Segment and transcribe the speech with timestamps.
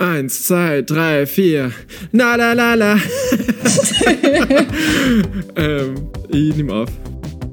[0.00, 1.72] Eins, zwei, drei, vier.
[2.12, 2.94] Na la la la.
[5.56, 5.94] ähm,
[6.28, 6.88] ich nehme auf.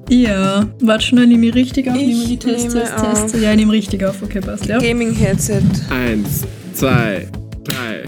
[0.10, 1.96] Ja, warte schnell, nehme ich richtig auf?
[1.96, 3.34] Ich nehme die Tests, nehme Tests, Tests.
[3.34, 3.42] auf.
[3.42, 4.22] Ja, ich nehme richtig auf.
[4.22, 4.78] Okay, passt, ja.
[4.78, 5.64] Gaming-Headset.
[5.90, 6.46] Eins,
[6.76, 7.28] zwei,
[7.64, 8.04] drei.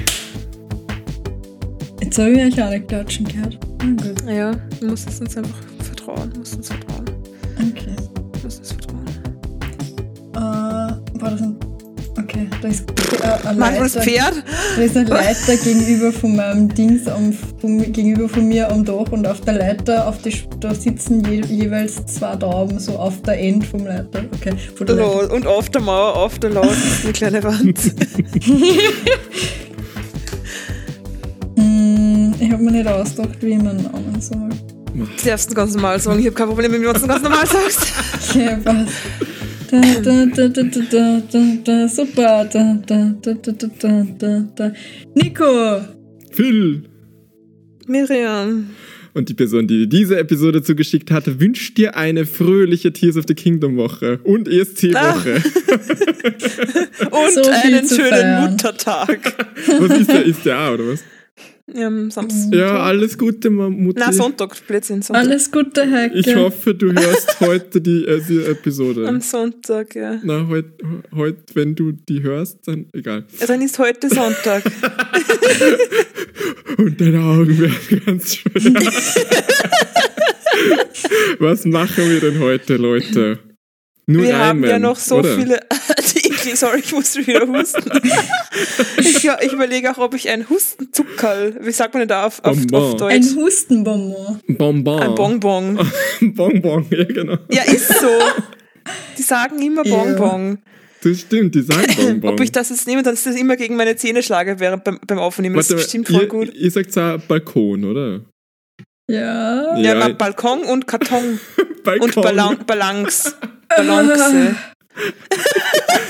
[1.99, 3.57] Jetzt habe ich euch alle klatschen gehört.
[3.81, 4.23] Gut.
[4.29, 6.29] Ja, du musst es uns einfach vertrauen.
[6.31, 7.05] Du musst uns vertrauen.
[7.71, 7.95] Okay.
[8.33, 9.07] Du musst uns vertrauen.
[10.35, 11.57] Äh, war das ein...
[12.29, 12.83] Okay, da ist
[13.21, 14.43] äh, ein Manchmal Leiter, Pferd.
[14.75, 19.09] da ist ein Leiter gegenüber von meinem Dings, am, von, gegenüber von mir am Dach
[19.11, 23.39] und auf der Leiter, auf die, da sitzen je, jeweils zwei Tauben so auf der
[23.39, 24.25] End vom Leiter.
[24.35, 25.33] Okay, von der Leiter.
[25.33, 27.79] Und auf der Mauer, auf der ist eine kleine Wand.
[31.55, 34.49] Hm, ich habe mir nicht ausgedacht, wie man Namen soll.
[34.93, 36.19] Du darfst ihn ganz normal sagen.
[36.19, 37.87] Ich habe kein Problem, wenn du es ganz normal sagst.
[38.29, 38.91] Okay, passt.
[39.69, 42.45] Da, da, da, da, da, da, da, da, super.
[42.51, 44.73] Da, da, da, da, da, da, da, da.
[45.15, 45.81] Nico!
[46.31, 46.83] Phil.
[47.87, 48.69] Miriam.
[49.13, 53.33] Und die Person, die diese Episode zugeschickt hatte, wünscht dir eine fröhliche Tears of the
[53.33, 55.41] Kingdom Woche und ESC-Woche.
[57.11, 58.51] Und So einen schönen feiern.
[58.51, 59.47] Muttertag.
[59.79, 60.23] Was ist der?
[60.23, 61.03] Ist der auch, oder was?
[61.73, 62.53] Ja, am Samstag.
[62.57, 63.99] Ja, alles Gute, Mutti.
[63.99, 65.25] Na, Sonntag, Blödsinn, Sonntag.
[65.25, 66.17] Alles Gute, Heike.
[66.17, 69.05] Ich hoffe, du hörst heute die, äh, die Episode.
[69.05, 70.17] Am Sonntag, ja.
[70.23, 70.71] Na, heute,
[71.13, 73.25] heut, wenn du die hörst, dann egal.
[73.45, 74.63] Dann ist heute Sonntag.
[76.77, 78.53] Und deine Augen werden ganz schwer.
[81.39, 83.39] Was machen wir denn heute, Leute?
[84.05, 85.35] Nur Wir haben Reimen, ja noch so oder?
[85.35, 85.59] viele
[86.51, 86.57] Artikel.
[86.57, 87.91] Sorry, ich musste wieder husten.
[88.99, 92.43] ich, ja, ich überlege auch, ob ich ein Hustenzuckerl, wie sagt man denn da auf,
[92.43, 93.13] auf, auf Deutsch?
[93.13, 94.39] Ein Hustenbonbon.
[94.47, 95.01] Bonbon.
[95.01, 95.79] Ein Bonbon.
[96.21, 97.37] Bonbon, ja genau.
[97.51, 98.09] Ja, ist so.
[99.17, 99.83] Die sagen immer.
[99.83, 100.59] Bonbon.
[101.03, 102.33] Das stimmt, die sagen Bonbon.
[102.33, 104.99] Ob ich das jetzt nehme, dass ich das immer gegen meine Zähne schlage während beim,
[105.05, 105.55] beim Aufnehmen.
[105.55, 106.53] das ist Warte, bestimmt voll ihr, gut.
[106.53, 108.21] Ihr sagt zwar Balkon, oder?
[109.09, 109.77] Ja.
[109.77, 111.39] Ja, Ja, Balkon und Karton
[111.83, 112.09] Balkon.
[112.09, 113.33] und Balan Balance.
[113.69, 114.55] Balance.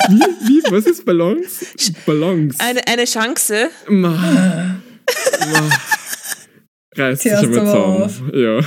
[0.09, 1.65] Wie, wie, was ist Balance?
[2.05, 2.57] Balance.
[2.59, 3.69] Eine, eine Chance.
[3.87, 4.09] Ma.
[4.09, 5.69] Ma.
[6.95, 8.31] Reißt sich Hörst einmal aber zusammen.
[8.31, 8.33] auf.
[8.33, 8.59] Ja.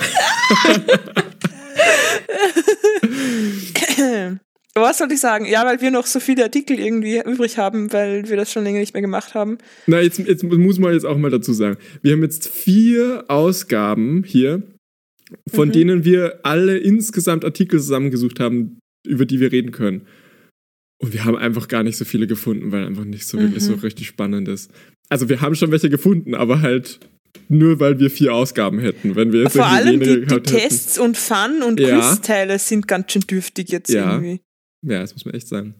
[4.74, 5.46] Was soll ich sagen?
[5.46, 8.78] Ja, weil wir noch so viele Artikel irgendwie übrig haben, weil wir das schon länger
[8.78, 9.58] nicht mehr gemacht haben.
[9.86, 11.76] Na, jetzt, jetzt muss man jetzt auch mal dazu sagen.
[12.02, 14.62] Wir haben jetzt vier Ausgaben hier,
[15.52, 15.72] von Mhm.
[15.72, 20.06] denen wir alle insgesamt Artikel zusammengesucht haben, über die wir reden können.
[21.02, 23.72] Und wir haben einfach gar nicht so viele gefunden, weil einfach nicht so wirklich so
[23.72, 23.78] Mhm.
[23.80, 24.70] richtig spannend ist.
[25.08, 27.00] Also wir haben schon welche gefunden, aber halt
[27.48, 29.16] nur, weil wir vier Ausgaben hätten.
[29.16, 30.58] Wenn wir jetzt Vor allem die, die gehabt hätten.
[30.68, 31.98] Tests und Fun- und Ja.
[31.98, 34.12] Quizteile sind ganz schön dürftig jetzt Ja.
[34.14, 34.40] irgendwie.
[34.82, 35.74] Ja, das muss man echt sagen.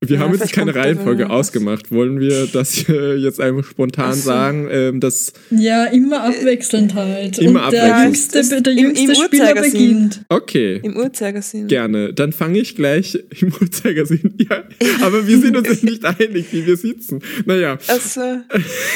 [0.00, 1.90] Wir Ja, haben jetzt keine Reihenfolge ausgemacht.
[1.90, 4.20] Wollen wir das hier jetzt einfach spontan so.
[4.20, 7.38] sagen, ähm, dass Ja, immer abwechselnd halt.
[7.38, 8.04] Immer Und der abwechselnd.
[8.04, 9.72] jüngste, es ist der im- jüngste im Spieler Uhrzeigersinn.
[9.72, 10.20] beginnt.
[10.28, 11.66] okay, Im Uhrzeigersinn.
[11.66, 12.12] gerne.
[12.14, 14.34] Dann fange ich gleich im Uhrzeigersinn.
[14.48, 14.62] Ja,
[15.02, 17.22] aber wir sind uns jetzt nicht einig, wie wir sitzen.
[17.46, 18.20] Naja, Also,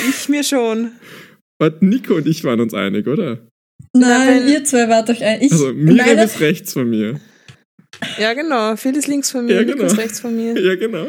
[0.08, 0.92] ich mir schon.
[1.58, 3.38] und Nico und ich waren uns einig, oder?
[3.92, 5.40] Nein, wenn- ihr zwei wart euch ein.
[5.42, 7.18] Ich, Also Miriam ist rechts von mir.
[8.18, 8.76] Ja, genau.
[8.76, 9.86] Phil ist links von mir, Ja, Nico genau.
[9.86, 10.58] ist rechts von mir.
[10.60, 11.06] Ja, genau.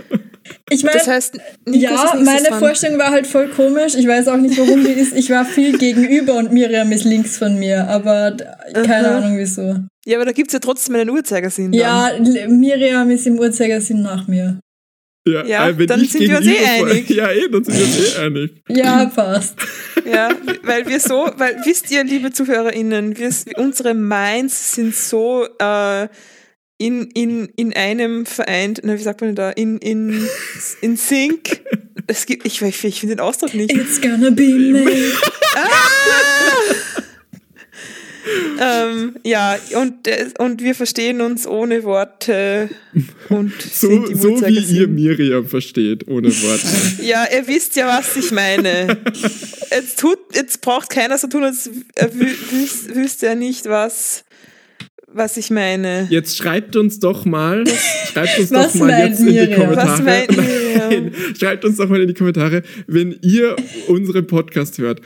[0.69, 2.59] ich meine, Das heißt, Nico ja, meine dran.
[2.59, 3.95] Vorstellung war halt voll komisch.
[3.95, 5.15] Ich weiß auch nicht, warum die ist.
[5.15, 8.35] Ich war viel gegenüber und Miriam ist links von mir, aber
[8.73, 9.17] keine Aha.
[9.17, 9.75] Ahnung wieso.
[10.05, 11.71] Ja, aber da gibt es ja trotzdem einen Uhrzeigersinn.
[11.71, 11.79] dann.
[11.79, 14.59] Ja, Miriam ist im Uhrzeigersinn nach mir.
[15.27, 17.09] Ja, Ja, äh, wenn dann ich sind wir uns eh einig.
[17.09, 18.51] Ja, eh, dann sind wir uns eh einig.
[18.69, 19.55] Ja, passt.
[20.11, 20.29] Ja,
[20.63, 26.07] weil wir so, weil wisst ihr, liebe ZuhörerInnen, wir, unsere Minds sind so äh,
[26.79, 30.27] in, in, in einem vereint, na, wie sagt man denn da, in, in,
[30.81, 31.61] in Sync.
[32.07, 33.71] Es gibt, ich, ich, ich finde den Ausdruck nicht.
[33.71, 35.11] It's gonna be me.
[38.59, 40.07] Ähm, ja, und,
[40.37, 42.69] und wir verstehen uns ohne Worte
[43.29, 47.03] und So, sind so wie ihr Miriam versteht, ohne Worte.
[47.03, 48.97] Ja, ihr wisst ja, was ich meine.
[49.71, 54.25] Jetzt, tut, jetzt braucht keiner so tun, als er wü wüs wüsste er nicht, was,
[55.13, 56.07] was ich meine.
[56.09, 57.63] Jetzt schreibt uns doch mal,
[58.11, 59.59] schreibt uns Was doch mal meint jetzt in die Miriam?
[59.61, 59.89] Kommentare.
[59.89, 60.89] Was meint Miriam?
[60.89, 63.55] Nein, schreibt uns doch mal in die Kommentare, wenn ihr
[63.87, 65.01] unseren Podcast hört,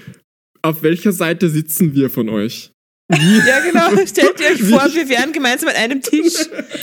[0.62, 2.72] auf welcher Seite sitzen wir von euch?
[3.12, 4.06] Ja, genau.
[4.08, 6.34] Stellt ihr euch vor, wir wären gemeinsam an einem Tisch.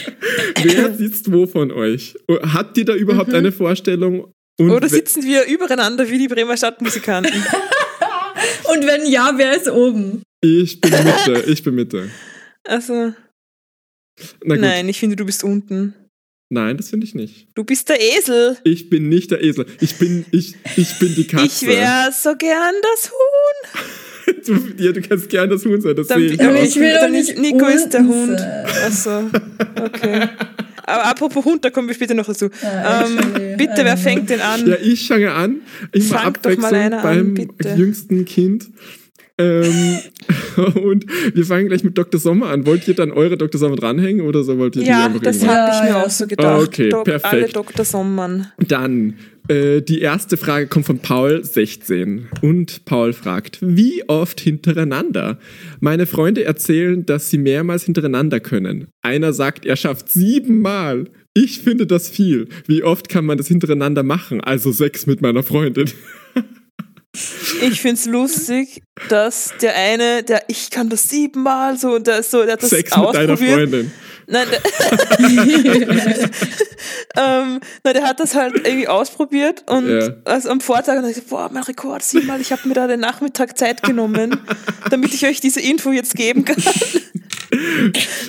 [0.63, 2.15] Wer sitzt wo von euch?
[2.53, 4.25] Habt ihr da überhaupt eine Vorstellung?
[4.25, 4.73] Und Mhm.
[4.73, 7.33] Oder sitzen wir übereinander wie die Bremer Stadtmusikanten?
[8.73, 10.23] Und wenn ja, wer ist oben?
[10.43, 12.11] ich bin Mitte, ich bin Mitte.
[12.67, 13.13] Also,
[14.45, 15.95] Na gut, nein, ich finde, du bist unten.
[16.53, 17.49] Nein, das finde ich nicht.
[17.55, 18.57] Du bist der Esel.
[18.65, 19.67] Ich bin nicht der Esel.
[19.81, 21.45] Ich bin, ich, ich bin die Katze.
[21.47, 24.35] Ich wäre so gern das Huhn.
[24.77, 26.93] du, ja, du kannst gern das Huhn sein, das Dann- sehe ich aber ich will
[27.01, 28.41] doch nicht Nico ist der Hund.
[28.85, 29.31] Achso,
[29.81, 30.29] okay.
[30.87, 32.49] Aber apropos Hund, da kommen wir später noch dazu.
[32.65, 34.67] Ah, ähm, bitte, wer fängt denn an?
[34.67, 35.61] Ja, ich fange an.
[35.93, 37.75] Immer Fang doch mal einer an, beim bitte.
[37.75, 38.67] jüngsten Kind.
[39.41, 39.99] Ähm,
[40.83, 42.21] und wir fangen gleich mit Dr.
[42.21, 42.67] Sommer an.
[42.67, 43.59] Wollt ihr dann eure Dr.
[43.59, 45.57] Sommer dranhängen oder so wollt ihr die Ja, einfach das irgendwann?
[45.59, 46.05] habe ich Ja, mir ja.
[46.07, 46.63] auch so gedacht.
[46.69, 47.33] Okay, Dok- perfekt.
[47.33, 47.85] Alle Dr.
[47.85, 48.47] Sommern.
[48.59, 49.15] Dann,
[49.49, 52.29] äh, die erste Frage kommt von Paul, 16.
[52.43, 55.39] Und Paul fragt, wie oft hintereinander?
[55.81, 58.89] Meine Freunde erzählen, dass sie mehrmals hintereinander können.
[59.03, 61.07] Einer sagt, er schafft siebenmal.
[61.33, 62.49] Ich finde das viel.
[62.67, 64.41] Wie oft kann man das hintereinander machen?
[64.41, 65.89] Also sechs mit meiner Freundin.
[67.63, 72.31] Ich find's lustig, dass der eine, der ich kann das siebenmal so, und der, ist
[72.31, 73.59] so, der hat das Sechs mit deiner ausprobiert.
[73.59, 73.93] Freundin.
[74.33, 74.61] Nein, der,
[77.17, 80.09] ähm, nein, der hat das halt irgendwie ausprobiert und Ja.
[80.25, 83.01] also am Vortag und ich so, boah, mein Rekord siebenmal, ich habe mir da den
[83.01, 84.39] Nachmittag Zeit genommen,
[84.89, 86.63] damit ich euch diese Info jetzt geben kann.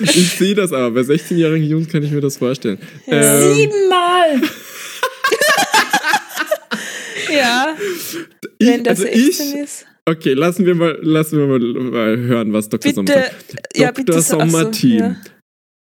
[0.02, 0.90] Ich sehe das aber.
[0.90, 2.78] Bei 16-jährigen Jungs kann ich mir das vorstellen.
[3.06, 4.40] Ähm, Siebenmal!
[7.32, 7.76] ja,
[8.66, 9.86] wenn der also 16 ich, ist.
[10.04, 12.92] Okay, lassen wir mal, lassen wir mal, hören, was Dr.
[12.92, 13.76] Sommer Bitte, sagt.
[13.76, 14.04] ja, Dr.
[14.04, 14.12] bitte.
[14.20, 14.98] so- ach so, Sommer-Team.
[14.98, 15.16] ja.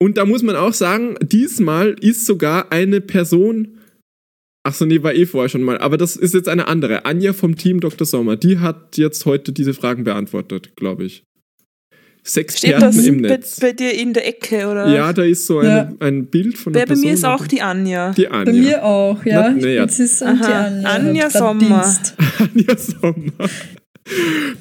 [0.00, 3.78] Und da muss man auch sagen, diesmal ist sogar eine Person.
[4.64, 5.78] Ach so, nee, war eh vorher schon mal.
[5.78, 7.04] Aber das ist jetzt eine andere.
[7.04, 8.06] Anja vom Team Dr.
[8.06, 8.36] Sommer.
[8.36, 11.24] Die hat jetzt heute diese Fragen beantwortet, glaube ich.
[12.28, 13.58] Steht Sexperten das im bei, Netz.
[13.60, 14.86] bei dir in der Ecke, oder?
[14.88, 15.92] Ja, da ist so eine, Ja.
[16.00, 17.04] ein Bild von Bei, der bei Person.
[17.06, 18.10] mir ist auch die Anja.
[18.12, 18.44] die Anja.
[18.44, 19.48] Bei mir auch, ja.
[19.50, 19.88] Na, na ja.
[19.88, 20.88] Sis und die Anja.
[20.90, 21.82] Anja Sommer.
[21.82, 22.14] Dienst.
[22.38, 23.50] Anja Sommer.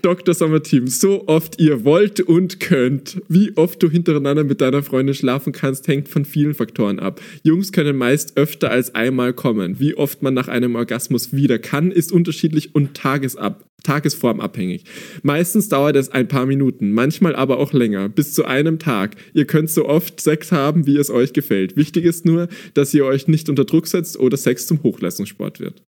[0.02, 0.34] Dr.
[0.34, 3.22] Sommer Team, so oft ihr wollt und könnt.
[3.28, 7.22] Wie oft du hintereinander mit deiner Freundin schlafen kannst, hängt von vielen Faktoren ab.
[7.44, 9.80] Jungs können meist öfter als einmal kommen.
[9.80, 14.84] Wie oft man nach einem Orgasmus wieder kann, ist unterschiedlich und tagesab tagesformabhängig.
[15.24, 19.16] Meistens dauert es ein paar Minuten, manchmal aber auch länger, bis zu einem Tag.
[19.34, 21.78] Ihr könnt so oft Sex haben, wie es euch gefällt.
[21.78, 25.84] Wichtig ist nur, dass ihr euch nicht unter Druck setzt oder Sex zum Hochleistungssport wird.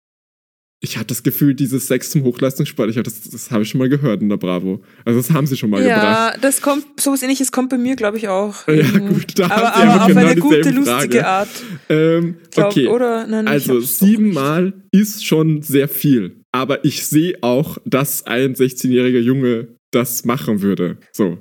[0.80, 3.80] Ich hatte das Gefühl, dieses Sex zum Hochleistungssport, ich hab das, das habe ich schon
[3.80, 4.80] mal gehört in der Bravo.
[5.04, 6.02] Also das haben sie schon mal gebracht.
[6.02, 8.68] Ja, das kommt, sowas ähnliches kommt bei mir, glaube ich, auch.
[8.68, 11.26] Ja, gut, da aber aber einfach auf genau eine gute, lustige Frage.
[11.26, 11.48] Art.
[11.88, 13.26] Ähm, Glaub, okay, Oder?
[13.26, 16.42] Nein, also siebenmal ist schon sehr viel.
[16.52, 20.98] Aber ich sehe auch, dass ein 16-jähriger Junge das machen würde.
[21.12, 21.38] So.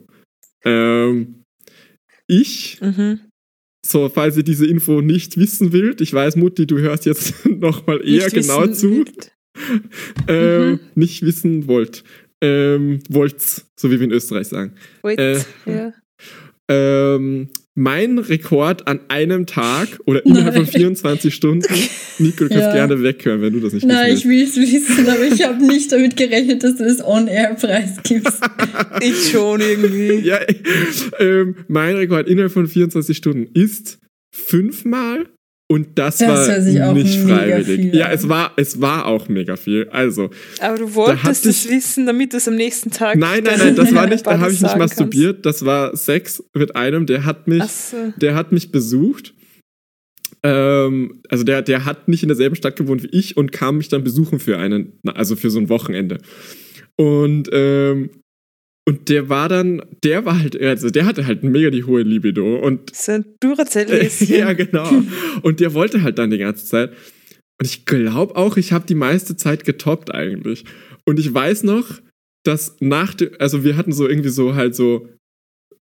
[0.65, 1.43] Ähm,
[2.27, 3.19] ich Mhm.
[3.87, 8.01] So, falls ihr diese Info nicht wissen wollt, ich weiß, Mutti, du hörst jetzt nochmal
[8.05, 9.05] eher Nicht genau zu,
[10.27, 10.79] ähm, Mhm.
[10.95, 12.03] nicht wissen wollt.
[12.41, 14.73] Ähm, wollt's, so wie wir in Österreich sagen.
[15.03, 15.93] Wait, Äh, ja.
[16.69, 20.71] Ähm, mein Rekord an einem Tag oder innerhalb von Nein.
[20.73, 21.73] 24 Stunden,
[22.17, 22.73] Nico, du kannst Ja.
[22.73, 25.63] gerne weghören, wenn du das nicht Nein, ich wissen will es wissen, aber ich habe
[25.65, 28.41] nicht damit gerechnet, dass du das On-Air-Preis gibst.
[29.01, 30.23] Ich schon irgendwie.
[30.23, 30.25] willst.
[30.25, 30.39] Ja,
[31.19, 33.99] ähm, mein Rekord innerhalb von 24 Stunden ist
[34.31, 35.27] fünfmal
[35.69, 37.93] und das, Das war hört sich auch nicht freiwillig.
[37.93, 39.89] Ja, es war, es war auch mega viel.
[39.89, 40.29] Also,
[40.61, 43.17] Aber du Da wolltest es wissen, damit du es am nächsten Tag.
[43.17, 44.97] nein, nein, nein, das war nicht, da habe ich nicht sagen kannst.
[44.97, 47.97] masturbiert, das war Sex mit einem, der hat mich so.
[48.15, 49.33] der hat mich besucht.
[50.43, 53.89] Ähm, also der, der hat nicht in derselben Stadt gewohnt wie ich und kam mich
[53.89, 56.19] dann besuchen für einen, also für so ein Wochenende.
[56.95, 58.09] Und, ähm,
[58.87, 62.55] und der war dann, der war halt, also der hatte halt mega die hohe Libido
[62.55, 64.29] und So ein Duracell-Häschen.
[64.29, 64.89] ja, genau.
[65.41, 66.91] Und der wollte halt dann die ganze Zeit.
[67.59, 70.63] Und ich glaube auch, ich habe die meiste Zeit getoppt eigentlich.
[71.05, 71.99] Und ich weiß noch,
[72.43, 75.09] dass nach also wir hatten so irgendwie so halt so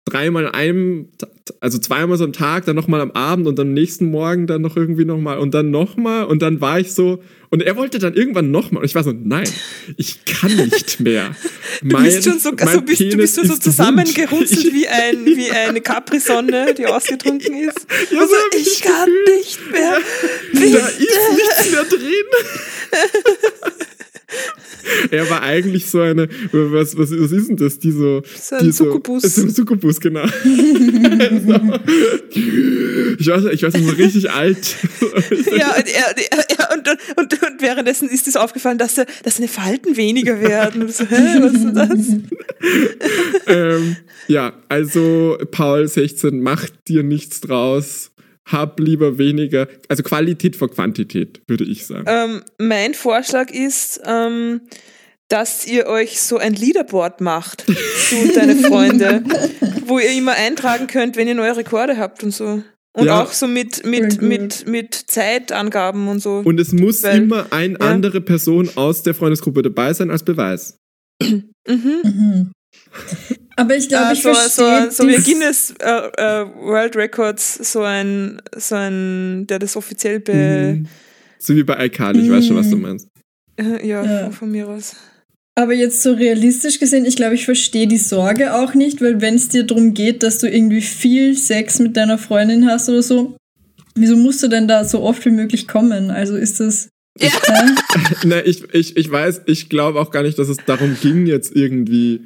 [0.09, 1.09] dreimal an einem,
[1.61, 4.77] also zweimal so am Tag, dann nochmal am Abend und am nächsten Morgen dann noch
[4.77, 8.51] irgendwie nochmal und dann nochmal und dann war ich so, und er wollte dann irgendwann
[8.51, 9.49] nochmal und ich war so, nein,
[9.97, 11.35] ich kann nicht mehr.
[11.81, 14.75] Du bist schon so, also bist, du bist schon so wund.
[14.75, 17.87] wie, ein, wie eine Capri-Sonne, die ausgetrunken ist.
[18.11, 19.99] Ja, Also, so ich kann nicht mehr.
[20.53, 20.77] Da Bitte.
[20.79, 22.25] ist nichts mehr drin.
[25.11, 27.79] er war eigentlich so eine, was, was, was ist denn das?
[27.79, 29.23] Die so, So ein die Succubus.
[29.23, 30.25] So, ein Succubus, genau.
[33.19, 34.77] ich weiß, ich weiß, so richtig alt.
[35.57, 39.49] Ja, und, er, er, und, und, und währenddessen ist es aufgefallen, dass, er, dass seine
[39.49, 40.83] Falten weniger werden.
[40.83, 41.99] Und so, hä, was ist das?
[43.47, 48.11] ähm, ja, also Paul 16, mach dir nichts draus.
[48.51, 52.05] Hab lieber weniger, also Qualität vor Quantität, würde ich sagen.
[52.07, 54.63] Ähm, mein Vorschlag ist, ähm,
[55.29, 57.73] dass ihr euch so ein Leaderboard macht, du
[58.23, 59.23] und deine Freunde,
[59.87, 62.63] wo ihr immer eintragen könnt, wenn ihr neue Rekorde habt und so.
[62.97, 63.23] Und Ja.
[63.23, 66.43] auch so mit, mit, mit, mit Zeitangaben und so.
[66.45, 67.81] Und es muss Weil- immer eine ja.
[67.81, 70.79] andere Person aus der Freundesgruppe dabei sein als Beweis.
[71.23, 71.45] mhm.
[71.67, 72.53] Mhm.
[73.59, 77.73] Aber ich glaube, Äh, ich so, verstehe so, so wie Guinness äh, äh, World Records,
[77.73, 80.33] so ein, so ein, der das offiziell be,
[80.79, 80.87] Mhm.
[81.41, 82.83] So wie bei iCarly, ich weiß schon, was du Mhm.
[82.83, 83.09] meinst.
[83.61, 84.25] äh, ja, Ja.
[84.25, 84.95] Von, von mir aus.
[85.57, 89.35] Aber jetzt so realistisch gesehen, ich glaube, ich verstehe die Sorge auch nicht, weil wenn
[89.35, 93.37] es dir darum geht, dass du irgendwie viel Sex mit deiner Freundin hast oder so,
[93.97, 96.13] wieso musst du denn da so oft wie möglich kommen?
[96.13, 96.89] Also ist das.
[97.19, 97.29] Ja.
[97.31, 97.75] Hä?
[98.29, 101.55] Ne, ich, ich, ich weiß, ich glaube auch gar nicht, dass es darum ging, jetzt
[101.57, 102.21] irgendwie,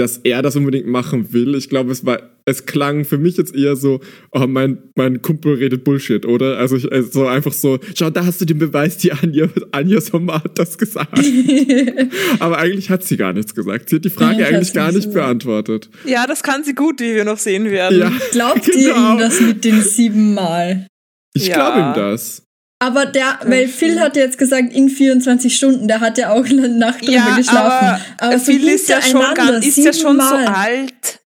[0.00, 1.54] dass er das unbedingt machen will.
[1.54, 4.00] Ich glaube, es war, es klang für mich jetzt eher so,
[4.32, 6.58] oh, mein, mein Kumpel redet Bullshit, oder?
[6.58, 10.42] Also, ich, also einfach so, schau, da hast du den Beweis, die Anja, Anja Sommer
[10.42, 11.18] hat das gesagt.
[12.40, 13.88] Aber eigentlich hat sie gar nichts gesagt.
[13.90, 15.90] Sie hat die Frage hat eigentlich gar nicht beantwortet.
[16.04, 17.98] Ja, das kann sie gut, wie wir noch sehen werden.
[17.98, 19.12] Ja, Glaubt ihr Genau.
[19.14, 20.86] ihm das mit den sieben Mal?
[21.34, 21.54] ich Ja.
[21.54, 22.42] glaube ihm das.
[22.82, 26.66] Aber der, weil Phil hat jetzt gesagt, in 24 Stunden, der hat ja auch eine
[26.68, 28.02] Nacht drüber Ja, geschlafen.
[28.18, 31.20] aber, so Phil ist ja schon, ganz, ist ja schon so alt.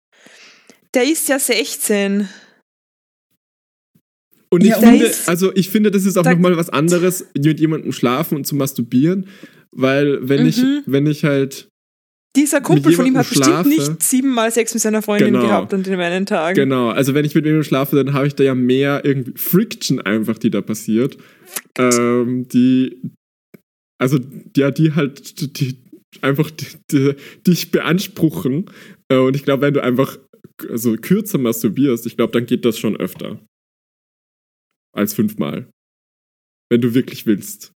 [0.95, 2.29] Der ist ja 16.
[4.51, 7.59] Und ich Ja, finde, also ich finde, das ist auch da- nochmal was anderes, mit
[7.61, 9.29] jemandem schlafen und zu masturbieren.
[9.73, 10.83] Weil wenn ich, Mhm.
[10.87, 11.69] wenn ich halt,
[12.37, 15.47] Dieser Kumpel von ihm hat jemandem bestimmt schlafe- nicht siebenmal Sex mit seiner Freundin Genau.
[15.47, 16.57] gehabt an den einen Tagen.
[16.57, 20.01] genau, also wenn ich mit jemandem schlafe, dann habe ich da ja mehr irgendwie Friction
[20.01, 21.17] einfach, die da passiert.
[21.79, 23.01] Ähm, die,
[24.01, 24.19] also,
[24.57, 25.79] ja, die halt, die, die
[26.23, 27.15] einfach die, die,
[27.47, 28.71] dich beanspruchen.
[29.09, 30.19] Äh, Und ich glaube, wenn du einfach
[30.69, 33.41] also kürzer masturbierst, ich glaube, dann geht das schon öfter.
[34.97, 35.69] Als fünfmal.
[36.71, 37.73] Wenn du wirklich willst.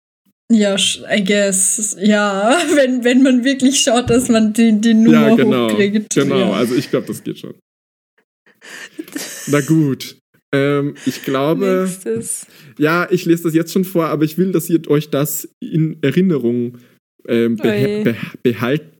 [0.50, 1.96] Ja, I guess.
[2.00, 5.70] Ja, wenn, wenn man wirklich schaut, dass man die, die Nummer ja, genau.
[5.70, 6.14] hochkriegt.
[6.14, 6.52] Genau, Ja.
[6.52, 7.54] also ich glaube, das geht schon.
[9.48, 10.16] Na gut.
[10.54, 12.46] Ähm, ich glaube, Nächstes.
[12.78, 15.98] ja, ich lese das jetzt schon vor, aber ich will, dass ihr euch das in
[16.02, 16.78] Erinnerung
[17.28, 18.02] ähm, beha Oi.
[18.04, 18.94] be behaltet.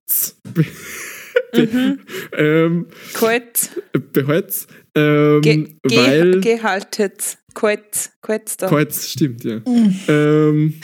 [1.52, 1.99] Be Mhm.
[2.37, 3.71] ähm, Kalt.
[4.12, 6.40] behalt's, ähm, Ge ge weil.
[6.40, 7.38] gehaltet.
[8.57, 8.68] Da.
[8.68, 9.57] Kreuz, stimmt, ja.
[9.66, 9.95] Mhm.
[10.09, 10.75] ähm,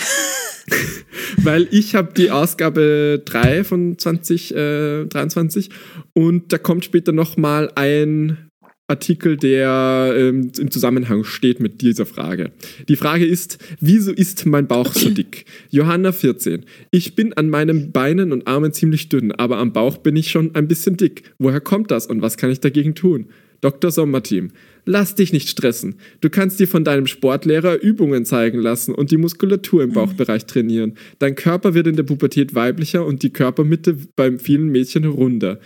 [1.43, 5.71] weil ich habe die Ausgabe 3 von 2023
[6.15, 8.44] und da kommt später nochmal ein
[8.87, 12.53] Artikel, der ähm, im Zusammenhang steht mit dieser Frage.
[12.87, 15.47] Die Frage ist, wieso ist mein Bauch so dick?
[15.71, 16.67] Johanna 14.
[16.91, 20.55] Ich bin an meinen Beinen und Armen ziemlich dünn, aber am Bauch bin ich schon
[20.55, 21.23] ein bisschen dick.
[21.39, 23.29] Woher kommt das und was kann ich dagegen tun?
[23.63, 23.91] Dr.
[23.91, 24.51] Sommerteam.
[24.85, 25.95] Lass dich nicht stressen.
[26.21, 30.99] Du kannst dir von deinem Sportlehrer Übungen zeigen lassen und die Muskulatur im Bauchbereich trainieren.
[31.19, 35.59] Dein Körper wird in der Pubertät weiblicher und die Körpermitte bei vielen Mädchen runder.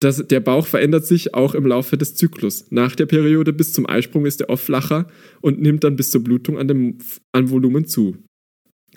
[0.00, 2.66] Das, der Bauch verändert sich auch im Laufe des Zyklus.
[2.70, 5.08] Nach der Periode bis zum Eisprung ist er oft flacher
[5.40, 6.98] und nimmt dann bis zur Blutung an, dem,
[7.32, 8.16] an Volumen zu.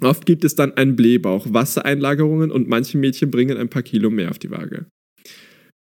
[0.01, 4.29] Oft gibt es dann einen Blähbauch, Wassereinlagerungen und manche Mädchen bringen ein paar Kilo mehr
[4.29, 4.85] auf die Waage.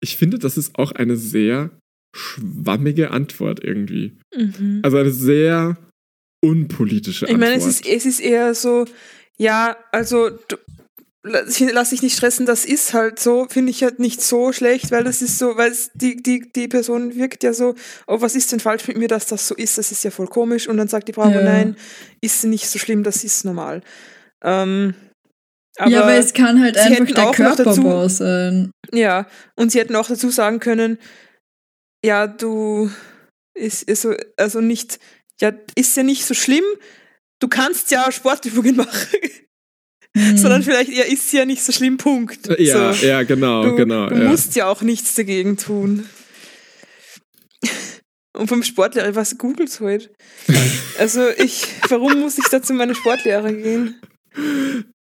[0.02, 1.72] Ich finde, das ist auch eine sehr
[2.16, 4.18] schwammige Antwort irgendwie.
[4.36, 4.82] Mhm.
[4.84, 5.78] Also eine sehr
[6.44, 7.50] unpolitische Ich Antwort.
[7.50, 8.86] meine, es ist, es ist eher so,
[9.38, 10.58] ja, also du,
[11.28, 15.04] lass dich nicht stressen, das ist halt so, finde ich halt nicht so schlecht, weil
[15.04, 17.76] das ist so, weil die, die, die Person wirkt ja so,
[18.08, 20.28] oh, was ist denn falsch mit mir, dass das so ist, das ist ja voll
[20.28, 21.44] komisch und dann sagt die Bravo, Ja.
[21.44, 21.76] nein,
[22.22, 23.82] ist nicht so schlimm, das ist normal.
[24.44, 24.94] Ähm,
[25.78, 28.72] aber, ja, aber es kann halt einfach der auch noch dazu- sein.
[28.92, 30.98] Ja, und sie hätten auch dazu sagen können,
[32.04, 32.90] ja, du
[33.56, 35.00] ist, ist so, also nicht,
[35.42, 36.64] ja, ist ja nicht so schlimm,
[37.40, 39.20] du kannst ja Sportübungen machen,
[40.18, 40.38] Hm.
[40.38, 42.48] sondern vielleicht eher ist ja nicht so schlimm, Punkt.
[42.60, 43.06] ja, so.
[43.06, 44.08] ja, genau, Du, genau.
[44.10, 44.30] du ja.
[44.30, 46.08] musst ja auch nichts dagegen tun.
[48.36, 50.12] Und vom Sportlehrer, was googelt heute?
[51.00, 54.00] Also ich, warum muss ich da zu meinem Sportlehrer gehen?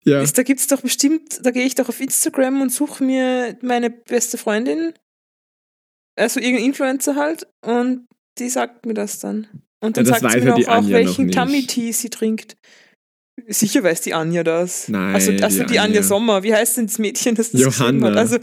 [0.05, 0.23] ja.
[0.23, 3.91] Ist, da gibt's doch bestimmt, da gehe ich doch auf Instagram und suche mir meine
[3.91, 4.95] beste Freundin,
[6.17, 8.07] also irgendein Influencer halt, und
[8.39, 9.47] die sagt mir das dann.
[9.81, 11.67] Und dann Ja, sagt sie ja mir auch, auch welchen Tummy.
[11.67, 12.57] Tea sie trinkt.
[13.47, 14.89] Sicher weiß die Anja das.
[14.89, 15.83] Nein, also, also die die, Anja.
[15.83, 16.03] Anja.
[16.03, 16.43] Sommer.
[16.43, 18.09] Wie heißt denn das Mädchen, das das Johanna.
[18.09, 18.17] hat?
[18.17, 18.41] Also, äh,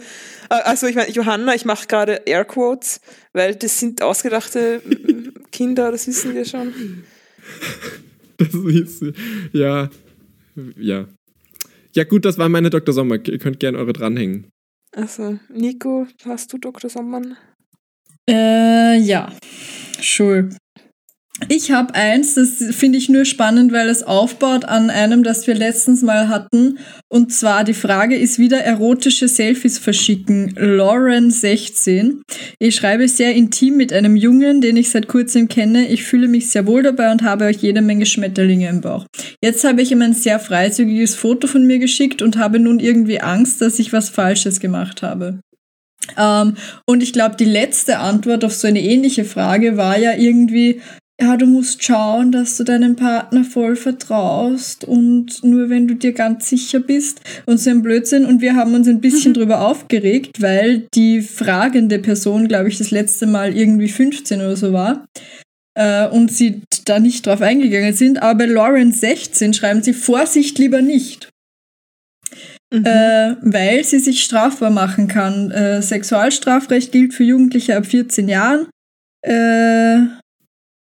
[0.50, 3.02] also ich meine, Johanna, ich mache gerade Airquotes,
[3.34, 4.82] weil das sind ausgedachte
[5.52, 6.74] Kinder, das wissen wir schon.
[8.38, 9.04] Das ist,
[9.54, 9.90] ja,
[10.78, 11.08] ja.
[11.94, 12.94] Ja, gut, das war meine Dr.
[12.94, 13.16] Sommer.
[13.26, 14.50] Ihr könnt gerne eure dranhängen.
[14.92, 16.90] Also, Nico, hast du Dr.
[16.90, 17.38] Sommern?
[18.30, 19.32] Äh, ja.
[20.02, 20.50] Sure.
[21.50, 25.54] Ich habe eins, das finde ich nur spannend, weil es aufbaut an einem, das wir
[25.54, 26.80] letztens mal hatten.
[27.10, 30.54] Und zwar die Frage ist wieder erotische Selfies verschicken.
[30.56, 32.22] Lauren 16.
[32.58, 35.90] Ich schreibe sehr intim mit einem Jungen, den ich seit kurzem kenne.
[35.90, 39.06] Ich fühle mich sehr wohl dabei und habe euch jede Menge Schmetterlinge im Bauch.
[39.44, 43.20] Jetzt habe ich ihm ein sehr freizügiges Foto von mir geschickt und habe nun irgendwie
[43.20, 45.42] Angst, dass ich was Falsches gemacht habe.
[46.18, 50.82] Ähm, und ich glaube, die letzte Antwort auf so eine ähnliche Frage war ja irgendwie,
[51.20, 56.12] ja, du musst schauen, dass du deinem Partner voll vertraust und nur wenn du dir
[56.12, 58.26] ganz sicher bist und so ein Blödsinn.
[58.26, 59.36] Und wir haben uns ein bisschen mhm.
[59.36, 64.74] drüber aufgeregt, weil die fragende Person, glaube ich, das letzte Mal irgendwie 15 oder so
[64.74, 65.06] war
[65.76, 68.22] äh, und sie da nicht drauf eingegangen sind.
[68.22, 71.30] Aber bei Lauren 16 schreiben sie Vorsicht lieber nicht.
[72.74, 72.86] Mhm.
[72.86, 75.52] Äh, weil sie sich strafbar machen kann.
[75.52, 78.68] Äh, Sexualstrafrecht gilt für Jugendliche ab 14 Jahren.
[79.22, 80.15] Äh,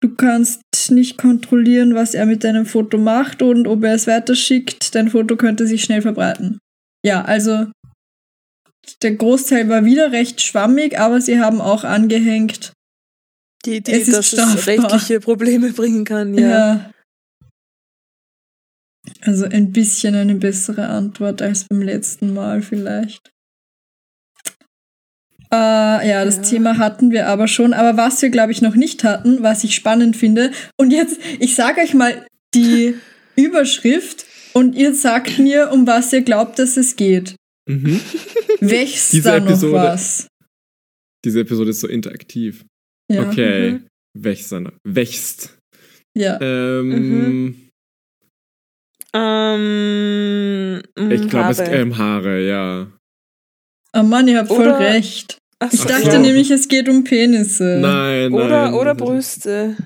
[0.01, 4.95] Du kannst nicht kontrollieren, was er mit deinem Foto macht und ob er es weiterschickt.
[4.95, 6.59] Dein Foto könnte sich schnell verbreiten.
[7.05, 7.67] Ja, also
[9.03, 12.73] der Großteil war wieder recht schwammig, aber sie haben auch angehängt.
[13.65, 14.55] Die Idee, es dass strafbar.
[14.55, 16.49] es rechtliche Probleme bringen kann, ja.
[16.49, 16.91] ja.
[19.23, 23.31] Also ein bisschen eine bessere Antwort als beim letzten Mal vielleicht.
[25.53, 26.43] Äh, ja, das ja.
[26.43, 27.73] Thema hatten wir aber schon.
[27.73, 30.51] Aber was wir, glaube ich, noch nicht hatten, was ich spannend finde.
[30.77, 32.95] Und jetzt, ich sage euch mal die
[33.37, 37.37] Überschrift und ihr sagt mir, um was ihr glaubt, dass es geht.
[37.69, 38.01] Mhm.
[38.61, 40.29] Wächst diese da noch Episode, was?
[41.25, 42.65] Diese Episode ist so interaktiv.
[43.11, 43.29] Ja.
[43.29, 43.73] Okay.
[43.73, 43.87] Mhm.
[44.15, 44.55] Wächst.
[44.85, 45.59] Wächst.
[46.17, 46.41] Ja.
[46.41, 46.89] Ähm.
[46.89, 47.69] Mhm.
[49.15, 52.93] Ähm, ich glaube, es ähm, Haare, ja.
[53.95, 55.39] Oh Mann, ihr habt voll recht.
[55.61, 56.19] Ach, ich dachte so.
[56.19, 57.79] nämlich, es geht um Penisse.
[57.81, 58.33] Nein, nein.
[58.33, 59.77] Oder, oder Brüste.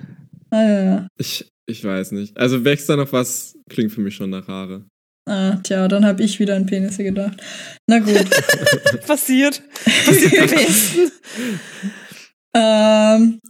[0.50, 1.08] Ah, ja.
[1.18, 2.36] Ich, ich weiß nicht.
[2.36, 4.84] Also wächst da noch was, klingt für mich schon nach Haare.
[5.26, 7.40] Ah, tja, dann habe ich wieder an Penisse gedacht.
[7.86, 8.14] Na gut.
[9.06, 9.62] Passiert.
[10.06, 11.12] Passiert
[12.54, 13.40] ähm,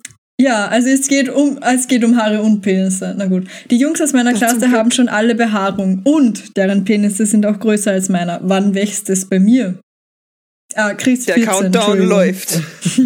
[0.41, 3.15] ja, also es geht um es geht um Haare und Penisse.
[3.17, 3.49] Na gut.
[3.71, 7.93] Die Jungs aus meiner Klasse haben schon alle Behaarung und deren Penisse sind auch größer
[7.93, 8.41] als meiner.
[8.43, 9.81] Wann wächst es bei mir?
[10.77, 12.61] Ah, Chris Der 14, Countdown läuft.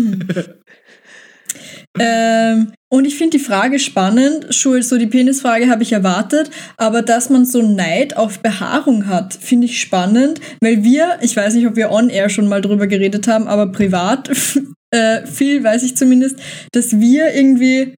[1.99, 4.55] ähm, und ich finde die Frage spannend.
[4.55, 9.35] Schul, so die Penisfrage habe ich erwartet, aber dass man so Neid auf Behaarung hat,
[9.35, 12.87] finde ich spannend, weil wir, ich weiß nicht, ob wir on air schon mal drüber
[12.87, 14.31] geredet haben, aber privat,
[14.91, 16.39] äh, viel weiß ich zumindest,
[16.73, 17.95] dass wir irgendwie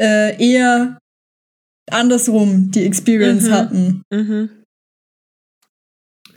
[0.00, 0.98] äh, eher
[1.90, 3.52] andersrum die Experience mhm.
[3.52, 4.02] hatten.
[4.10, 4.50] Mhm.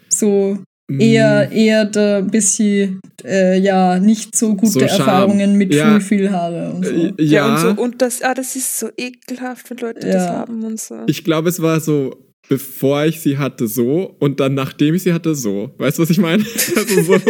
[0.10, 1.54] So, eher, mm.
[1.54, 6.00] eher da ein bisschen, äh, ja, nicht so gute so Erfahrungen mit ja.
[6.00, 6.92] viel, viel Haare und so.
[6.92, 10.14] Äh, ja, ja und, so, und das, ah, das ist so ekelhaft, wenn Leute ja.
[10.14, 10.96] das haben und so.
[11.08, 12.16] Ich glaube, es war so,
[12.48, 15.72] bevor ich sie hatte, so und dann nachdem ich sie hatte, so.
[15.78, 16.46] Weißt du, was ich meine?
[16.76, 17.16] also so.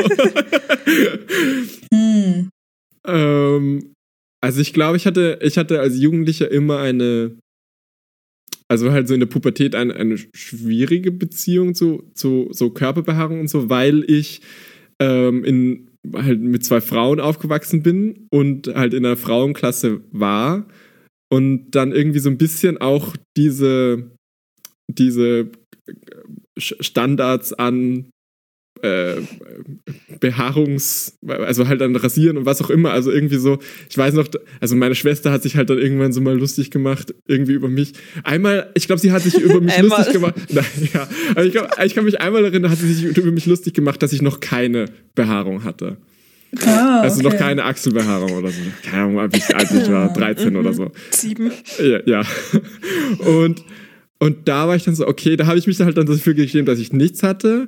[1.93, 2.49] hm.
[3.07, 3.93] ähm,
[4.41, 7.37] also ich glaube, ich hatte, ich hatte als Jugendlicher immer eine
[8.67, 13.49] also halt so in der Pubertät eine, eine schwierige Beziehung zu, zu so Körperbehaarung und
[13.49, 14.41] so, weil ich
[14.99, 20.67] ähm, in, halt mit zwei Frauen aufgewachsen bin und halt in einer Frauenklasse war
[21.31, 24.11] und dann irgendwie so ein bisschen auch diese,
[24.87, 25.51] diese
[26.57, 28.09] Standards an
[28.81, 29.15] äh,
[30.19, 32.91] Behaarungs, also halt dann rasieren und was auch immer.
[32.91, 33.59] Also irgendwie so,
[33.89, 34.27] ich weiß noch,
[34.59, 37.93] also meine Schwester hat sich halt dann irgendwann so mal lustig gemacht, irgendwie über mich.
[38.23, 40.35] Einmal, ich glaube, sie hat sich über mich lustig gemacht.
[40.51, 43.45] Nein, ja, aber ich, glaub, ich kann mich einmal erinnern, hat sie sich über mich
[43.45, 44.85] lustig gemacht, dass ich noch keine
[45.15, 45.97] Behaarung hatte.
[46.65, 48.61] Ah, also noch keine Achselbehaarung oder so.
[48.83, 50.91] Keine Ahnung, als ich, als ich war, 13 oder so.
[51.11, 51.51] Sieben.
[51.79, 52.21] Ja, ja.
[53.19, 53.63] Und,
[54.19, 56.33] und da war ich dann so, okay, da habe ich mich dann halt dann dafür
[56.33, 57.67] geschämt, dass ich nichts hatte.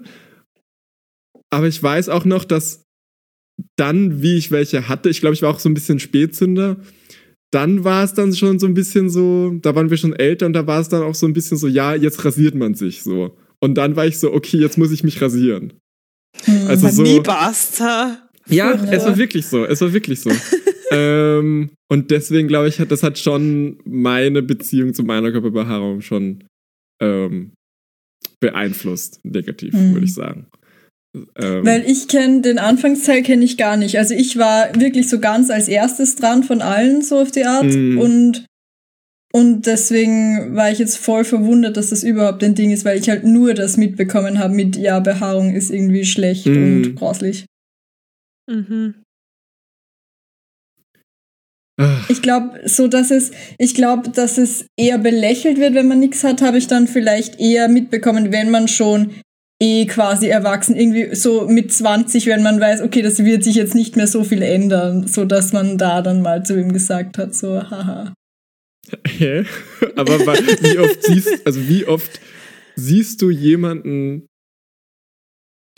[1.50, 2.84] Aber ich weiß auch noch, dass
[3.76, 6.78] dann, wie ich welche hatte, ich glaube, ich war auch so ein bisschen Spätzünder.
[7.52, 10.54] Dann war es dann schon so ein bisschen so, da waren wir schon älter und
[10.54, 13.38] da war es dann auch so ein bisschen so, ja, jetzt rasiert man sich so.
[13.60, 15.74] Und dann war ich so, okay, jetzt muss ich mich rasieren.
[16.44, 17.02] Hm, also so.
[17.02, 18.30] Nie basta.
[18.48, 19.66] Ja, es war wirklich so.
[19.66, 20.30] Es war wirklich so.
[20.92, 26.44] ähm, und deswegen glaube ich, das hat schon meine Beziehung zu meiner Körperbehaarung schon
[27.02, 27.54] ähm,
[28.40, 29.94] beeinflusst, negativ, mhm.
[29.94, 30.48] würde ich sagen.
[31.15, 33.98] Ähm, Weil ich kenne den Anfangsteil kenne ich gar nicht.
[33.98, 37.65] Also ich war wirklich so ganz als erstes dran von allen so auf die Art
[37.65, 37.98] mm.
[37.98, 38.46] und
[39.34, 43.10] und deswegen war ich jetzt voll verwundert, dass das überhaupt ein Ding ist, weil ich
[43.10, 46.50] halt nur das mitbekommen habe mit ja Behaarung ist irgendwie schlecht mm.
[46.56, 47.46] und grauslich.
[48.50, 48.96] Mhm.
[51.80, 56.00] Ach, Ich glaube, so dass es, ich glaube, dass es eher belächelt wird, wenn man
[56.00, 59.12] nichts hat, habe ich dann vielleicht eher mitbekommen, wenn man schon
[59.62, 63.76] eh quasi erwachsen, irgendwie so mit 20, wenn man weiß, okay, das wird sich jetzt
[63.76, 67.34] nicht mehr so viel ändern, so dass man da dann mal zu ihm gesagt hat,
[67.34, 68.13] so, haha.
[69.08, 69.46] Hä?
[69.96, 72.22] Aber wie oft siehst, also wie oft
[72.76, 74.28] siehst du jemanden,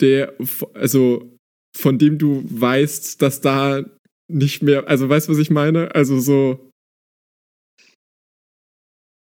[0.00, 0.34] der,
[0.74, 1.36] also
[1.76, 3.82] von dem du weißt, dass da
[4.28, 5.94] nicht mehr, also weißt du, was ich meine?
[5.94, 6.69] Also so,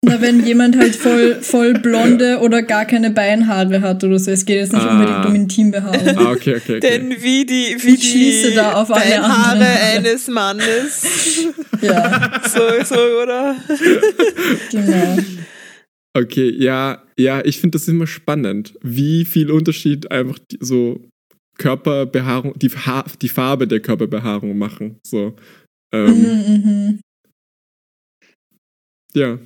[0.04, 4.32] Na, wenn jemand halt voll, voll blonde oder gar keine Beinhaare hat oder so.
[4.32, 4.92] Es geht jetzt nicht Ah.
[4.98, 6.18] unbedingt um Intimbehaarung.
[6.18, 6.80] ah, okay, okay, okay.
[6.80, 11.44] Denn wie die, wie Ich schließe die da auf Beinhaare eines Mannes.
[11.80, 13.54] ja, so, so, oder?
[14.72, 15.18] genau.
[16.14, 21.00] Okay, ja, ja, ich finde das immer spannend, wie viel Unterschied einfach die, so
[21.58, 24.96] Körperbehaarung, die, ha die Farbe der Körperbehaarung machen.
[25.06, 25.36] So.
[25.94, 27.00] Ähm, Mhm, mhm.
[29.14, 29.38] Ja.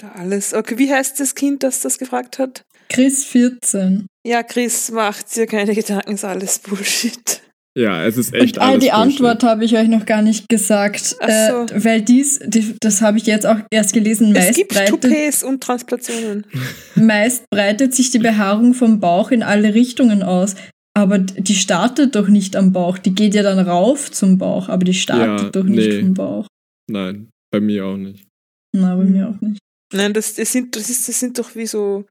[0.00, 0.54] Da alles.
[0.54, 2.64] Okay, wie heißt das Kind, das das gefragt hat?
[2.88, 4.06] Chris 14.
[4.24, 7.42] Ja, Chris, macht dir keine Gedanken, ist alles Bullshit.
[7.76, 8.94] Ja, es ist echt Und ah, alles die Bullshit.
[8.94, 11.16] Antwort habe ich euch noch gar nicht gesagt.
[11.20, 11.74] Ach so.
[11.74, 15.02] Äh, weil dies, die, das habe ich jetzt auch erst gelesen, es meist gibt breitet,
[15.02, 16.46] Toupets und Transplantationen.
[16.94, 20.54] meist breitet sich die Behaarung vom Bauch in alle Richtungen aus.
[20.94, 22.98] Aber die startet doch nicht am Bauch.
[22.98, 26.00] Die geht ja dann rauf zum Bauch, aber die startet Ja, doch nicht nee.
[26.00, 26.46] vom Bauch.
[26.90, 28.26] Nein, bei mir auch nicht.
[28.74, 29.60] Na, bei mir auch nicht.
[29.92, 32.04] Nein, das, das, sind, das, ist, das sind doch wie so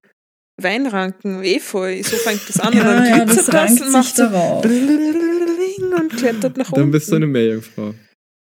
[0.62, 2.02] Weinranken, Efeu.
[2.04, 2.70] So fängt das an.
[2.74, 4.66] und Ja, dann ja, das rankt und sich macht so darauf.
[4.66, 6.80] und klettert nach unten.
[6.82, 7.94] Dann bist du eine Meerjungfrau.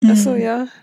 [0.05, 0.41] Achso, Mhm.
[0.41, 0.67] ja.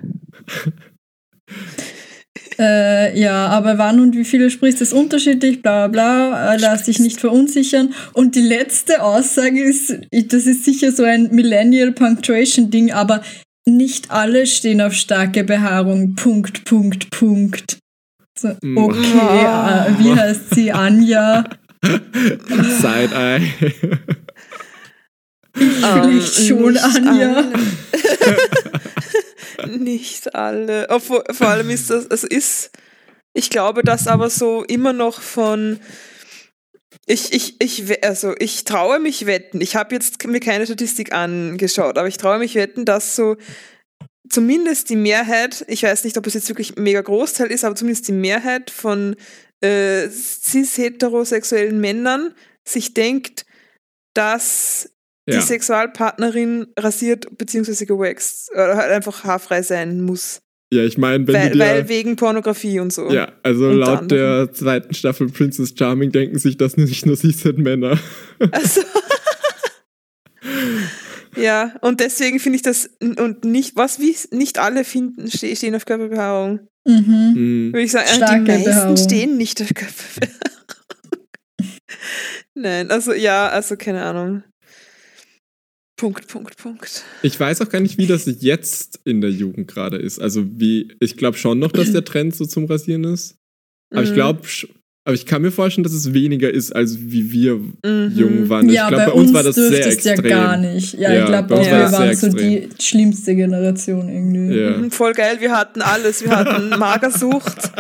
[2.59, 6.83] Äh, ja, aber wann und wie viele sprichst, ist unterschiedlich, bla bla bla, äh, lass
[6.83, 7.95] dich nicht verunsichern.
[8.13, 13.23] Und die letzte Aussage ist, das ist sicher so ein Millennial Punctuation Ding, aber
[13.67, 16.15] nicht alle stehen auf starke Behaarung.
[16.17, 17.79] Punkt, Punkt, Punkt.
[18.41, 18.79] So, Mm.
[18.79, 18.99] okay,
[19.45, 20.73] äh, wie heißt sie?
[20.73, 21.45] Anja?
[21.83, 23.53] Side-Eye.
[25.55, 27.45] Vielleicht Ähm, schon, nicht Anja.
[29.59, 29.79] Alle.
[29.79, 30.87] nicht alle.
[30.89, 32.71] Obwohl, vor allem ist das, also ist,
[33.35, 35.79] ich glaube, dass aber so immer noch von,
[37.07, 41.99] ich, ich, ich, also ich traue mich wetten, ich habe jetzt mir keine Statistik angeschaut,
[41.99, 43.37] aber ich traue mich wetten, dass so
[44.31, 47.75] zumindest die Mehrheit, ich weiß nicht, ob es jetzt wirklich ein mega Großteil ist, aber
[47.75, 49.17] zumindest die Mehrheit von
[49.61, 52.33] äh, cis-heterosexuellen Männern
[52.67, 53.45] sich denkt,
[54.15, 54.91] dass
[55.29, 55.43] die ja.
[55.43, 57.85] Sexualpartnerin rasiert bzw.
[57.85, 60.41] gewaxt oder halt einfach haarfrei sein muss.
[60.73, 61.59] ja, ich meine, wenn Weil, dir...
[61.59, 63.11] weil wegen Pornografie und so.
[63.11, 64.09] ja, also laut anderem.
[64.09, 67.99] der zweiten Staffel Princess Charming denken sich das nicht nur Cis-Männer.
[68.51, 68.81] Also,
[71.41, 75.75] ja, und deswegen finde ich das und nicht, was wie nicht alle finden, ste- stehen
[75.75, 76.61] auf Körperbehaarung.
[76.87, 77.33] Mhm.
[77.35, 77.73] Hm.
[77.73, 78.97] Würde ich sagen, Starke die meisten Behaarung.
[78.97, 80.37] stehen nicht auf Körperbehaarung.
[82.55, 84.43] Nein, also ja, also keine Ahnung.
[85.97, 87.05] Punkt, Punkt, Punkt.
[87.23, 90.19] Ich weiß auch gar nicht, wie das jetzt in der Jugend gerade ist.
[90.19, 93.37] Also wie, ich glaube schon noch, dass der Trend so zum Rasieren ist.
[93.93, 94.15] Aber ich Mhm.
[94.15, 94.41] glaube,
[95.11, 98.13] aber ich kann mir vorstellen, dass es weniger ist, als wie wir Mhm.
[98.15, 98.69] jung waren.
[98.69, 100.25] Ja, ich glaube, bei, bei uns war das sehr extrem.
[100.25, 100.95] ja gar nicht.
[100.95, 104.55] Ja, Ja, ich glaube bei uns auch, war wir waren so die schlimmste Generation irgendwie.
[104.61, 104.71] Ja.
[104.79, 106.23] Mhm, Voll geil, wir hatten alles.
[106.25, 107.71] Wir hatten Magersucht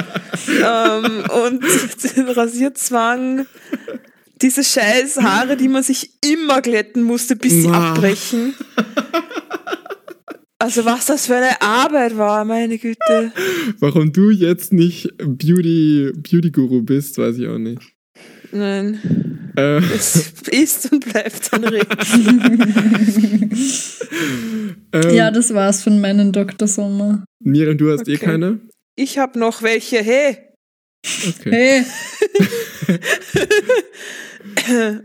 [0.48, 1.62] ähm, und
[2.16, 3.46] den Rasierzwang.
[4.42, 8.54] Diese scheiß Haare, die man sich immer glätten musste, bis sie abbrechen.
[10.60, 13.32] Also was das für eine Arbeit war, meine Güte.
[13.78, 17.80] Warum du jetzt nicht Beauty, Beauty Guru bist, weiß ich auch nicht.
[18.52, 21.86] Nein, Äh, es ist und bleibt ein Regen.
[24.92, 26.68] ähm, Ja, das war's von meinem Dr.
[26.68, 27.24] Sommer.
[27.42, 28.24] Miriam, du hast eh Okay.
[28.26, 28.60] keine?
[28.96, 30.02] Ich habe noch welche.
[30.02, 30.36] Hey,
[31.26, 31.50] Okay.
[31.50, 31.84] Hey,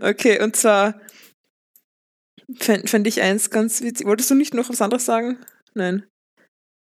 [0.00, 1.00] okay, und zwar
[2.58, 4.06] fände fänd ich eins ganz witzig.
[4.06, 5.38] Wolltest du nicht noch was anderes sagen?
[5.74, 6.02] Nein.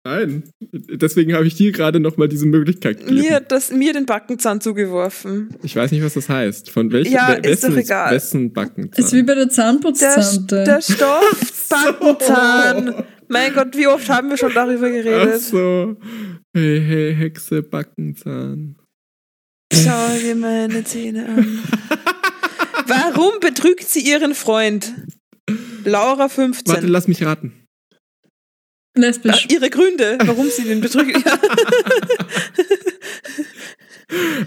[0.07, 0.45] Nein.
[0.73, 3.21] Deswegen habe ich dir gerade nochmal diese Möglichkeit gegeben.
[3.21, 5.55] Mir, das, mir den Backenzahn zugeworfen.
[5.63, 6.71] Ich weiß nicht, was das heißt.
[6.71, 8.15] Von welchem Ja, we- ist doch wessen, egal.
[8.15, 9.05] wessen Backenzahn?
[9.05, 10.65] ist wie bei der Der, Zahnputztante.
[10.65, 13.05] der Stoffbackenzahn.
[13.29, 15.41] Mein Gott, wie oft haben wir schon darüber Ach geredet?
[15.43, 15.97] so.
[16.57, 18.77] Hey, hey, Hexe, Backenzahn.
[19.71, 21.59] Schau dir meine Zähne an.
[22.87, 24.95] Warum betrügt sie ihren Freund?
[25.85, 26.75] Laura 15.
[26.75, 27.53] Warte, lass mich raten.
[28.97, 29.47] Ah, Lesbisch.
[29.51, 31.17] ihre Gründe, warum sie den betrügt.
[31.25, 31.39] Ja.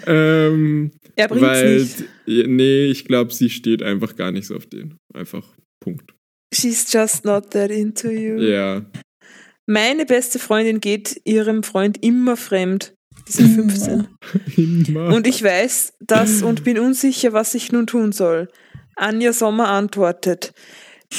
[0.07, 2.03] Ähm, Er bringt's weil, nicht.
[2.25, 4.97] ja, nee, ich glaube, sie steht einfach gar nicht so auf den.
[5.13, 5.47] Einfach
[5.79, 6.15] Punkt.
[6.53, 8.39] She's just not that into you.
[8.39, 8.83] Ja.
[9.67, 12.93] Meine beste Freundin geht ihrem Freund immer fremd.
[13.27, 14.07] Die sind 15.
[14.57, 15.13] Immer.
[15.13, 18.49] Und ich weiß das und bin unsicher, was ich nun tun soll.
[18.95, 20.53] Anja Sommer antwortet.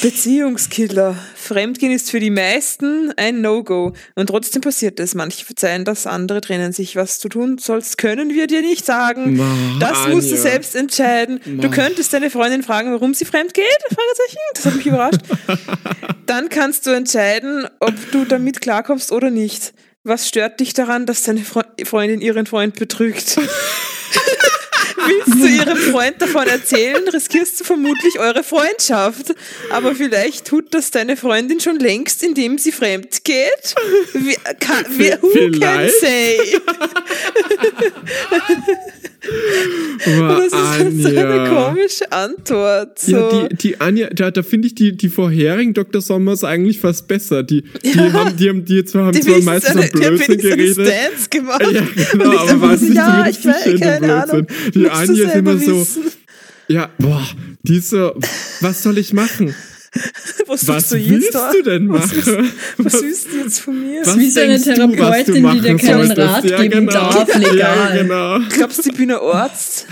[0.01, 1.15] Beziehungskiller.
[1.35, 3.93] Fremdgehen ist für die meisten ein No-Go.
[4.15, 5.13] Und trotzdem passiert es.
[5.15, 6.95] Manche verzeihen das, andere trennen sich.
[6.95, 9.37] Was du tun sollst, können wir dir nicht sagen.
[9.37, 11.39] Ma, Das musst du selbst entscheiden.
[11.45, 11.73] Du Ma.
[11.73, 13.65] könntest deine Freundin fragen, warum sie fremd geht?
[13.87, 14.37] Fragezeichen.
[14.55, 15.21] Das hat mich überrascht.
[16.25, 19.73] Dann kannst du entscheiden, ob du damit klarkommst oder nicht.
[20.03, 23.37] Was stört dich daran, dass deine Fre Freundin ihren Freund betrügt?
[25.07, 29.35] Willst du ihrem Freund davon erzählen, riskierst du vermutlich eure Freundschaft.
[29.69, 33.75] Aber vielleicht tut das deine Freundin schon längst, indem sie fremd geht.
[34.13, 35.99] Wie, kann, wie, who can Vielleicht.
[35.99, 36.57] say?
[40.19, 42.99] Ma, Das ist halt so eine komische Antwort.
[42.99, 43.11] So.
[43.11, 46.01] Ja, die, die Anja, da, da finde ich die, die vorherigen Dr.
[46.01, 47.43] Sommers eigentlich fast besser.
[47.43, 48.11] Die, die Ja.
[48.13, 50.87] haben, die haben, die zwar haben die zwar meistens am die Blödsinn geredet.
[50.87, 51.61] Stance gemacht.
[51.71, 51.81] Ja,
[52.11, 54.47] genau, Und ich aber war so, nicht ja, ich weiß, keine Ahnung.
[54.73, 56.03] Die Anja ist immer so, wissen.
[56.67, 57.25] ja, boah,
[57.63, 58.13] die ist so,
[58.61, 59.55] was soll ich machen?
[60.47, 61.51] Was, Was du willst jetzt da?
[61.51, 62.51] du denn Was machen?
[62.77, 64.01] Was willst du jetzt von mir?
[64.05, 66.17] Was wie so eine denkst du, was du Therapeutin, die dir machen keinen solltest?
[66.17, 66.91] Rat ja, geben genau.
[67.11, 67.55] darf, legal.
[67.57, 68.39] Ja, genau.
[68.49, 69.85] Glaubst du, ich bin ein Arzt?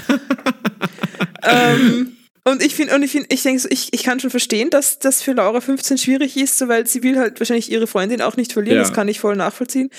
[1.44, 4.70] ähm, und ich finde, und ich finde, ich denke, so, ich, ich kann schon verstehen,
[4.70, 8.22] dass das für Laura 15 schwierig ist, so, weil sie will halt wahrscheinlich ihre Freundin
[8.22, 8.84] auch nicht verlieren, Ja.
[8.84, 9.90] das kann ich voll nachvollziehen.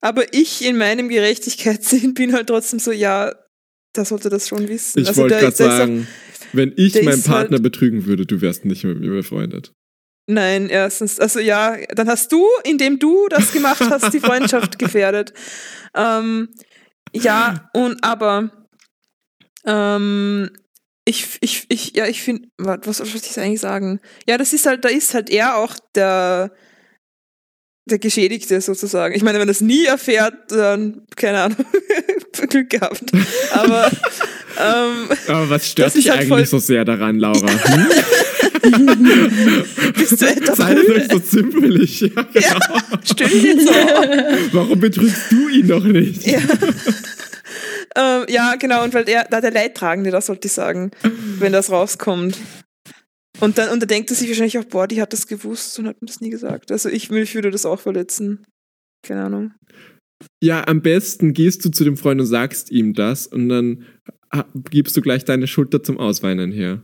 [0.00, 3.32] Aber ich in meinem Gerechtigkeitssinn bin halt trotzdem so, ja,
[3.92, 5.00] da sollte das schon wissen.
[5.00, 6.06] Ich Also wollte da- gerade sagen,
[6.52, 9.72] wenn ich der meinen ist Partner halt- betrügen würde, du wärst nicht mit mir befreundet.
[10.28, 15.32] Nein, erstens, also ja, dann hast du, indem du das gemacht hast, die Freundschaft gefährdet.
[15.94, 16.48] Ähm,
[17.12, 18.50] ja, und aber
[19.66, 20.50] ähm,
[21.04, 24.00] ich, ich, ich, ja, ich finde, was, was wollte ich eigentlich sagen?
[24.26, 26.52] Ja, das ist halt, da ist halt er auch der,
[27.84, 29.14] der Geschädigte sozusagen.
[29.14, 31.58] Ich meine, wenn er das nie erfährt, dann, keine Ahnung,
[32.48, 33.02] Glück gehabt.
[33.52, 33.90] Aber
[34.60, 37.48] ähm, Aber was stört dich halt eigentlich voll- so sehr daran, Laura?
[37.50, 37.86] Hm?
[39.94, 42.00] bist du etwa Sei doch nicht so zimperlich.
[42.00, 42.40] Ja, genau.
[42.40, 44.04] Ja, stimmt jetzt auch.
[44.52, 46.24] Warum betrügst du ihn noch nicht?
[46.26, 46.38] Ja.
[47.96, 50.90] ähm, ja, genau, und weil er, da der Leidtragende, das sollte ich sagen,
[51.38, 52.36] wenn das rauskommt.
[53.42, 55.86] Und dann, und dann denkt er sich wahrscheinlich auch, boah, die hat das gewusst und
[55.88, 56.70] hat mir das nie gesagt.
[56.70, 58.44] Also ich, mich würde das auch verletzen.
[59.04, 59.52] Keine Ahnung.
[60.42, 63.84] Ja, am besten gehst du zu dem Freund und sagst ihm das und dann
[64.32, 66.82] ha- gibst du gleich deine Schulter zum Ausweinen her.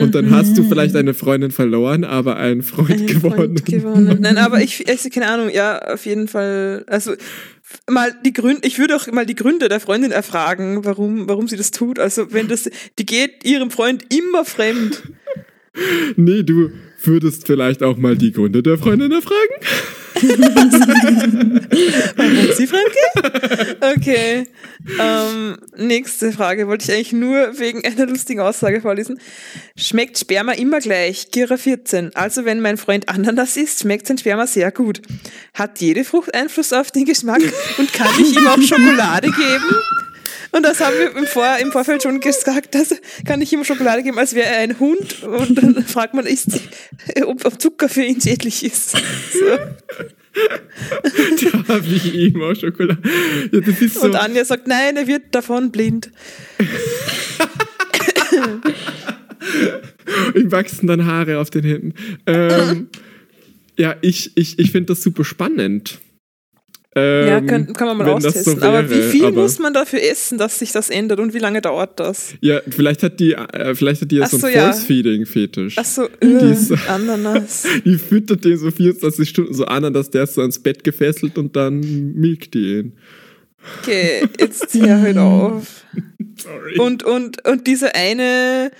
[0.00, 3.34] Und dann hast du vielleicht eine Freundin verloren, aber einen Freund Einen gewonnen.
[3.58, 4.18] Freund gewonnen.
[4.20, 7.14] Nein, aber ich, also keine Ahnung, ja, auf jeden Fall, also
[7.90, 11.56] mal die Gründe, ich würde auch mal die Gründe der Freundin erfragen, warum, warum sie
[11.56, 11.98] das tut.
[11.98, 15.02] Also wenn das, die geht ihrem Freund immer fremd.
[16.16, 16.70] Nee, du
[17.02, 19.54] würdest vielleicht auch mal die Gründe der Freundin erfragen.
[22.16, 23.76] Warum sie geht?
[23.80, 24.46] Okay.
[24.98, 29.18] Ähm, nächste Frage wollte ich eigentlich nur wegen einer lustigen Aussage vorlesen.
[29.76, 31.30] Schmeckt Sperma immer gleich?
[31.30, 32.14] Gira 14.
[32.14, 35.00] Also wenn mein Freund Ananas isst, schmeckt sein Sperma sehr gut.
[35.54, 37.42] Hat jede Frucht Einfluss auf den Geschmack
[37.78, 39.74] und kann ich ihm auch Schokolade geben?
[40.52, 44.02] Und das haben wir im, Vor im Vorfeld schon gesagt, das kann ich ihm Schokolade
[44.02, 45.22] geben, als wäre er ein Hund.
[45.22, 46.60] Und dann fragt man, ist,
[47.24, 48.90] ob, ob Zucker für ihn schädlich ist.
[48.90, 48.98] So.
[50.32, 53.02] Da habe ich ihm auch Schokolade.
[53.50, 54.02] Ja, das ist so.
[54.02, 56.12] Und Anja sagt, nein, er wird davon blind.
[60.36, 61.94] Ihm wachsen dann Haare auf den Händen.
[62.26, 62.88] Ähm,
[63.76, 65.98] ja, ich, ich, ich finde das super spannend.
[66.96, 68.62] Ähm, ja, kann, kann man mal das so austesten.
[68.64, 71.60] aber wie viel aber- muss man dafür essen, dass sich das ändert und wie lange
[71.60, 72.34] dauert das?
[72.40, 74.72] Ja, vielleicht hat die, äh, vielleicht hat die ja Ach so so, einen ja.
[74.72, 75.78] Force-Feeding-Fetisch.
[75.78, 77.64] Achso, ist- äh, Ananas.
[77.84, 81.38] Die füttert den so 24 Stunden so an, dass der ist so ans Bett gefesselt
[81.38, 82.96] und dann milkt die ihn.
[83.82, 85.84] Okay, jetzt hör halt auf.
[86.42, 86.76] Sorry.
[86.78, 88.72] Und, und, und dieser eine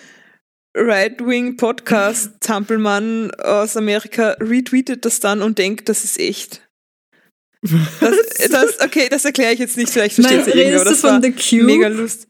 [0.74, 6.62] Right-Wing-Podcast-Tampelmann aus Amerika retweetet das dann und denkt, das ist echt.
[7.62, 7.78] Das,
[8.50, 11.22] das, okay, das erkläre ich jetzt nicht, vielleicht versteht es redest du das war von
[11.22, 11.64] The Cube?
[11.64, 12.26] mega lust.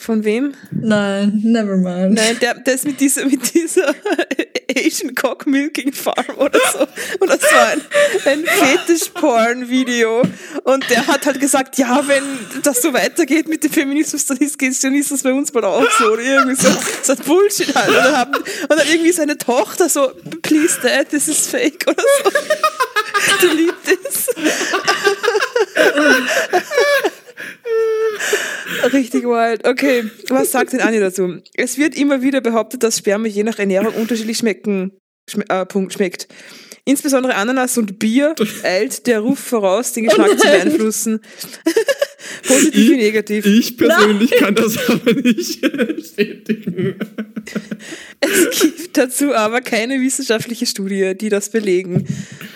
[0.00, 0.54] Von wem?
[0.70, 2.14] Nein, never mind.
[2.14, 3.94] Nein, der, der ist mit dieser, mit dieser
[4.74, 6.86] Asian Cock Milking Farm oder so.
[7.20, 7.82] Und das war ein,
[8.24, 10.22] ein Fetisch-Porn-Video.
[10.64, 12.24] Und der hat halt gesagt, ja, wenn
[12.62, 15.90] das so weitergeht mit dem Feminismus, dann ist, dann ist das bei uns bald auch
[15.98, 16.12] so.
[16.12, 16.70] Oder irgendwie so,
[17.02, 17.90] so ein Bullshit halt.
[17.90, 22.02] Und dann, haben, und dann irgendwie seine Tochter so, please dad, this is fake oder
[22.24, 22.30] so.
[23.46, 24.28] Delete this.
[28.92, 29.66] Richtig wild.
[29.66, 31.38] Okay, was sagt denn Anni dazu?
[31.54, 35.92] Es wird immer wieder behauptet, dass Sperma je nach Ernährung unterschiedlich schmecken, schm äh, Punkt,
[35.92, 36.28] schmeckt.
[36.84, 40.64] Insbesondere Ananas und Bier eilt der Ruf voraus, den Geschmack zu nein.
[40.64, 41.20] beeinflussen.
[42.46, 43.46] Positiv wie negativ.
[43.46, 46.94] Ich persönlich kann das aber nicht bestätigen.
[48.20, 52.06] Es gibt dazu aber keine wissenschaftliche Studie, die das belegen.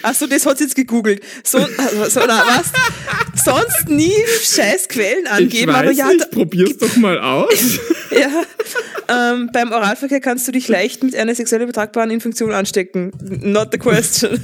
[0.03, 1.23] Achso, das hat sie jetzt gegoogelt.
[1.43, 3.45] So, also, so na, was?
[3.45, 7.79] Sonst nie scheiß Quellen Ich angeben, weiß aber ja, nicht, probier's doch mal aus.
[8.11, 8.45] ja
[9.09, 13.13] ähm, beim Oralverkehr kannst du dich leicht mit einer sexuell übertragbaren Infektion anstecken.
[13.21, 14.39] Not the question.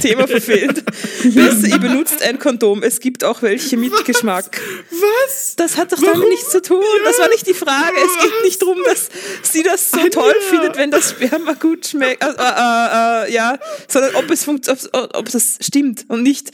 [0.00, 0.84] Thema verfehlt.
[1.22, 2.82] Besser, ihr benutzt ein Kondom.
[2.82, 4.60] Es gibt auch welche mit Geschmack.
[4.90, 5.56] Was?
[5.56, 6.12] Das hat doch Warum?
[6.14, 6.82] damit nichts zu tun.
[7.04, 7.96] Das war nicht die Frage.
[7.96, 9.08] Es geht nicht darum, dass
[9.42, 12.22] sie das so toll findet, wenn das Sperma gut schmeckt.
[12.22, 16.50] Äh, äh, äh, ja, sondern ob es funktioniert, ob, ob das stimmt und nicht,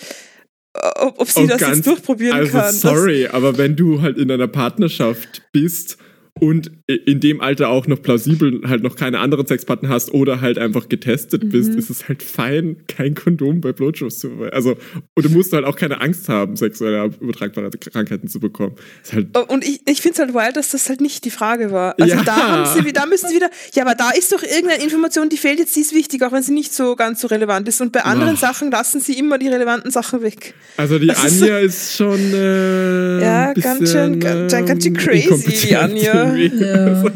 [0.74, 2.60] ob, ob sie Oh, das ganz- jetzt durchprobieren also kann.
[2.62, 5.98] Das- sorry, aber wenn du halt in einer Partnerschaft bist
[6.40, 10.58] und in dem Alter auch noch plausibel halt noch keine anderen Sexpartner hast oder halt
[10.58, 11.48] einfach getestet Mhm.
[11.50, 14.76] bist, ist es halt fein, kein Kondom bei Blowjobs zu Also,
[15.14, 18.74] und du musst halt auch keine Angst haben, sexuelle übertragbare Krankheiten zu bekommen.
[19.02, 21.30] Ist halt Oh, Und ich, ich finde es halt wild, dass das halt nicht die
[21.30, 21.94] Frage war.
[22.00, 22.22] Also Ja.
[22.22, 25.36] da haben sie, da müssen sie wieder, ja, aber da ist doch irgendeine Information, die
[25.36, 27.80] fehlt jetzt, die ist wichtig, auch wenn sie nicht so ganz so relevant ist.
[27.80, 28.40] Und bei anderen Ach.
[28.40, 30.54] Sachen lassen sie immer die relevanten Sachen weg.
[30.76, 34.84] Also die Das ist Anja ist schon äh, Ja, ein ganz bisschen, schön- ganz- ganz
[34.84, 36.27] schön ähm, crazy, die Anja.
[36.36, 36.64] Irgendwie.
[36.64, 37.04] Ja.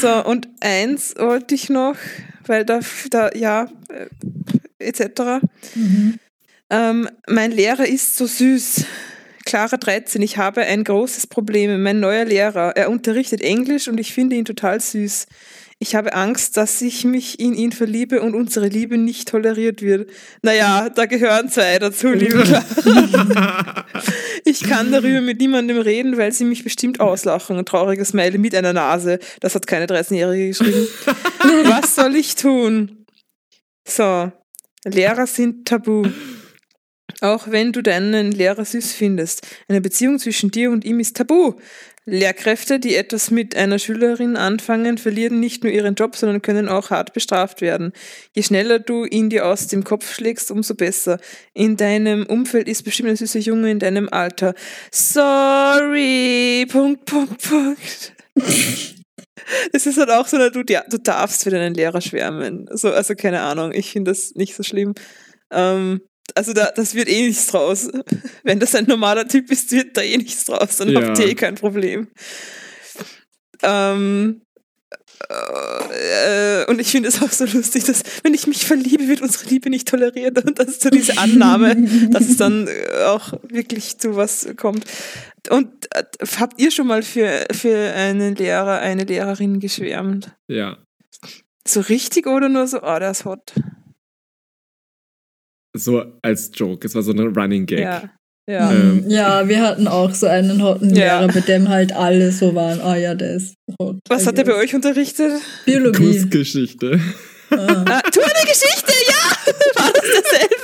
[0.00, 1.96] So, und eins wollte ich noch,
[2.46, 2.80] weil da,
[3.10, 4.08] da ja, äh,
[4.78, 5.40] etc.
[6.68, 8.84] Ähm, mein Lehrer ist so süß.
[9.46, 11.82] Clara 13, ich habe ein großes Problem.
[11.82, 15.26] Mein neuer Lehrer, er unterrichtet Englisch und ich finde ihn total süß.
[15.82, 20.10] Ich habe Angst, dass ich mich in ihn verliebe und unsere Liebe nicht toleriert wird.
[20.42, 23.86] Naja, da gehören zwei dazu, liebe Clara.
[24.44, 27.56] Ich kann darüber mit niemandem reden, weil sie mich bestimmt auslachen.
[27.56, 29.18] Ein trauriges Smiley mit einer Nase.
[29.40, 30.88] Das hat keine 13-Jährige geschrieben.
[31.64, 33.06] Was soll ich tun?
[33.86, 34.32] So,
[34.84, 36.06] Lehrer sind tabu.
[37.20, 39.46] Auch wenn du deinen Lehrer süß findest.
[39.68, 41.54] Eine Beziehung zwischen dir und ihm ist tabu.
[42.06, 46.90] Lehrkräfte, die etwas mit einer Schülerin anfangen, verlieren nicht nur ihren Job, sondern können auch
[46.90, 47.92] hart bestraft werden.
[48.34, 51.20] Je schneller du ihn dir aus dem Kopf schlägst, umso besser.
[51.52, 54.54] In deinem Umfeld ist bestimmt ein süßer Junge in deinem Alter.
[54.90, 56.66] Sorry.
[56.70, 58.14] Punkt, Punkt, Punkt.
[59.72, 62.68] Es ist halt auch so, du, du darfst für deinen Lehrer schwärmen.
[62.68, 64.94] Also, also keine Ahnung, ich finde das nicht so schlimm.
[65.50, 66.02] Ähm,
[66.36, 67.88] also da, das wird eh nichts draus.
[68.44, 70.76] Wenn das ein normaler Typ ist, wird da eh nichts draus.
[70.76, 71.02] Dann Ja.
[71.02, 72.08] habt ihr eh kein Problem.
[73.62, 74.42] Ähm,
[75.28, 79.48] äh, und ich finde es auch so lustig, dass wenn ich mich verliebe, wird unsere
[79.50, 81.76] Liebe nicht toleriert und das ist so diese Annahme,
[82.10, 84.84] dass es dann äh, auch wirklich zu was kommt.
[85.50, 86.04] Und äh,
[86.38, 90.30] habt ihr schon mal für, für einen Lehrer, eine Lehrerin geschwärmt?
[90.48, 90.78] Ja.
[91.68, 93.52] So richtig oder nur so, oh, der ist hot?
[95.76, 96.86] So als Joke.
[96.86, 97.80] Es war so ein Running Gag.
[97.80, 98.10] Ja.
[98.48, 98.72] Ja.
[98.72, 99.04] Ähm.
[99.08, 101.20] ja, wir hatten auch so einen hotten Ja.
[101.20, 103.98] Lehrer, bei dem halt alle so waren, ah ja, der ist hot.
[104.08, 105.32] Was hat er bei euch unterrichtet?
[105.66, 105.98] Biologie.
[105.98, 107.00] Kunstgeschichte.
[107.50, 107.84] Ah.
[107.88, 109.52] Ah, tu eine Geschichte, ja!
[109.82, 110.56] War das dasselbe?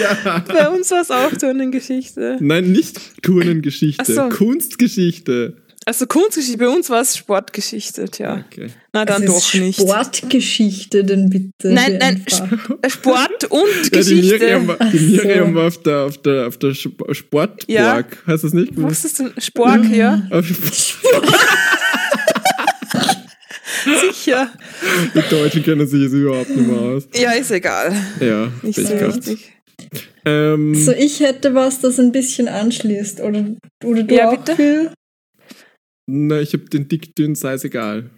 [0.00, 0.44] Ja.
[0.46, 2.36] Bei uns war es auch Turnengeschichte.
[2.40, 4.12] Nein, nicht Turnengeschichte.
[4.12, 4.28] So.
[4.28, 5.56] Kunstgeschichte.
[5.86, 8.42] Also Kunstgeschichte, bei uns war es Sportgeschichte, tja.
[8.50, 8.68] Okay.
[8.94, 9.80] Na dann Es doch ist nicht.
[9.80, 11.50] Sportgeschichte, denn bitte.
[11.64, 12.70] Nein, nein, einfach.
[12.80, 14.38] Äh, Sport und Ja, die Geschichte.
[14.38, 14.98] Miriam, war- die Ach so.
[15.28, 17.68] Miriam war auf der, auf der, auf der Sp- Sportburg.
[17.68, 18.02] Ja.
[18.26, 19.32] Hast du es nicht Was ist denn?
[19.38, 20.22] Spork, ja?
[20.30, 20.46] Auf
[24.00, 24.50] Sicher.
[25.14, 27.06] die Deutschen kennen sich jetzt überhaupt nicht mehr aus.
[27.14, 27.92] Ja, ist egal.
[28.20, 29.52] Ja, Nicht so wichtig.
[30.24, 33.20] Ähm, So, ich hätte was, das ein bisschen anschließt.
[33.20, 33.44] Oder,
[33.84, 34.56] oder du Ja, auch, bitte.
[34.56, 34.90] Phil?
[36.06, 38.10] Na, ich hab den dick, dünn, sei es egal.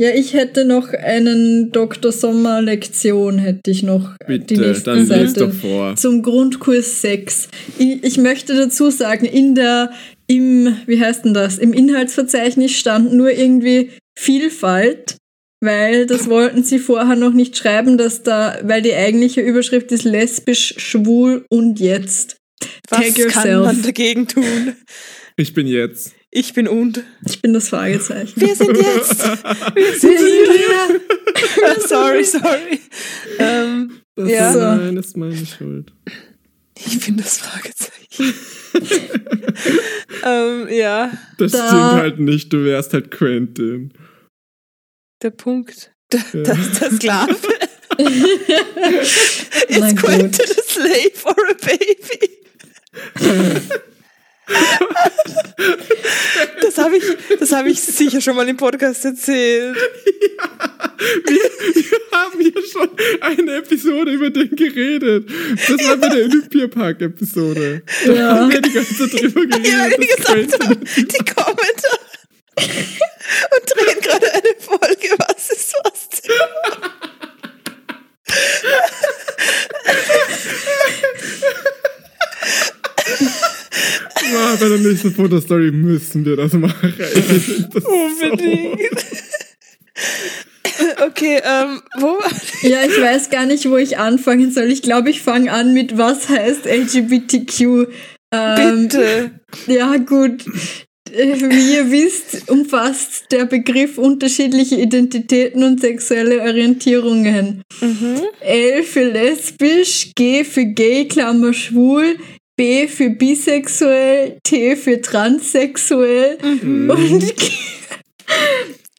[0.00, 2.10] Ja, ich hätte noch einen Dr.
[2.10, 5.46] Sommer Lektion, hätte ich noch die Bitte, nächste dann Seite.
[5.46, 5.94] doch vor.
[5.94, 7.48] Zum Grundkurs 6.
[7.78, 9.92] Ich, ich möchte dazu sagen, in der,
[10.26, 15.16] im, wie heißt denn das, im Inhaltsverzeichnis stand nur irgendwie Vielfalt,
[15.60, 20.04] weil das wollten sie vorher noch nicht schreiben, dass da, weil die eigentliche Überschrift ist
[20.04, 22.36] lesbisch, schwul und jetzt.
[22.90, 23.64] Was Tag kann yourself.
[23.64, 24.74] man dagegen tun?
[25.36, 26.14] Ich bin jetzt.
[26.36, 27.04] Ich bin und.
[27.24, 28.40] Ich bin das Fragezeichen.
[28.40, 29.24] Wir sind jetzt.
[29.74, 31.80] Wir sind Wir sind hier.
[31.88, 32.80] sorry, sorry.
[33.38, 34.50] Ähm, Das Ja.
[34.50, 35.92] ist, nein, das ist meine Schuld.
[36.76, 38.34] ich bin das Fragezeichen.
[40.24, 43.92] ähm, ja, Das Da- stimmt halt nicht, du wärst halt Quentin.
[45.22, 45.92] der Punkt.
[46.12, 46.42] Der, Ja.
[46.42, 47.36] das, der Sklave.
[49.68, 49.94] It's.
[50.02, 52.40] Quentin a slave or a baby?
[56.60, 57.04] Das habe ich,
[57.38, 59.76] das habe ich sicher schon mal im Podcast erzählt.
[61.26, 61.40] Wir
[62.12, 62.88] haben haben ja schon
[63.20, 65.28] eine Episode über den geredet.
[65.68, 67.82] Das war bei der Olympiapark-Episode.
[68.06, 68.34] Da Ja.
[68.36, 69.66] haben wir die ganze Zeit drüber geredet.
[69.66, 75.08] Ja, wie gesagt die kommen da und drehen gerade eine Folge.
[75.18, 76.08] Was ist was?
[84.32, 86.94] Ah, bei der nächsten Fotostory müssen wir das machen.
[86.98, 88.80] Das Unbedingt.
[91.06, 92.18] Okay, ähm, wo
[92.62, 94.64] Ja, ich weiß gar nicht, wo ich anfangen soll.
[94.64, 97.86] Ich glaube, ich fange an mit was heißt LGBTQ.
[98.32, 99.30] Ähm, Bitte.
[99.68, 100.44] Ja, gut.
[101.12, 107.62] Äh, Wie ihr wisst, umfasst der Begriff unterschiedliche Identitäten und sexuelle Orientierungen.
[108.40, 112.16] L für lesbisch, G für gay, Klammer schwul,
[112.56, 117.34] B für bisexuell, T für transsexuell und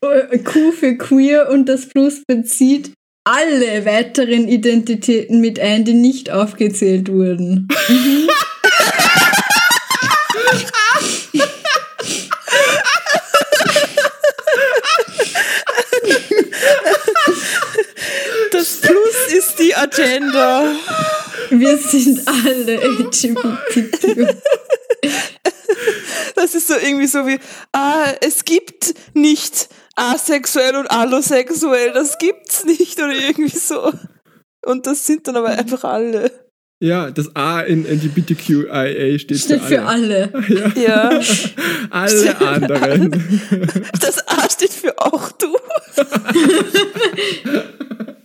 [0.46, 2.92] Q für queer und das Plus bezieht
[3.24, 7.68] alle weiteren Identitäten mit ein, die nicht aufgezählt wurden.
[18.52, 20.72] Das Plus ist die Agenda.
[21.50, 24.36] Wir sind alle LGBTQ.
[26.36, 27.40] Das ist so irgendwie so wie,
[27.72, 33.92] ah, es gibt nicht asexuell und allosexuell, das gibt's nicht oder irgendwie so.
[34.66, 36.32] Und das sind dann aber einfach alle.
[36.82, 40.34] Ja, das A in LGBTQIA steht, Steht für alle.
[40.50, 40.72] Ja.
[40.76, 41.22] Ja.
[41.90, 43.12] Alle anderen.
[44.02, 45.56] Das A steht für auch du.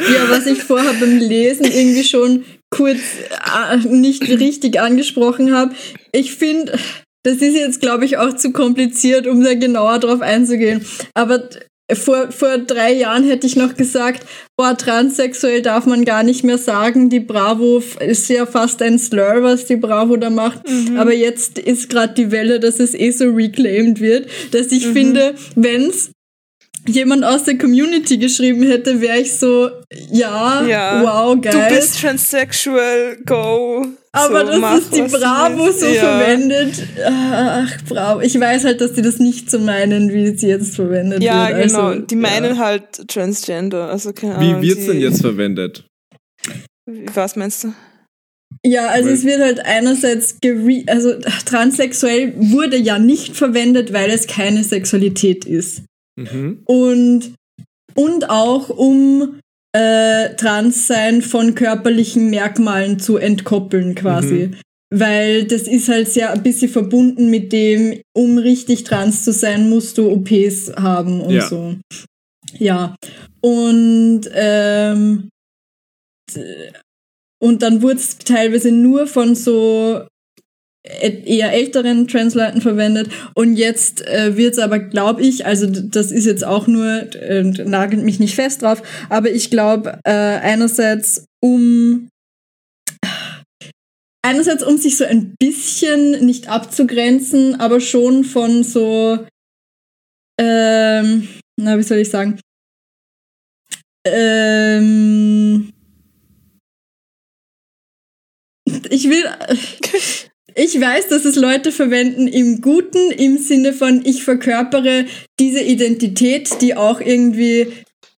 [0.00, 3.00] Ja, was ich vorher beim Lesen irgendwie schon kurz
[3.30, 5.74] äh, nicht richtig angesprochen habe.
[6.12, 6.78] Ich finde,
[7.24, 10.84] das ist jetzt, glaube ich, auch zu kompliziert, um da genauer drauf einzugehen.
[11.14, 11.48] Aber
[11.94, 16.58] vor, vor drei Jahren hätte ich noch gesagt, boah, transsexuell darf man gar nicht mehr
[16.58, 17.10] sagen.
[17.10, 20.62] Die Bravo ist ja fast ein Slur, was die Bravo da macht.
[20.96, 25.34] Aber jetzt ist gerade die Welle, dass es eh so reclaimed wird, dass ich finde,
[25.54, 26.10] wenn's
[26.88, 29.70] jemand aus der Community geschrieben hätte, wäre ich so,
[30.10, 31.02] ja, Ja.
[31.02, 31.52] wow, geil.
[31.68, 33.86] Du bist transsexual, go.
[34.12, 35.80] aber so, das mach, ist die Bravo willst.
[35.80, 36.00] so ja.
[36.18, 36.82] verwendet.
[37.04, 38.20] Ach, Bravo.
[38.20, 41.68] Ich weiß halt, dass die das nicht so meinen, wie sie jetzt verwendet Ja, wird.
[41.68, 41.86] genau.
[41.88, 42.58] Also, die meinen ja.
[42.58, 43.90] halt Transgender.
[43.90, 44.62] Also keine Wie Ahnung.
[44.62, 45.84] wird's die- denn jetzt verwendet?
[46.86, 47.72] Wie- Was meinst du?
[48.64, 51.14] Ja, also Weil- es wird halt einerseits gere also
[51.44, 55.82] transsexuell wurde ja nicht verwendet, weil es keine Sexualität ist.
[56.16, 56.62] Mhm.
[56.64, 57.34] und,
[57.94, 59.38] und auch um
[59.72, 64.52] äh, Transsein von körperlichen Merkmalen zu entkoppeln quasi.
[64.94, 69.68] Weil das ist halt sehr ein bisschen verbunden mit dem, um richtig trans zu sein,
[69.68, 71.48] musst du OPs haben und Ja.
[71.48, 71.76] so.
[72.58, 72.94] Ja.
[73.40, 75.28] Und ähm,
[77.42, 80.06] und dann wurde es teilweise nur von so
[81.24, 83.08] eher älteren Transleuten verwendet.
[83.34, 87.42] Und jetzt äh, wird es aber, glaube ich, also das ist jetzt auch nur, äh,
[87.42, 92.08] nagelt mich nicht fest drauf, aber ich glaube äh, einerseits um
[94.22, 99.24] einerseits um sich so ein bisschen nicht abzugrenzen, aber schon von so
[100.40, 101.28] ähm,
[101.58, 102.38] na wie soll ich sagen?
[104.06, 105.72] Ähm,
[108.90, 109.24] ich will
[110.56, 115.04] ich weiß, dass es Leute verwenden im Guten, im Sinne von, ich verkörpere
[115.38, 117.68] diese Identität, die auch irgendwie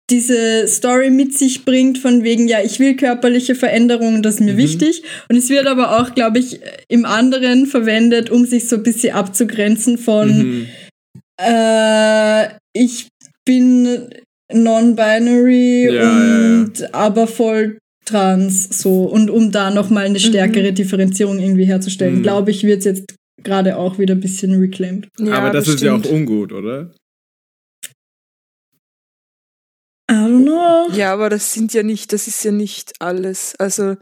[0.08, 4.52] diese Story mit sich bringt, von wegen, ja, ich will körperliche Veränderungen, das ist mir
[4.52, 4.58] Mhm.
[4.58, 5.02] wichtig.
[5.28, 9.14] Und es wird aber auch, glaube ich, im anderen verwendet, um sich so ein bisschen
[9.14, 10.66] abzugrenzen von, Mhm.
[11.42, 13.08] äh, ich
[13.44, 14.10] bin
[14.52, 20.72] non-binary Ja, ja, und aber voll trans so und um da noch mal eine stärkere
[20.72, 22.22] Differenzierung irgendwie herzustellen, Mhm.
[22.22, 25.08] glaube ich, wird es jetzt gerade auch wieder ein bisschen reclaimed.
[25.18, 26.20] Ja, Aber das ist ja auch bestimmt.
[26.30, 26.92] ungut, oder?
[30.10, 30.88] I don't know.
[30.96, 33.56] Ja, aber das sind ja nicht, das ist ja nicht alles.
[33.56, 33.96] Also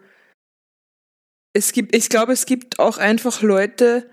[1.56, 4.08] es gibt, ich glaube, es gibt auch einfach Leute,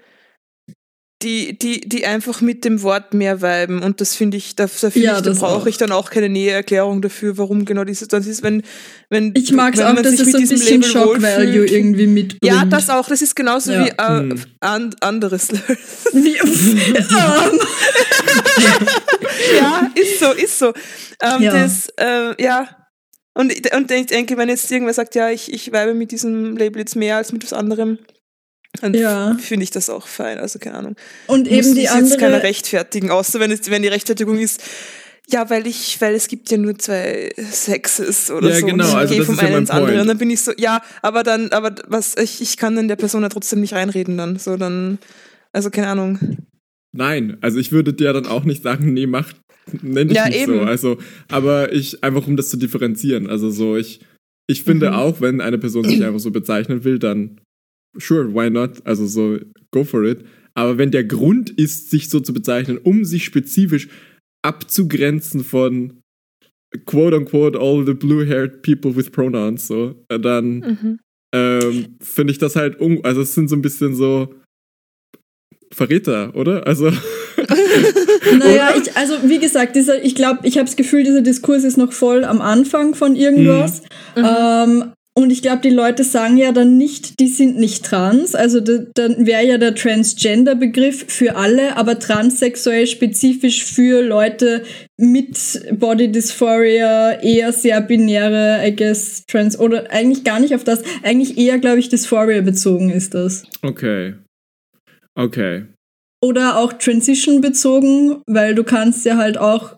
[1.24, 3.82] die, die, die einfach mit dem Wort mehr weiben.
[3.82, 5.66] Und das finde ich, da, da, Ja, da brauche auch.
[5.68, 8.64] ich dann auch keine Nähererklärung dafür, warum genau dieses das ist, wenn,
[9.10, 10.82] wenn Ich mag es wenn auch, man dass sich es mit so ein diesem bisschen
[10.82, 12.44] Label Shock Value irgendwie mitbringt.
[12.44, 13.08] Ja, das auch.
[13.08, 13.86] Das ist genauso Ja.
[13.86, 14.36] wie äh, Hm.
[14.60, 15.62] an, andere Slurs.
[16.14, 16.36] Wie,
[19.58, 20.74] ja, ist so, ist so.
[21.22, 21.52] Ähm, Ja.
[21.52, 22.68] Das, äh, ja.
[23.34, 26.80] Und, und ich denke, wenn jetzt irgendwer sagt, ja, ich, ich weibe mit diesem Label
[26.80, 27.98] jetzt mehr als mit was anderem,
[28.80, 29.36] dann Ja.
[29.40, 30.38] finde ich das auch fein.
[30.38, 30.96] Also keine Ahnung.
[31.28, 34.38] und Muss eben die sich jetzt keiner andere, rechtfertigen, außer wenn, es, wenn die Rechtfertigung
[34.40, 34.62] ist,
[35.30, 38.66] ja, weil ich, weil es gibt ja nur zwei Sexes oder Ja, so.
[38.66, 40.02] genau, und ich also gehe vom ja einen mein ins andere.
[40.02, 42.96] Und dann bin ich so, ja, aber dann, aber was, ich, ich kann dann der
[42.98, 44.38] Person ja trotzdem nicht reinreden dann.
[44.40, 44.98] So dann,
[45.54, 46.20] also keine Ahnung.
[46.94, 49.32] Nein, also ich würde dir dann auch nicht sagen, nee, mach,
[49.82, 50.54] nenn dich Ja, nicht eben.
[50.54, 50.62] so.
[50.62, 50.98] Also,
[51.30, 53.30] aber ich, einfach um das zu differenzieren.
[53.30, 54.02] Also so, ich,
[54.48, 54.96] ich finde Mhm.
[54.96, 57.40] auch, wenn eine Person sich einfach so bezeichnen will, dann
[57.98, 58.86] sure, why not?
[58.86, 59.38] Also so,
[59.72, 60.24] go for it.
[60.54, 63.88] Aber wenn der Grund ist, sich so zu bezeichnen, um sich spezifisch
[64.44, 65.94] abzugrenzen von
[66.86, 71.00] quote unquote all the blue-haired people with pronouns, so, äh, dann Mhm.
[71.34, 74.34] ähm, finde ich das halt, un also es sind so ein bisschen so
[75.74, 76.68] Verräter, oder?
[76.68, 76.92] Also
[78.38, 81.78] Naja, ich, also wie gesagt, dieser, ich glaube, ich habe das Gefühl, dieser Diskurs ist
[81.78, 83.82] noch voll am Anfang von irgendwas.
[84.16, 84.26] Mhm.
[84.26, 88.34] Ähm, und ich glaube, die Leute sagen ja dann nicht, die sind nicht trans.
[88.34, 94.64] Also da, dann wäre ja der Transgender-Begriff für alle, aber transsexuell spezifisch für Leute
[94.98, 100.82] mit Body Dysphoria, eher sehr binäre, I guess, trans, oder eigentlich gar nicht auf das,
[101.04, 103.44] eigentlich eher, glaube ich, Dysphoria bezogen ist das.
[103.64, 104.14] Okay.
[105.16, 105.66] Okay.
[106.24, 109.76] Oder auch Transition bezogen, weil du kannst ja halt auch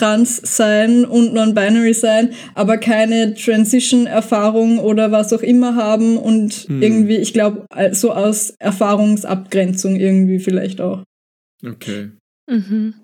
[0.00, 6.82] trans sein und non-binary sein, aber keine Transition-Erfahrung oder was auch immer haben und Hm.
[6.82, 11.02] irgendwie, ich glaube, so aus Erfahrungsabgrenzung irgendwie vielleicht auch.
[11.64, 12.10] Okay.
[12.50, 12.94] Mhm.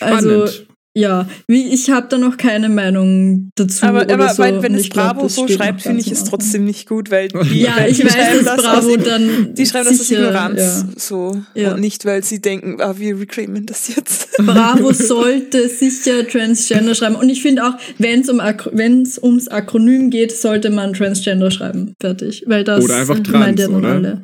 [0.00, 0.69] Also, Spannend.
[0.96, 3.86] Ja, wie ich habe da noch keine Meinung dazu.
[3.86, 4.42] Aber, oder aber so.
[4.42, 7.36] weil, wenn es glaub, Bravo so schreibt, finde ich es trotzdem nicht gut, weil die,
[7.62, 9.54] Ja, weil ich die weiß, schreiben dass das Bravo aus, dann.
[9.54, 10.84] die schreiben das aus sicher, Ignoranz ja.
[10.96, 11.74] so Ja.
[11.74, 14.36] und nicht, weil sie denken, ah, wir reclaimen das jetzt.
[14.38, 17.14] Bravo sollte sicher Transgender schreiben.
[17.14, 21.52] Und ich finde auch, wenn es um Akro- wenn's ums Akronym geht, sollte man Transgender
[21.52, 21.94] schreiben.
[22.00, 22.42] Fertig.
[22.48, 23.88] Weil das Oder einfach meint ja trans, dann oder?
[23.92, 24.22] alle.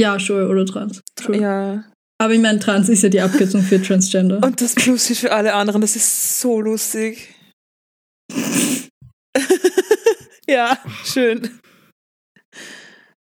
[0.00, 1.02] Ja, sure, oder trans.
[1.20, 1.38] Sure.
[1.38, 1.84] ja.
[2.20, 4.42] Aber ich meine, trans ist ja die Abkürzung für Transgender.
[4.42, 7.34] Und das Plus steht für alle anderen, das ist so lustig.
[10.48, 11.48] ja, schön.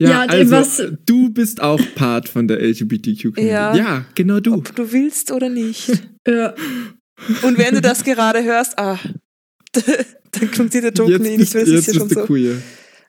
[0.01, 3.47] Ja, Ja, also was- du bist auch Part von der LGBTQ-Community.
[3.53, 3.74] Ja.
[3.74, 4.55] ja, genau du.
[4.55, 5.91] Ob du willst oder nicht.
[6.26, 6.55] ja.
[7.43, 8.99] Und wenn du das gerade hörst, ah,
[9.72, 12.24] dann kommt dir der Jetzt nicht, bist, weil es ist jetzt ja schon so.
[12.24, 12.57] queer.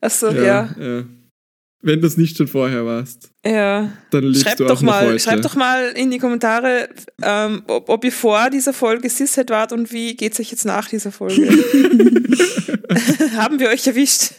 [0.02, 0.76] Achso, ja.
[0.78, 1.06] ja.
[1.84, 3.92] Wenn du es nicht schon vorher warst, ja.
[4.12, 5.20] dann lebst Schreibt du doch auch noch mal, heute.
[5.20, 6.90] schreibt doch mal in die Kommentare,
[7.24, 10.88] ähm, ob, ob ihr vor dieser Folge Cishet wart und wie geht's euch jetzt nach
[10.88, 11.48] dieser Folge?
[13.36, 14.32] Haben wir euch erwischt?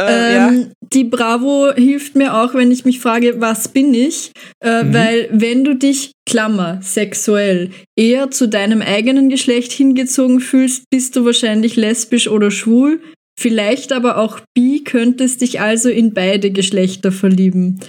[0.00, 0.48] äh, ja.
[0.48, 4.32] Ähm, Die Bravo hilft mir auch, wenn ich mich frage, was bin ich?
[4.60, 4.94] Äh, Mhm.
[4.94, 11.24] Weil wenn du dich, Klammer, sexuell, eher zu deinem eigenen Geschlecht hingezogen fühlst, bist du
[11.24, 13.00] wahrscheinlich lesbisch oder schwul.
[13.40, 17.80] Vielleicht aber auch bi, könntest dich also in beide Geschlechter verlieben.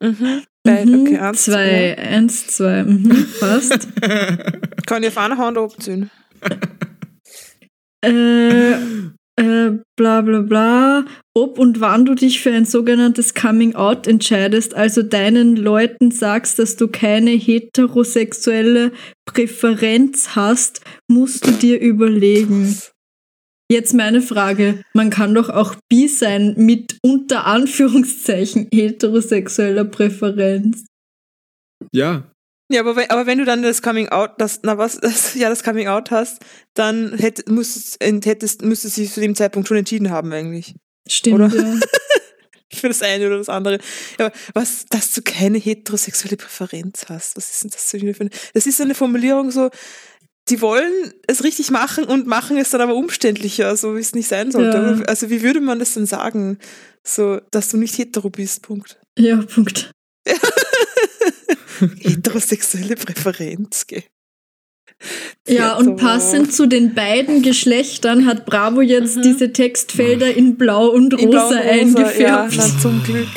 [0.00, 0.44] Mhm.
[0.62, 3.86] Beid, Mhm, okay, eins, zwei, eins, zwei, mhm, passt.
[4.86, 6.10] Kann ich auf eine Hand abziehen?
[8.02, 14.06] äh, äh, bla bla bla, ob und wann du dich für ein sogenanntes Coming Out
[14.06, 18.92] entscheidest, also deinen Leuten sagst, dass du keine heterosexuelle
[19.26, 22.74] Präferenz hast, musst du dir überlegen.
[23.70, 30.84] Jetzt meine Frage, man kann doch auch bi sein mit unter Anführungszeichen heterosexueller Präferenz.
[31.92, 32.24] ja,
[32.70, 35.48] Ja, aber wenn, aber wenn du dann das Coming Out, das, na was, das, ja,
[35.48, 36.42] das Coming Out hast,
[36.74, 40.74] dann hätt, musst, hättest, müsstest du dich zu dem Zeitpunkt schon entschieden haben eigentlich.
[41.08, 41.48] Stimmt, Oder?
[41.54, 41.80] ja.
[42.72, 43.78] Für das eine oder das andere.
[44.18, 47.36] Ja, aber was, dass du keine heterosexuelle Präferenz hast.
[47.36, 49.70] Was ist denn das für eine, das ist so eine Formulierung so,
[50.48, 50.92] die wollen
[51.26, 54.76] es richtig machen und machen es dann aber umständlicher, so wie es nicht sein sollte.
[55.00, 55.04] Ja.
[55.06, 56.58] Also wie würde man das denn sagen?
[57.02, 58.98] So, dass du nicht hetero bist, Punkt.
[59.18, 59.90] Ja, Punkt.
[62.00, 64.04] Heterosexuelle Präferenz, gell.
[65.46, 69.22] Ja, und passend zu den beiden Geschlechtern hat Bravo jetzt Mhm.
[69.22, 72.20] diese Textfelder in Blau und Rosa, In Blau und Rosa, eingeführt.
[72.20, 73.28] Ja, na, zum Glück.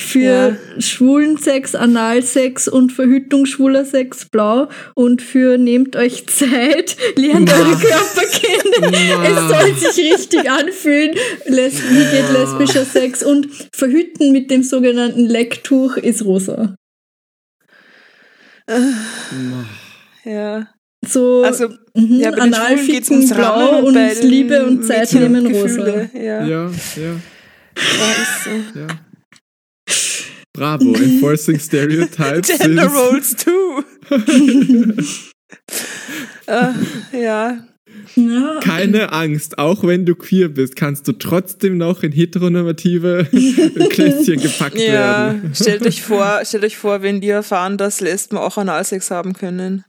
[0.00, 7.50] Für schwulen Sex, Analsex und Verhütung schwuler Sex blau und für nehmt euch Zeit, lernt
[7.50, 7.56] Ma.
[7.56, 8.94] eure Körper kennen.
[9.22, 11.14] Es soll sich richtig anfühlen.
[11.46, 16.74] Les wie geht lesbischer Sex und verhüten mit dem sogenannten Lecktuch ist rosa.
[20.24, 20.68] Ja.
[21.06, 24.26] So Also, mhm, ja, bei den Schwulen geht's Analficken ums blau Rammen und bei den
[24.26, 26.08] Liebe und Zeit nehmen rosa.
[26.14, 26.46] Ja, ja.
[26.46, 28.78] ja, ja, ist so.
[28.78, 28.86] ja.
[30.54, 32.48] Bravo, enforcing stereotypes.
[32.58, 33.82] Gender Roles too.
[36.46, 36.72] äh,
[37.22, 37.66] ja.
[38.16, 38.60] Ja.
[38.60, 43.26] Keine Angst, auch wenn du queer bist, kannst du trotzdem noch in heteronormative
[43.90, 45.52] Klässchen gepackt Ja, werden.
[45.54, 49.84] stellt euch vor, stellt euch vor, wenn die erfahren, dass Lesben auch Analsex haben können.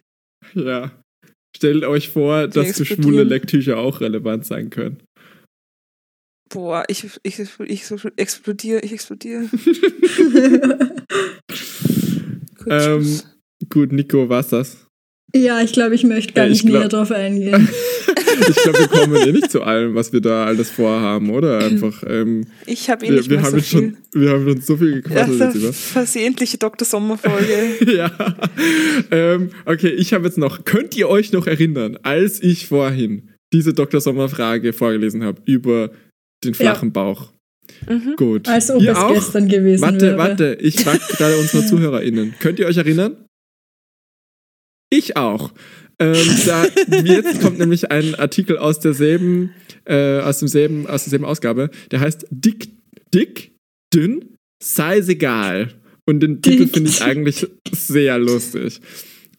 [0.53, 0.91] Ja.
[1.55, 3.23] Stellt euch vor, dass für schwule.
[3.23, 4.97] Lecktücher auch relevant sein können.
[6.53, 7.83] Boah, ich, ich, ich
[8.17, 9.45] explodiere, ich explodiere.
[12.57, 13.19] Gut, Ähm.
[13.69, 14.85] Gut, Nico, war's das?
[15.35, 17.69] Ja, ich glaube, ich möchte gar Ja, ich nicht glaub- näher drauf eingehen.
[18.49, 21.59] Ich glaube, wir kommen eh nicht zu allem, was wir da alles vorhaben, oder?
[21.63, 24.61] Einfach, ähm, ich habe eh wir, nicht wir, mehr haben so schon, wir haben schon
[24.61, 25.73] so viel gequatsselt jetzt Also, über.
[25.73, 26.85] versehentliche Dr.
[26.85, 27.93] Sommer-Folge.
[27.95, 28.11] ja.
[29.11, 30.65] Ähm, okay, ich habe jetzt noch.
[30.65, 34.01] Könnt ihr euch noch erinnern, als ich vorhin diese Dr.
[34.01, 35.91] Sommer-Frage vorgelesen habe über
[36.43, 37.31] den flachen Bauch?
[37.87, 38.15] mhm.
[38.15, 38.47] Gut.
[38.47, 39.13] Als ob ihr es auch?
[39.13, 40.17] gestern gewesen Warte, wäre.
[40.17, 40.57] warte.
[40.61, 42.35] Ich frage gerade unsere ZuhörerInnen.
[42.39, 43.17] Könnt ihr euch erinnern?
[44.89, 45.51] Ich auch.
[45.99, 46.65] Ähm, da,
[47.03, 49.51] jetzt kommt nämlich ein Artikel aus derselben,
[49.85, 52.69] äh, aus demselben, aus derselben Ausgabe, der heißt Dick,
[53.13, 53.55] dick,
[53.93, 55.69] dünn, size egal.
[56.05, 58.81] Und den Titel finde ich eigentlich sehr lustig.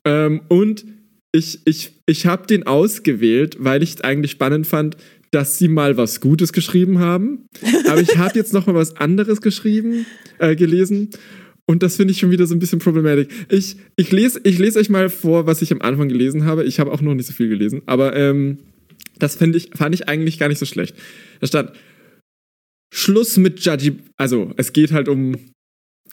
[0.04, 0.84] Ähm, und
[1.32, 4.96] ich, ich, ich habe den ausgewählt, weil ich es eigentlich spannend fand,
[5.34, 7.46] dass sie mal was Gutes geschrieben haben.
[7.88, 10.06] Aber ich habe jetzt noch mal was anderes geschrieben,
[10.38, 11.10] äh, gelesen.
[11.66, 13.26] Und das finde ich schon wieder so ein bisschen problematisch.
[13.48, 16.64] Ich, ich, lese, ich lese euch mal vor, was ich am Anfang gelesen habe.
[16.64, 18.58] Ich habe auch noch nicht so viel gelesen, aber ähm,
[19.18, 20.94] das ich, fand ich eigentlich gar nicht so schlecht.
[21.40, 21.72] Da stand
[22.92, 23.96] Schluss mit Judgy.
[24.16, 25.36] Also, es geht halt um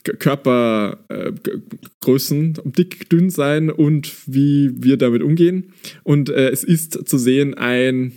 [0.02, 5.72] Körpergrößen, um dick, dünn sein und wie wir damit umgehen.
[6.02, 8.10] Und äh, es ist zu sehen ein.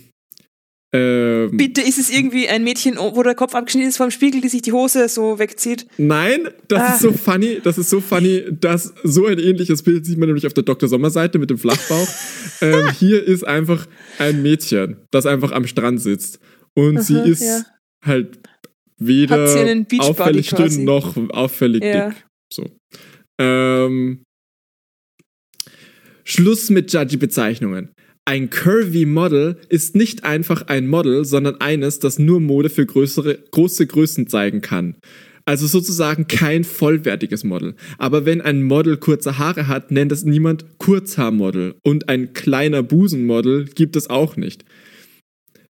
[0.96, 4.48] Ähm, Bitte ist es irgendwie ein Mädchen, wo der Kopf abgeschnitten ist vom Spiegel, die
[4.48, 5.86] sich die Hose so wegzieht.
[5.98, 6.94] Nein, das Ah.
[6.94, 10.46] ist so funny, das ist so funny, dass so ein ähnliches Bild sieht man nämlich
[10.46, 10.88] auf der Dr.
[10.88, 12.08] Sommer Seite mit dem Flachbauch.
[12.62, 13.86] ähm, hier ist einfach
[14.18, 16.38] ein Mädchen, das einfach am Strand sitzt
[16.74, 17.62] und sie Aha, ist ja.
[18.04, 18.38] halt
[18.98, 22.08] weder sie auffällig dünn noch auffällig Ja.
[22.10, 22.24] dick.
[22.52, 22.64] So.
[23.38, 24.22] Ähm,
[26.24, 27.92] Schluss mit judgy Bezeichnungen.
[28.28, 33.38] Ein curvy Model ist nicht einfach ein Model, sondern eines, das nur Mode für größere,
[33.52, 34.96] große Größen zeigen kann.
[35.44, 37.76] Also sozusagen kein vollwertiges Model.
[37.98, 41.76] Aber wenn ein Model kurze Haare hat, nennt es niemand Kurzhaarmodel.
[41.84, 44.64] Und ein kleiner Busenmodel gibt es auch nicht.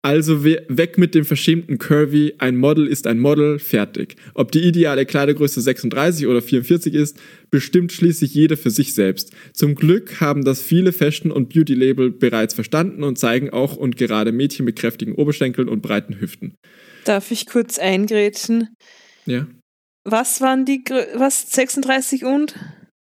[0.08, 4.16] Also we weg mit dem verschämten Curvy, ein Model ist ein Model, fertig.
[4.32, 7.18] Ob die ideale Kleidergröße 36 oder 44 ist,
[7.50, 9.32] bestimmt schließlich jeder für sich selbst.
[9.52, 14.32] Zum Glück haben das viele Fashion- und Beauty-Label bereits verstanden und zeigen auch und gerade
[14.32, 16.54] Mädchen mit kräftigen Oberschenkeln und breiten Hüften.
[17.04, 18.68] Darf ich kurz eingrätschen?
[19.26, 19.46] Ja,
[20.04, 22.54] Was waren die, Grö- was, 36 und?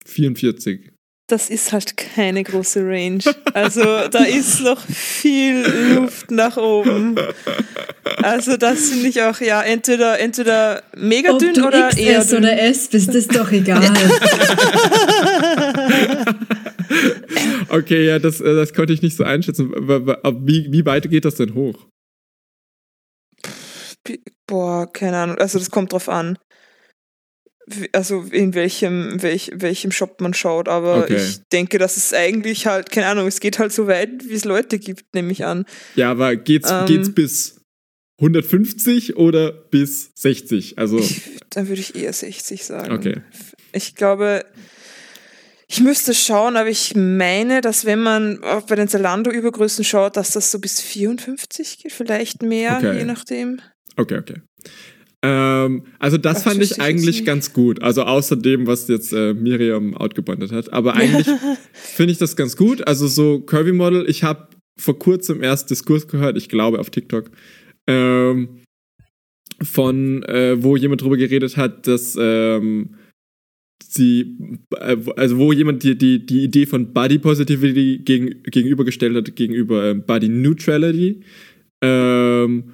[0.06, 0.90] 44.
[1.30, 3.20] Das ist halt keine große Range.
[3.54, 5.64] Also da ist noch viel
[5.96, 7.16] Luft nach oben.
[8.24, 12.30] Also das finde ich auch, ja, entweder, entweder mega Ob dünn du oder eher XS
[12.32, 12.40] dünn.
[12.40, 13.82] oder S bist, ist doch egal.
[17.70, 19.72] Okay, ja, das, äh, das konnte ich nicht so einschätzen.
[19.72, 21.88] Wie, wie weit geht das denn hoch?
[24.48, 25.38] Boah, keine Ahnung.
[25.38, 26.38] Also das kommt drauf an.
[27.92, 30.68] Also in welchem, welch, welchem Shop man schaut.
[30.68, 31.16] Aber Okay.
[31.18, 34.46] ich denke, dass es eigentlich halt, keine Ahnung, es geht halt so weit, wie es
[34.46, 35.66] Leute gibt, nehme ich an.
[35.96, 36.86] Ja, aber geht's, Ähm.
[36.86, 37.56] geht's bis
[38.20, 40.78] 150 oder bis 60?
[40.78, 42.92] Also, Ich, dann würde ich eher 60 sagen.
[42.94, 43.22] okay.
[43.72, 44.46] Ich glaube,
[45.68, 50.32] ich müsste schauen, aber ich meine, dass wenn man auch bei den Zalando-Übergrößen schaut, dass
[50.32, 52.98] das so bis 54 geht, vielleicht mehr, Okay.
[52.98, 53.62] je nachdem.
[53.96, 54.42] Okay, okay.
[55.22, 57.82] Ähm, also das fand ich eigentlich ganz gut.
[57.82, 60.72] Also außer dem, was jetzt äh, Miriam outgebondet hat.
[60.72, 61.28] Aber eigentlich
[61.74, 62.88] finde ich das ganz gut.
[62.88, 64.48] Also so Curvy Model, ich habe
[64.80, 67.32] vor kurzem erst Diskurs gehört, ich glaube auf TikTok,
[67.88, 68.60] ähm,
[69.62, 72.96] von, äh, wo jemand drüber geredet hat, dass ähm,
[73.84, 74.38] sie,
[74.78, 79.90] äh, also wo jemand die, die, die Idee von Body Positivity gegen, gegenübergestellt hat, gegenüber
[79.90, 81.22] äh, Body Neutrality.
[81.82, 82.72] Ähm,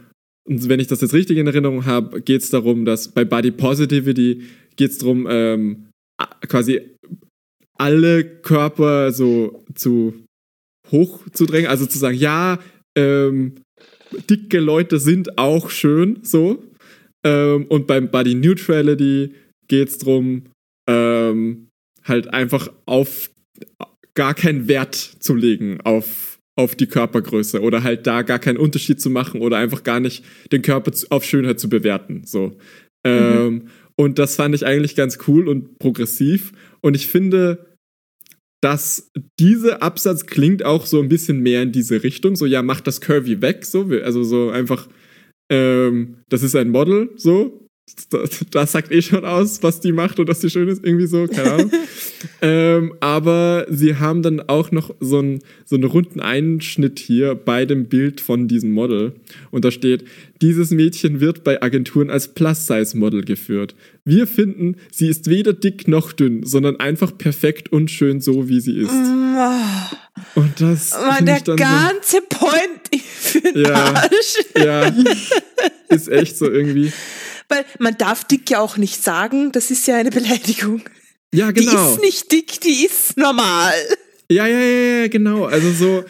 [0.47, 3.51] und wenn ich das jetzt richtig in Erinnerung habe, geht es darum, dass bei Body
[3.51, 4.43] Positivity
[4.75, 5.87] geht es darum, ähm,
[6.47, 6.81] quasi
[7.77, 10.13] alle Körper so zu
[10.91, 12.59] hoch zu drängen, also zu sagen, ja,
[12.97, 13.55] ähm,
[14.29, 16.63] dicke Leute sind auch schön, so.
[17.25, 19.33] Ähm, und beim Body Neutrality
[19.67, 20.43] geht es darum,
[20.87, 21.69] ähm,
[22.03, 23.31] halt einfach auf
[24.13, 29.01] gar keinen Wert zu legen auf, auf die Körpergröße oder halt da gar keinen Unterschied
[29.01, 32.23] zu machen oder einfach gar nicht den Körper auf Schönheit zu bewerten.
[32.25, 32.57] So.
[33.05, 36.53] Ähm, und das fand ich eigentlich ganz cool und progressiv.
[36.81, 37.75] Und ich finde,
[38.61, 42.35] dass dieser Absatz klingt auch so ein bisschen mehr in diese Richtung.
[42.35, 43.65] So, ja, mach das Curvy weg.
[43.65, 44.87] So, also so einfach,
[45.51, 47.64] ähm, das ist ein Model, so.
[48.09, 51.05] Das, das sagt eh schon aus, was die macht und dass sie schön ist, irgendwie
[51.05, 51.71] so, keine Ahnung.
[52.41, 57.65] ähm, aber sie haben dann auch noch so, ein, so einen runden Einschnitt hier bei
[57.65, 59.13] dem Bild von diesem Model.
[59.51, 60.05] Und da steht,
[60.41, 63.75] dieses Mädchen wird bei Agenturen als Plus-Size-Model geführt.
[64.03, 68.61] Wir finden, sie ist weder dick noch dünn, sondern einfach perfekt und schön so, wie
[68.61, 68.91] sie ist.
[70.35, 73.93] Und das Man, der ganze Point für den Ja.
[73.93, 74.35] Arsch.
[74.55, 74.93] so, ja,
[75.89, 76.91] ist echt so irgendwie.
[77.49, 80.81] Weil man darf dick ja auch nicht sagen, das ist ja eine Beleidigung.
[81.33, 81.93] Ja, Die genau.
[81.93, 83.73] ist nicht dick, die ist normal.
[84.31, 85.45] Ja, ja, ja, ja, genau.
[85.45, 86.03] Also so,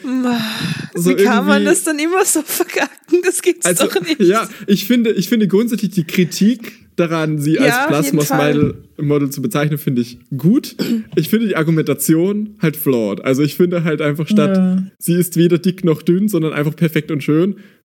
[0.94, 3.22] so Wie kann man das dann immer so verkacken?
[3.24, 4.22] Das gibt's Also, doch nicht.
[4.22, 9.42] ja, ich finde, ich finde grundsätzlich die Kritik daran, sie Ja, als Plasmos-Model Model zu
[9.42, 10.78] bezeichnen, finde ich gut.
[11.18, 13.20] Ich finde die Argumentation halt flawed.
[13.26, 14.84] Also ich finde halt einfach statt, Ja.
[14.98, 17.58] sie ist weder dick noch dünn, sondern einfach perfekt und schön,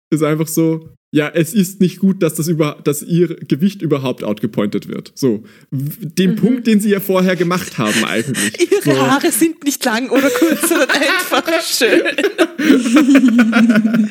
[0.10, 4.24] ist einfach so, ja, es ist nicht gut, dass, das über, dass ihr Gewicht überhaupt
[4.24, 5.14] outgepointet wird.
[5.16, 8.60] So, den Punkt, den sie ja vorher gemacht haben eigentlich.
[8.60, 8.68] Mhm.
[8.72, 9.02] Ihre so.
[9.02, 12.02] Haare sind nicht lang oder kurz, sondern einfach schön.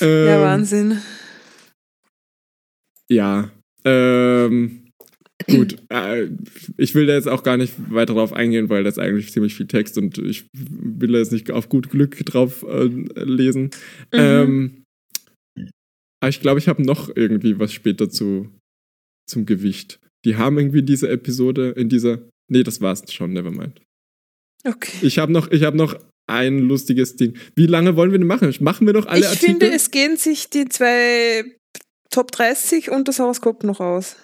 [0.00, 1.02] Ähm, ja, Wahnsinn.
[3.08, 3.50] Ja,
[3.84, 4.79] ähm,
[5.56, 5.76] gut.
[5.88, 6.28] Äh,
[6.76, 9.66] ich will da jetzt auch gar nicht weiter drauf eingehen, weil das eigentlich ziemlich viel
[9.66, 13.70] Text und ich will da jetzt nicht auf gut Glück drauf äh, lesen.
[14.12, 14.82] Ähm,
[16.22, 18.48] aber ich glaube, ich habe noch irgendwie was später zu,
[19.26, 20.00] zum Gewicht.
[20.24, 22.18] Die haben irgendwie diese Episode in dieser.
[22.50, 23.80] Nee, das war's schon, nevermind.
[24.64, 25.06] Okay.
[25.06, 27.36] Ich habe noch, ich hab noch ein lustiges Ding.
[27.54, 28.54] Wie lange wollen wir denn machen?
[28.60, 29.46] Machen wir noch alle ich Artikel?
[29.46, 31.44] finde, es gehen sich die zwei
[32.10, 34.16] Top 30 und das Horoskop noch aus.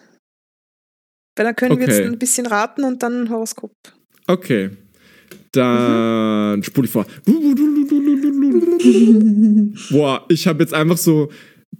[1.36, 1.98] Weil dann können wir Okay.
[1.98, 3.72] jetzt ein bisschen raten und dann ein Horoskop.
[4.26, 4.70] Okay.
[5.52, 7.06] Dann spul ich vor.
[9.90, 11.30] Boah, ich habe jetzt einfach so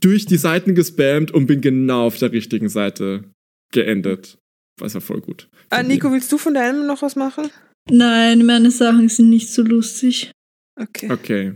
[0.01, 3.25] durch die Seiten gespammt und bin genau auf der richtigen Seite
[3.73, 4.39] geendet.
[4.79, 5.49] Das war voll gut.
[5.71, 7.51] Ah, Nico, willst du von deinem noch was machen?
[7.91, 10.33] Nein, meine Sachen sind nicht so lustig.
[10.79, 11.11] Okay.
[11.11, 11.55] Okay.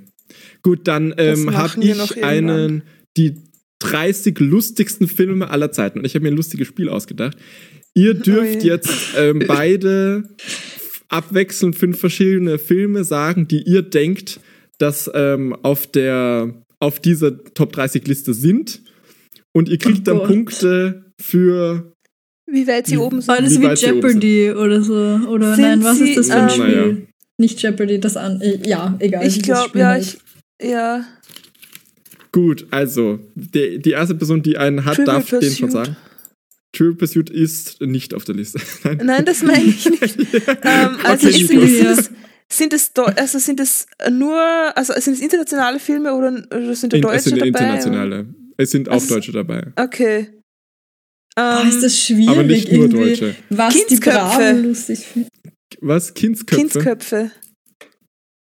[0.63, 2.83] Gut, dann ähm, habe wir noch ich einen,
[3.17, 3.37] die
[3.81, 5.99] 30 lustigsten Filme aller Zeiten.
[5.99, 7.37] Und ich habe mir ein lustiges Spiel ausgedacht.
[7.95, 8.69] Ihr dürft je.
[8.71, 10.25] jetzt ähm, beide
[11.09, 14.41] abwechselnd fünf verschiedene Filme sagen, die ihr denkt,
[14.79, 18.81] dass ähm, auf der auf dieser Top 30 Liste sind.
[19.53, 20.27] Und ihr kriegt Oh dann Gott.
[20.29, 21.93] Punkte für.
[22.51, 23.39] Wie weit sie Wie- oben sind.
[23.41, 24.95] das Wie wie Jeopardy oder so.
[25.29, 26.67] Oder Sind nein, was sie, ist das für ein ähm, Spiel?
[26.93, 26.97] Naja.
[27.39, 28.41] Nicht Jeopardy, das an.
[28.41, 29.27] äh, Ja, egal.
[29.27, 30.19] Ich glaube, ja, heißt.
[30.63, 30.71] ich.
[30.71, 31.05] Ja.
[32.33, 35.87] Gut, also, die, die erste Person, die einen hat, Trivial darf den schon Pursuit.
[35.87, 35.97] sagen.
[36.73, 38.61] True Pursuit ist nicht auf der Liste.
[38.85, 39.01] Nein.
[39.05, 40.19] Nein, das meine ich nicht.
[40.63, 41.61] ähm, also Okay, ich Nico.
[41.67, 42.11] finde, sind es,
[42.53, 44.39] sind es, also sind es nur,
[44.77, 47.49] also sind es internationale Filme oder, oder sind da In, Deutsche es sind dabei?
[47.49, 48.27] internationale.
[48.57, 49.73] Es sind auch Also- Deutsche dabei.
[49.77, 50.29] Okay.
[51.37, 53.37] Boah, Ähm, ist das schwierig, Aber nicht nur irgendwie, Deutsche.
[53.51, 54.19] was die Kindsköpfe.
[54.19, 55.29] Braven lustig finden.
[55.81, 56.13] Was?
[56.15, 56.57] Kindsköpfe?
[56.61, 57.31] Kindsköpfe.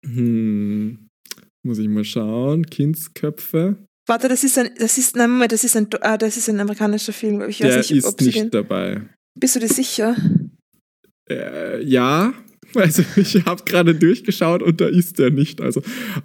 [0.05, 1.09] Hm.
[1.65, 2.65] Muss ich mal schauen.
[2.67, 3.77] Kindsköpfe.
[4.07, 6.61] Warte, das ist ein, das ist, nein, Moment, das ist ein, ah, das ist ein
[6.61, 7.41] amerikanischer Film.
[7.49, 9.03] Ich weiß Der nicht, ist nicht den, dabei.
[9.39, 10.17] bist du dir sicher?
[11.31, 12.33] Äh, ja.
[12.75, 15.63] Also ich habe gerade durchgeschaut und da ist der nicht.
[15.63, 15.81] Also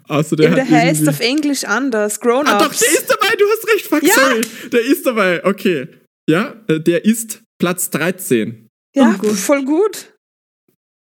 [0.09, 2.19] außer der ja, der heißt auf Englisch anders.
[2.19, 2.79] Grown Ah, Ups.
[2.79, 4.13] doch, der ist dabei, du hast recht, fuck, Ja.
[4.15, 4.41] sorry.
[4.71, 5.87] Der ist dabei, okay.
[6.27, 8.67] Ja, äh, der ist Platz 13.
[8.95, 9.31] ja, Oh, gut.
[9.37, 10.13] voll gut.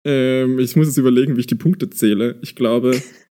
[0.05, 2.37] Ähm, ich muss jetzt überlegen, wie ich die Punkte zähle.
[2.41, 2.99] Ich glaube,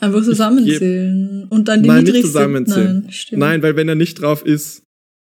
[0.00, 1.46] Einfach zusammenzählen.
[1.50, 2.32] Und dann die Nein, nicht niedrigste.
[2.32, 3.00] zusammenzählen.
[3.02, 3.40] Nein, stimmt.
[3.40, 4.82] nein, weil wenn er nicht drauf ist.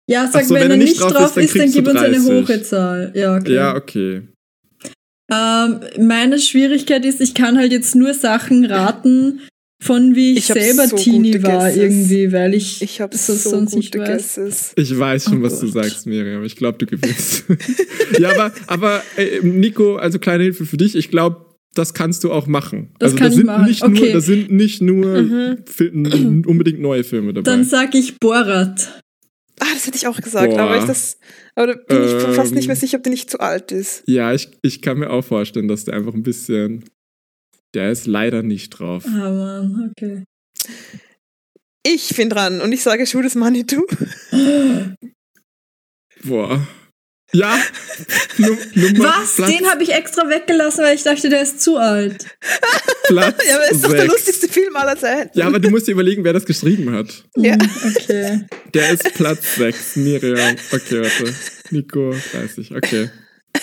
[0.09, 2.31] Ja, sag, so, wenn, er nicht drauf ist, dann du gib uns eine 30.
[2.49, 3.13] hohe Zahl.
[3.15, 3.55] Ja, okay.
[3.55, 4.23] Ja, okay.
[5.33, 9.41] Ähm, meine Schwierigkeit ist, ich kann halt jetzt nur Sachen raten,
[9.83, 11.77] von wie ich, Ich selber so Teenie war Guesses.
[11.77, 14.07] irgendwie, weil ich, Ich habe so so, sonst nicht weiß.
[14.09, 14.73] Guesses.
[14.77, 15.85] Ich weiß schon, Oh was du Gott.
[15.85, 16.45] sagst, Miriam.
[16.45, 17.45] Ich glaube, du gewinnst.
[18.19, 20.95] ja, aber, aber äh, Nico, also kleine Hilfe für dich.
[20.95, 22.95] Ich glaube, das kannst du auch machen.
[22.99, 23.65] Das also kann da ich sind machen.
[23.67, 24.13] nicht nur, Okay.
[24.13, 26.45] da sind nicht nur Mhm.
[26.47, 27.51] Unbedingt neue Filme dabei.
[27.51, 29.01] Dann sag ich Borat.
[29.61, 30.61] Ah, das hätte ich auch gesagt, Boah.
[30.63, 31.19] aber ich das,
[31.55, 32.81] aber da bin ich fast nicht mehr Ähm.
[32.81, 34.03] sicher, ob der nicht zu alt ist.
[34.07, 36.85] ja, ich, ich kann mir auch vorstellen, dass der einfach ein bisschen.
[37.75, 39.05] Der ist leider nicht drauf.
[39.07, 40.25] Ah, Mann, okay.
[41.87, 43.83] Ich bin dran und ich sage Schuh des Manitou.
[46.25, 46.67] Boah.
[47.35, 47.59] Ja.
[48.37, 49.37] Nu Nummer Was?
[49.37, 52.27] Platz, Den habe ich extra weggelassen, weil ich dachte, der ist zu alt.
[53.07, 54.13] Platz Ja, aber ist doch der sechs.
[54.13, 55.39] lustigste Film aller Zeiten.
[55.39, 57.25] Ja, aber du musst dir überlegen, wer das geschrieben hat.
[57.37, 57.55] Ja.
[57.55, 58.41] Hm, Okay.
[58.75, 59.97] Der ist Platz 6.
[59.97, 60.57] Miriam.
[60.73, 61.35] Okay, warte.
[61.71, 62.75] Nico, 30.
[62.77, 63.09] Okay.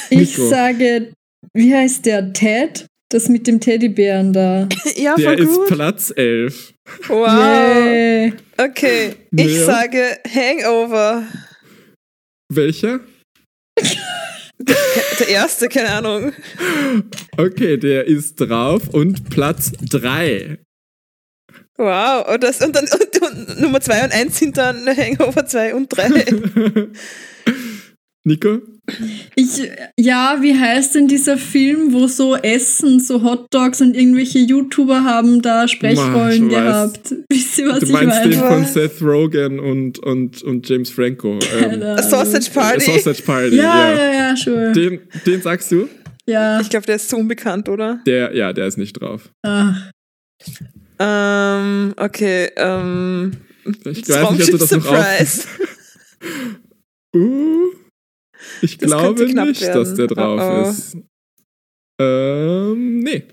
[0.10, 0.50] Ich Nico.
[0.50, 1.12] sage,
[1.54, 2.34] wie heißt der?
[2.34, 2.86] Ted?
[3.12, 4.68] Das mit dem Teddybären da.
[4.96, 5.68] Ja, Der voll ist gut.
[5.68, 6.74] Platz 11.
[7.08, 7.28] Wow.
[7.28, 8.34] Yay.
[8.58, 9.66] Okay, ich Ja.
[9.66, 11.24] sage Hangover.
[12.52, 13.00] Welcher?
[14.60, 16.34] Der erste, keine Ahnung.
[17.38, 20.60] Okay, der ist drauf und Platz 3.
[21.78, 25.76] Wow, und, das, und dann und, und Nummer 2 und 1 sind dann Hangover 2
[25.76, 26.26] und 3.
[28.30, 28.60] Nico?
[29.36, 29.62] Ich,
[30.00, 35.42] ja, wie heißt denn dieser Film, wo so Essen, so Hotdogs und irgendwelche YouTuber haben
[35.42, 36.56] da Sprechrollen weiß.
[36.56, 37.16] gehabt?
[37.30, 38.48] Wisst ihr, was Du ich meinst den meine?
[38.54, 38.74] von Was?
[38.74, 41.38] Seth Rogen und, und, und James Franco.
[41.62, 41.82] Ähm.
[42.02, 42.82] Sausage Party.
[42.86, 43.98] Sausage Party, Ja, ja.
[43.98, 44.72] ja, ja, sure.
[44.72, 45.88] Den, den sagst du?
[46.26, 46.60] ja.
[46.62, 48.02] Ich glaube, der ist zu unbekannt, oder?
[48.08, 49.30] Der, ja, der ist nicht drauf.
[49.44, 49.92] Ach,
[51.00, 53.32] Ähm, okay, ähm.
[53.86, 54.98] Ich weiß nicht, ob du das noch auf...
[54.98, 55.48] Surprise.
[57.16, 57.72] Uh,
[58.62, 59.74] ich Das glaube nicht, werden.
[59.74, 60.70] dass der drauf Oh, oh.
[60.70, 60.98] ist.
[62.02, 63.24] Ähm, nee.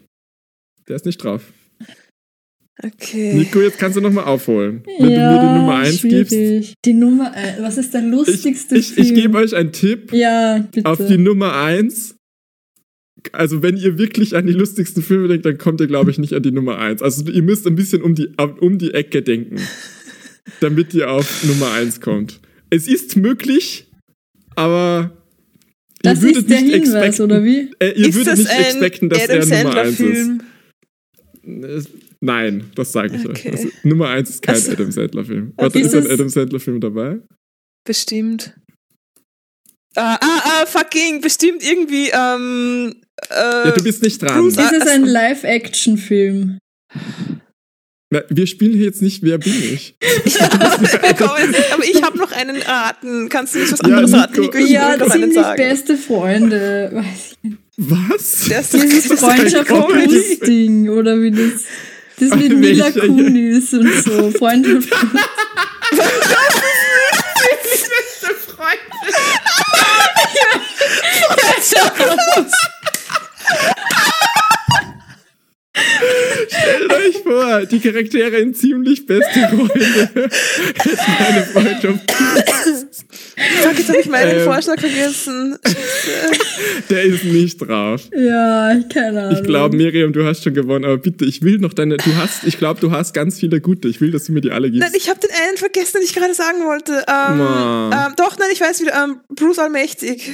[0.89, 1.43] Der ist nicht drauf.
[2.83, 3.33] Okay.
[3.33, 4.83] Nico, jetzt kannst du nochmal aufholen.
[4.99, 6.74] Wenn ja, du mir die Nummer 1 gibst.
[6.85, 7.62] Die Nummer 1.
[7.62, 9.07] Was ist der Ich, lustigste ich, Film?
[9.07, 10.87] ich gebe euch einen Tipp Ja, bitte.
[10.89, 12.16] auf die Nummer 1.
[13.33, 16.35] Also, wenn ihr wirklich an die lustigsten Filme denkt, dann kommt ihr, glaube ich, nicht
[16.35, 17.01] an die Nummer 1.
[17.03, 18.29] Also, ihr müsst ein bisschen um die,
[18.61, 19.57] um die Ecke denken,
[20.61, 22.41] damit ihr auf Nummer 1 kommt.
[22.68, 23.91] Es ist möglich,
[24.55, 25.16] aber.
[26.07, 27.71] Das ihr würdet ist der nicht Hinweis, expecten- oder wie?
[27.79, 30.31] Äh, ihr ist würdet das nicht ein expecten, dass Adam er Nummer Sandler 1 ist.
[31.87, 31.89] Es-
[32.21, 33.49] Nein, das sage ich Okay.
[33.51, 33.53] euch.
[33.53, 35.53] Also, Nummer 1 ist kein Also- Adam Sandler-Film.
[35.57, 37.19] Warte, ist ist ein Adam Sandler-Film dabei?
[37.87, 38.55] Bestimmt.
[39.95, 42.95] Ah, ah, ah, fucking, bestimmt irgendwie, ähm,
[43.31, 43.35] äh,
[43.69, 44.41] Ja, du bist nicht dran.
[44.43, 45.05] Bruce- Ist es Ach ein.
[45.05, 46.59] Live-Action-Film?
[48.11, 49.97] Na, wir spielen hier jetzt nicht Wer bin ich?
[51.19, 53.29] Komm, jetzt- aber ich habe noch einen raten.
[53.29, 54.21] Kannst du nicht was Ja, anderes Nico.
[54.23, 54.41] raten?
[54.43, 55.57] Nico, ich Ja, einen ziemlich sagen.
[55.57, 56.91] beste Freunde.
[56.93, 57.59] Weiß ich nicht.
[57.79, 58.23] Was?
[58.23, 60.07] Ist Dieses das ist ein Freundschaft Comedy.
[60.07, 61.65] plus Ding oder wie das.
[62.19, 62.57] Das mit?
[62.57, 64.31] Mila Kunis und so.
[64.31, 64.89] Freundschaft
[71.95, 72.53] plus.
[76.49, 82.11] Stellt euch vor, die Charaktere in ziemlich beste Freunde hätten eine Freundschaft.
[82.11, 84.45] Fuck, jetzt habe ich meinen Ähm.
[84.45, 85.59] Vorschlag vergessen.
[86.91, 88.03] Der ist nicht drauf.
[88.16, 89.39] Ja, keine Ahnung.
[89.39, 91.97] Ich glaube, Miriam, du hast schon gewonnen, aber bitte, ich will noch deine.
[91.99, 93.89] Du hast, ich glaube, du hast ganz viele gute.
[93.89, 94.80] Ich will, dass du mir die alle gibst.
[94.89, 97.05] Nein, ich habe den einen vergessen, den ich gerade sagen wollte.
[97.09, 97.41] Ähm,
[97.93, 98.95] ähm, doch, nein, ich weiß wieder.
[99.05, 100.32] Ähm, Bruce Allmächtig.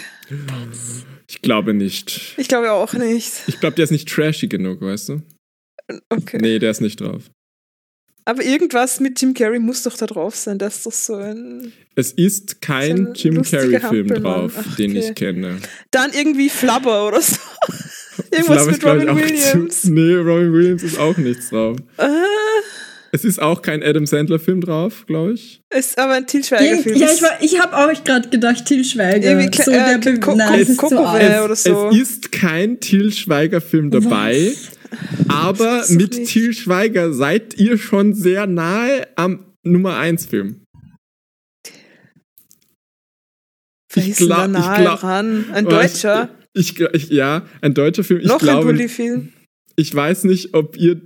[1.29, 2.35] Ich glaube nicht.
[2.37, 3.33] Ich glaube auch nicht.
[3.47, 5.23] Ich glaube, der ist nicht trashy genug, weißt du?
[6.09, 6.39] Okay.
[6.41, 7.23] Nee, der ist nicht drauf.
[8.25, 10.57] Aber irgendwas mit Jim Carrey muss doch da drauf sein.
[10.59, 11.73] Das ist doch so ein.
[11.97, 15.09] Es ist So kein ein Jim Carrey-Film drauf, Ach, den okay.
[15.09, 15.59] ich kenne.
[15.91, 17.37] Dann irgendwie Flubber oder so.
[18.31, 19.83] Irgendwas Flubber mit Robin auch Williams.
[19.83, 21.77] Zu, nee, Robin Williams ist auch nichts drauf.
[21.97, 22.09] Ah,
[23.11, 25.61] Es ist auch kein Adam Sandler-Film drauf, glaube ich.
[25.77, 26.97] ist aber ein Til Schweiger-Film.
[26.97, 29.33] ja, ich, war- ich habe auch gerade gedacht, Til Schweiger.
[29.33, 30.97] Irgendwie so, äh, der Ko- Nein, Ko- das ist so.
[31.19, 31.89] Äh, oder so.
[31.91, 34.53] Es ist kein Til Schweiger-Film dabei,
[35.29, 40.63] aber mit nicht- Til Schweiger seid ihr schon sehr nahe am Nummer 1-Film.
[43.95, 45.45] Wer ich ist denn da glaub- ich glaub- dran?
[45.53, 45.93] Ein Was?
[45.93, 46.29] Deutscher?
[46.55, 48.21] Ich, ich, ja, ein deutscher Film.
[48.21, 49.33] Ich Noch ein glaube, Bully-Film?
[49.77, 51.01] ich weiß nicht, ob ihr.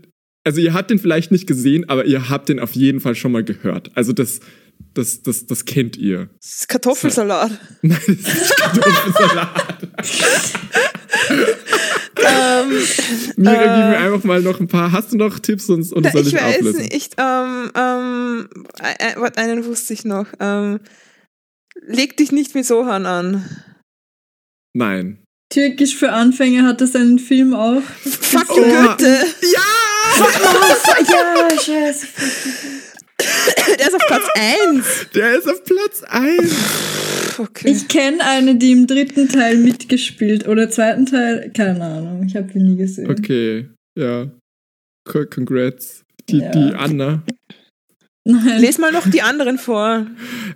[0.44, 3.32] Also, ihr habt den vielleicht nicht gesehen, aber ihr habt den auf jeden Fall schon
[3.32, 3.90] mal gehört.
[3.96, 4.38] Also, das,
[4.94, 6.30] das, das, das kennt ihr.
[6.40, 7.50] Das ist Kartoffelsalat.
[7.82, 8.08] Nein, das
[8.42, 9.88] ist Kartoffelsalat.
[12.18, 12.82] ähm,
[13.36, 13.96] Mira, gib mir Äh.
[13.96, 14.92] einfach mal noch ein paar.
[14.92, 16.84] Hast du noch Tipps sonst na, soll ich ich, weiß auflösen?
[16.86, 17.14] nicht.
[17.18, 18.48] Ähm, ähm,
[19.36, 20.26] einen wusste ich noch.
[20.40, 20.80] Ähm,
[21.86, 23.44] leg dich nicht mit Sohan an.
[24.74, 25.22] Nein.
[25.52, 27.82] Türkisch für Anfänger hat das einen Film auch.
[27.82, 28.54] Fuck Oh.
[28.62, 29.18] Goethe!
[29.42, 29.60] ja,
[31.60, 32.06] scheiße.
[33.78, 34.86] Der ist auf Platz 1.
[35.14, 36.52] Der ist auf Platz 1.
[37.38, 37.70] Okay.
[37.70, 42.50] Ich kenne eine, die im dritten Teil mitgespielt oder zweiten Teil, keine Ahnung, ich habe
[42.58, 43.10] ihn nie gesehen.
[43.10, 43.68] Okay,
[43.98, 44.30] ja.
[45.08, 46.02] Co- Congrats.
[46.28, 46.50] Die, Ja.
[46.50, 47.22] die Anna.
[48.24, 48.60] Nein.
[48.60, 50.06] Les mal noch die anderen vor.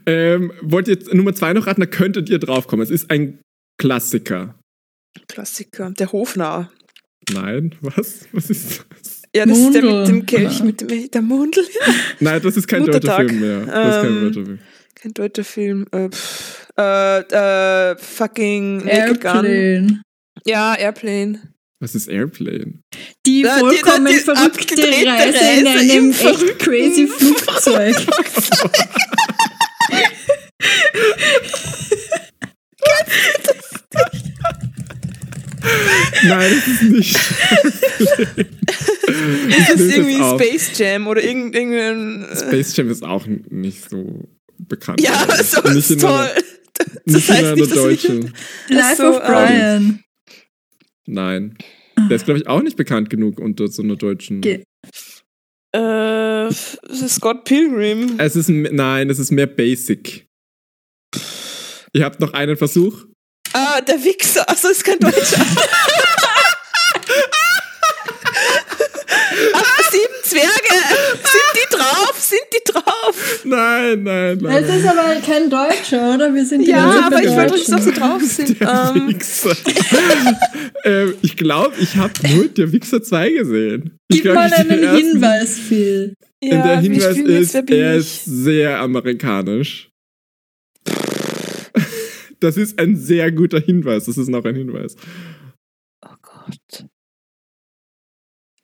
[0.07, 1.81] Ähm, wollt ihr jetzt Nummer 2 noch raten?
[1.81, 2.83] Da könntet ihr draufkommen.
[2.83, 3.39] Es ist ein
[3.79, 4.57] Klassiker.
[5.29, 5.91] Klassiker.
[5.93, 6.71] Der Hofnarr.
[7.33, 8.27] Nein, was?
[8.33, 9.23] Was ist das?
[9.37, 11.65] Ja, das ist der mit dem Kelch, mit dem der Mundel.
[12.19, 13.17] Nein, das ist kein deutscher.
[13.17, 13.61] Film mehr.
[13.67, 14.59] Das ist kein Ähm, deutscher Film.
[14.97, 15.87] Kein deutscher Film.
[15.93, 19.45] Äh, pff, äh, äh, fucking Naked Gun.
[19.45, 20.03] Airplane.
[20.47, 21.41] Ja, Airplane.
[21.83, 22.75] Was ist Airplane?
[23.27, 26.59] Die Da- die- vollkommen da- die verrückte abgedrehte Reise in Reise einem im echt verrückten
[26.59, 27.97] crazy Flugzeug.
[36.25, 37.17] Nein, das ist nicht.
[37.17, 37.33] Ist
[39.69, 40.41] das löse irgendwie auf.
[40.41, 42.27] Space Jam oder irgend- irgendein.
[42.37, 44.29] Space Jam ist auch nicht so
[44.59, 45.01] bekannt.
[45.01, 46.11] Ja, aber so ist toll.
[46.11, 46.31] Einer,
[47.07, 48.35] Das nicht heißt einer nicht, dass wir- deutschen.
[48.69, 50.03] Life so, of Brian.
[51.07, 51.57] Nein.
[52.09, 54.41] Der ist, glaube ich, auch nicht bekannt genug unter so einer deutschen.
[54.41, 54.63] Ge-
[55.75, 58.15] Äh, es ist Scott Pilgrim.
[58.19, 60.27] Es ist nein, es ist mehr basic.
[61.93, 63.05] Ihr habt noch einen Versuch.
[63.53, 64.49] Ah, der Wichser.
[64.49, 65.45] Achso, ist kein Deutscher.
[69.55, 70.75] Ach, sieben Zwerge.
[72.53, 72.85] Die drauf?
[72.85, 73.41] Drauf?
[73.45, 74.65] Nein, nein, Es nein.
[74.65, 76.35] ist aber kein Deutscher, oder?
[76.35, 77.83] Wir sind die Ja, aber ich wollte, dass Deutschen.
[77.83, 78.61] sie drauf sind.
[78.61, 79.57] Der Ähm, Wichser.
[80.85, 83.97] ähm, ich glaube, ich habe nur der Wichser 2 gesehen.
[84.09, 86.15] Ich Gib glaub, mal einen ersten- Hinweis, Phil.
[86.43, 87.99] Der ja, wir Hinweis ist, er ich?
[88.01, 89.91] ist sehr amerikanisch.
[92.41, 94.07] Das ist ein sehr guter Hinweis.
[94.07, 94.97] Das ist noch ein Hinweis.
[96.05, 96.57] Oh Gott.
[96.81, 96.85] Äh,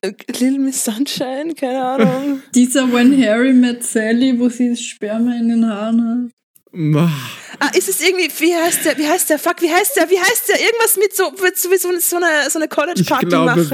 [0.05, 1.55] Little Miss Sunshine?
[1.55, 2.43] Keine Ahnung.
[2.55, 6.31] Dieser When Harry Met Sally, wo sie das Sperma in den Haaren
[6.73, 7.11] Ma-
[7.59, 10.19] ah, ist es irgendwie, wie heißt der, wie heißt der, fuck, wie heißt der, wie
[10.19, 13.71] heißt der, irgendwas mit so, mit so, so, so eine, so eine Ich College-Party machen.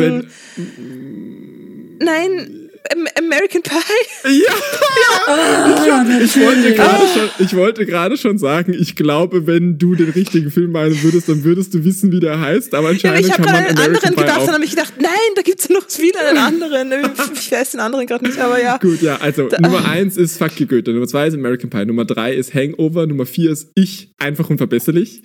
[0.57, 1.99] wenn.
[1.99, 2.62] Nein,
[3.19, 3.79] American Pie?
[4.43, 4.53] Ja!
[4.53, 5.29] hat.
[5.29, 10.11] Ah, Ich wollte gerade schon, ich wollte gerade schon sagen, ich glaube, wenn du den
[10.11, 12.75] richtigen Film meinen würdest, dann würdest du wissen, wie der heißt.
[12.75, 14.45] Aber Ja, anscheinend ich habe gerade einen American anderen Pie gedacht, auch.
[14.47, 16.93] dann habe ich gedacht, nein, da gibt es noch wieder einen anderen.
[17.35, 18.77] Ich weiß den anderen gerade nicht, aber ja.
[18.79, 22.05] Gut, ja, also Nummer eins ist Fuck you Goethe, Nummer zwei ist American Pie, Nummer
[22.05, 25.23] drei ist Hangover, Nummer vier ist Ich, einfach unverbesserlich.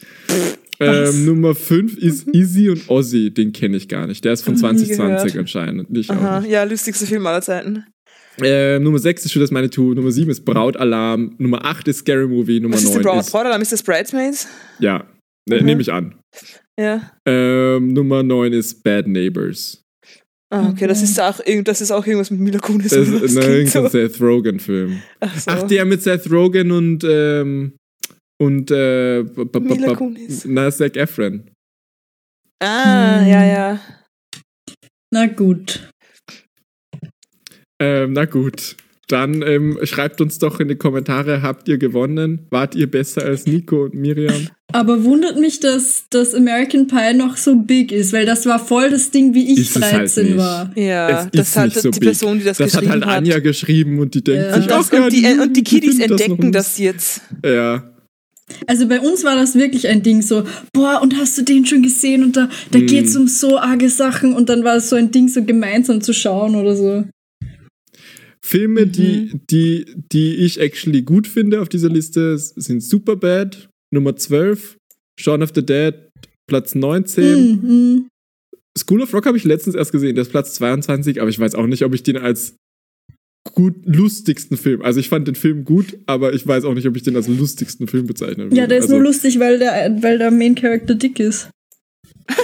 [0.79, 4.23] Ähm, Nummer fünf ist Easy und Ozzy, den kenne ich gar nicht.
[4.25, 4.97] Der ist von Nie 2020
[5.33, 5.37] gehört.
[5.37, 5.97] anscheinend.
[5.97, 6.51] Ich auch Aha, nicht.
[6.51, 7.85] ja, lustigste Film aller Zeiten.
[8.43, 12.27] Ähm, Nummer sechs ist Shoot meine Two, Nummer sieben ist Brautalarm, Nummer acht ist Scary
[12.27, 13.19] Movie, Nummer Was ist der neun Braut?
[13.25, 13.31] ist.
[13.31, 13.61] Brautalarm?
[13.63, 14.47] Ist das Bridesmaids?
[14.79, 15.07] Ja,
[15.49, 15.65] ne, Mhm.
[15.65, 16.15] nehme ich an.
[16.79, 17.11] Ja.
[17.25, 19.81] Ähm, Nummer neun ist Bad Neighbors.
[20.53, 21.09] Ah, okay, das Okay.
[21.11, 22.91] ist auch, das ist auch irgendwas mit Mila Kunis.
[22.91, 23.87] Das ist ne, irgendein so.
[23.89, 25.01] Seth Rogen-Film.
[25.19, 25.51] Ach, so.
[25.51, 27.73] Ach, der mit Seth Rogen und, ähm,
[28.39, 30.45] und, äh, Mila Kunis.
[30.45, 31.49] na, Zac Efron.
[32.63, 33.27] Ah, Hm.
[33.27, 33.79] ja, ja.
[35.11, 35.89] Na gut.
[37.79, 38.75] Ähm, na gut.
[39.09, 42.45] Dann ähm, schreibt uns doch in die Kommentare, habt ihr gewonnen?
[42.49, 44.49] Wart ihr besser als Nico und Miriam?
[44.73, 48.89] Aber wundert mich, dass das American Pie noch so big ist, weil das war voll
[48.89, 50.37] das Ding, wie ich Ist es halt 13 nicht.
[50.37, 50.77] war.
[50.77, 52.09] Ja, Es das ist hat nicht so die big.
[52.09, 54.53] Person, die das, Das hat geschrieben halt Anja geschrieben und die denkt Ja.
[54.55, 56.51] sich, Und, das, ja, und, die, und die ich Kiddies das entdecken lustig.
[56.51, 57.21] das jetzt.
[57.45, 57.93] Ja.
[58.65, 60.43] Also bei uns war das wirklich ein Ding so,
[60.73, 62.23] boah, und hast du den schon gesehen?
[62.23, 62.85] Und da, da Mm.
[62.87, 66.13] geht's um so arge Sachen und dann war es so ein Ding, so gemeinsam zu
[66.13, 67.05] schauen oder so.
[68.41, 68.91] Filme, Mhm.
[68.93, 74.77] die, die, die ich actually gut finde auf dieser Liste, sind Superbad, Nummer 12,
[75.19, 75.95] Shaun of the Dead,
[76.49, 77.51] Platz 19.
[77.61, 78.07] Mhm.
[78.77, 81.55] School of Rock habe ich letztens erst gesehen, der ist Platz 22, aber ich weiß
[81.55, 82.55] auch nicht, ob ich den als
[83.53, 86.95] gut lustigsten Film, also ich fand den Film gut, aber ich weiß auch nicht, ob
[86.95, 88.55] ich den als lustigsten Film bezeichnen würde.
[88.55, 91.49] Ja, der ist also, nur lustig, weil der, weil der Main Character dick ist.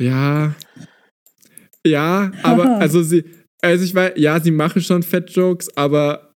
[0.00, 0.54] Ja.
[1.86, 2.78] Ja, aber Haha.
[2.78, 3.24] also sie,
[3.60, 6.32] also ich weiß, ja, sie machen schon Fat-Jokes, aber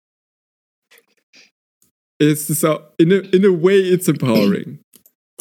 [2.19, 4.79] es ist auch, in a, in a way, it's empowering.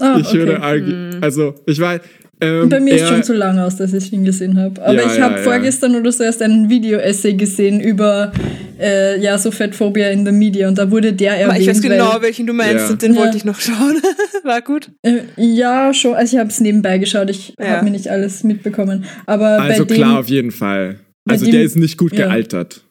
[0.00, 0.62] Ah, ich würde okay.
[0.62, 1.22] argue, Mhm.
[1.22, 2.00] also ich weiß,
[2.40, 4.82] ähm, Bei mir ist schon zu lang aus, dass ich ihn gesehen habe.
[4.82, 5.42] Aber Ja, ich ja, habe ja.
[5.42, 8.32] vorgestern oder so erst einen Video-Essay gesehen über
[8.80, 11.50] äh, ja, so Fettphobia in the Media und da wurde der erwähnt.
[11.50, 12.90] Aber ich weiß genau, weil, welchen du meinst Ja.
[12.90, 13.20] und den Ja.
[13.20, 14.00] wollte ich noch schauen.
[14.44, 14.90] War gut.
[15.02, 16.14] äh, ja, schon.
[16.14, 17.30] Also ich habe es nebenbei geschaut.
[17.30, 17.66] Ich Ja.
[17.68, 19.04] habe mir nicht alles mitbekommen.
[19.26, 21.00] Aber Also bei dem, klar, auf jeden Fall.
[21.28, 22.26] Also dem- der ist nicht gut ja.
[22.26, 22.74] gealtert.
[22.76, 22.82] ja,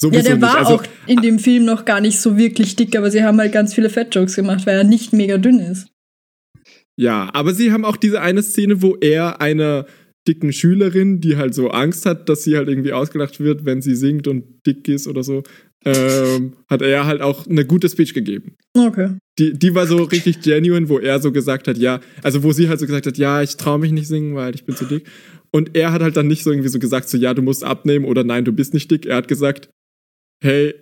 [0.00, 0.42] Sowieso der nicht.
[0.42, 3.38] war Also, auch in dem Film noch gar nicht so wirklich dick, aber sie haben
[3.38, 5.86] halt ganz viele Fat-Jokes gemacht, weil er nicht mega dünn ist.
[6.96, 9.86] Ja, aber sie haben auch diese eine Szene, wo er einer
[10.26, 13.94] dicken Schülerin, die halt so Angst hat, dass sie halt irgendwie ausgelacht wird, wenn sie
[13.94, 15.42] singt und dick ist oder so,
[15.84, 18.56] ähm, hat er halt auch eine gute Speech gegeben.
[18.72, 19.18] Okay.
[19.38, 22.68] Die, die war so richtig genuine, wo er so gesagt hat, ja, also wo sie
[22.68, 25.06] halt so gesagt hat, ja, ich traue mich nicht singen, weil ich bin zu dick.
[25.50, 28.06] Und er hat halt dann nicht so irgendwie so gesagt, so, ja, du musst abnehmen
[28.06, 29.06] oder nein, du bist nicht dick.
[29.06, 29.68] Er hat gesagt,
[30.42, 30.74] hey,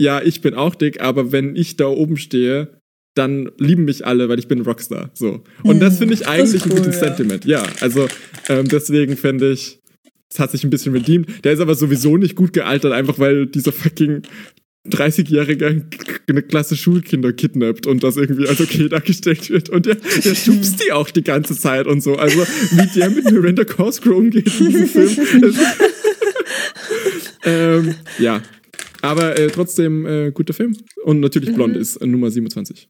[0.00, 2.77] ja, ich bin auch dick, aber wenn ich da oben stehe,
[3.18, 5.10] dann lieben mich alle, weil ich bin Rockstar.
[5.14, 5.42] So.
[5.62, 7.06] Und Hm, das finde ich ist eigentlich ein cool, gutes ja.
[7.06, 7.44] Sentiment.
[7.44, 8.08] Ja, also
[8.48, 9.80] ähm, deswegen finde ich,
[10.30, 11.44] es hat sich ein bisschen redeemt.
[11.44, 14.22] Der ist aber sowieso nicht gut gealtert, einfach weil dieser fucking
[14.88, 15.84] 30-Jährige
[16.28, 19.68] eine Klasse Schulkinder kidnappt und das irgendwie als okay dargestellt wird.
[19.68, 22.16] Und der, der schubst die auch die ganze Zeit und so.
[22.16, 22.40] Also,
[22.72, 25.54] wie der mit Miranda Cosgrove umgeht in diesem Film.
[27.44, 28.42] ähm, ja.
[29.02, 30.76] Aber äh, trotzdem äh, guter Film.
[31.04, 31.80] Und natürlich Blond Mhm.
[31.80, 32.88] ist äh, Nummer 27.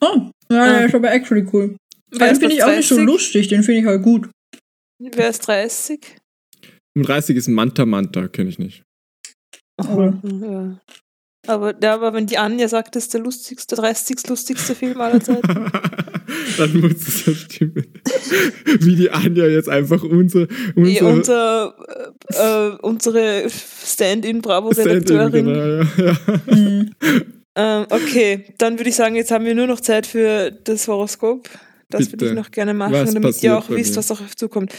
[0.00, 1.76] Oh, ja, der ist aber actually cool.
[2.10, 3.06] Wer Den ist finde ich Platz auch nicht so 30?
[3.06, 4.28] lustig, den finde ich halt gut.
[5.00, 6.16] Wer ist 30?
[6.96, 8.82] 35 ist Manta Manta, kenne ich nicht.
[9.82, 10.12] Oh.
[10.24, 10.80] Ja.
[11.46, 14.28] Aber, ja, aber wenn die Anja sagt, das ist der lustigste, 30.
[14.28, 15.42] lustigste Film aller Zeiten.
[16.58, 17.86] Dann muss es ja stimmen.
[18.80, 21.74] Wie die Anja jetzt einfach unsere, Nee, unsere unser,
[22.34, 25.44] äh, äh, unsere Stand-in, Stand-in Bravo-Redakteurin.
[25.46, 26.54] genau, ja, ja.
[26.54, 26.90] Mhm.
[27.58, 31.48] Ähm, okay, dann würde ich sagen, jetzt haben wir nur noch Zeit für das Horoskop.
[31.88, 34.74] Das würde ich noch gerne machen, Was damit ihr auch wisst, was auch auf zukommt.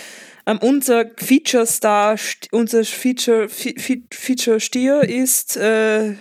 [0.47, 6.13] Ähm, unser Feature-Star, st- unser Feature, Fe Fe Feature-Stier ist äh,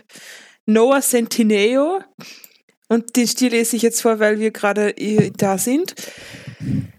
[0.66, 2.00] Noah Centineo.
[2.88, 5.94] Und den Stier lese ich jetzt vor, weil wir gerade äh, da sind.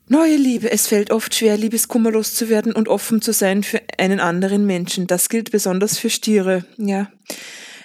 [0.10, 0.72] Neue Liebe.
[0.72, 5.06] Es fällt oft schwer, liebeskummerlos zu werden und offen zu sein für einen anderen Menschen.
[5.08, 6.66] Das gilt besonders für Stiere.
[6.78, 7.12] Ja.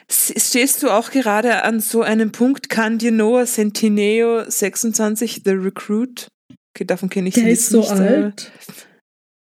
[0.09, 6.28] Stehst du auch gerade an so einem Punkt, kann dir Noah Centineo 26 The Recruit?
[6.74, 8.53] Okay, davon kenne ich Der ist jetzt so nicht, äh, alt.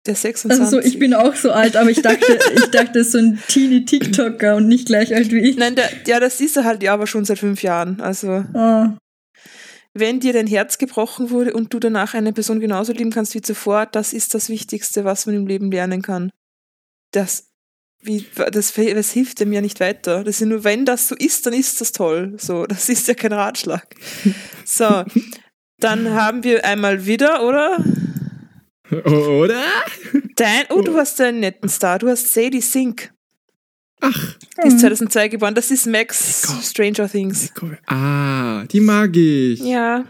[0.09, 0.59] Der 26.
[0.59, 4.67] Also ich bin auch so alt, aber ich dachte, ich dachte, so ein Teenie-TikToker und
[4.67, 5.55] nicht gleich alt wie ich.
[5.55, 8.01] Nein, der, ja, das ist er halt ja aber schon seit fünf Jahren.
[8.01, 8.97] Also, Ah,
[9.93, 13.41] wenn dir dein Herz gebrochen wurde und du danach eine Person genauso lieben kannst wie
[13.41, 16.31] zuvor, das ist das Wichtigste, was man im Leben lernen kann.
[17.11, 17.49] Das,
[18.01, 20.23] wie, das, das hilft dem ja nicht weiter.
[20.23, 22.33] Das ist ja nur, wenn das so ist, dann ist das toll.
[22.37, 23.93] So, das ist ja kein Ratschlag.
[24.65, 25.03] So,
[25.79, 27.77] dann haben wir einmal wieder, oder?
[28.91, 29.63] Oder?
[30.35, 31.99] Dein, oh, du hast einen netten Star.
[31.99, 33.11] Du hast Sadie Sink.
[34.01, 34.79] Ach, Die ist Mhm.
[34.79, 35.55] 2002 geboren.
[35.55, 36.61] Das ist Max Nico.
[36.61, 37.51] Stranger Things.
[37.87, 39.59] ah, die mag ich.
[39.59, 40.05] Ja.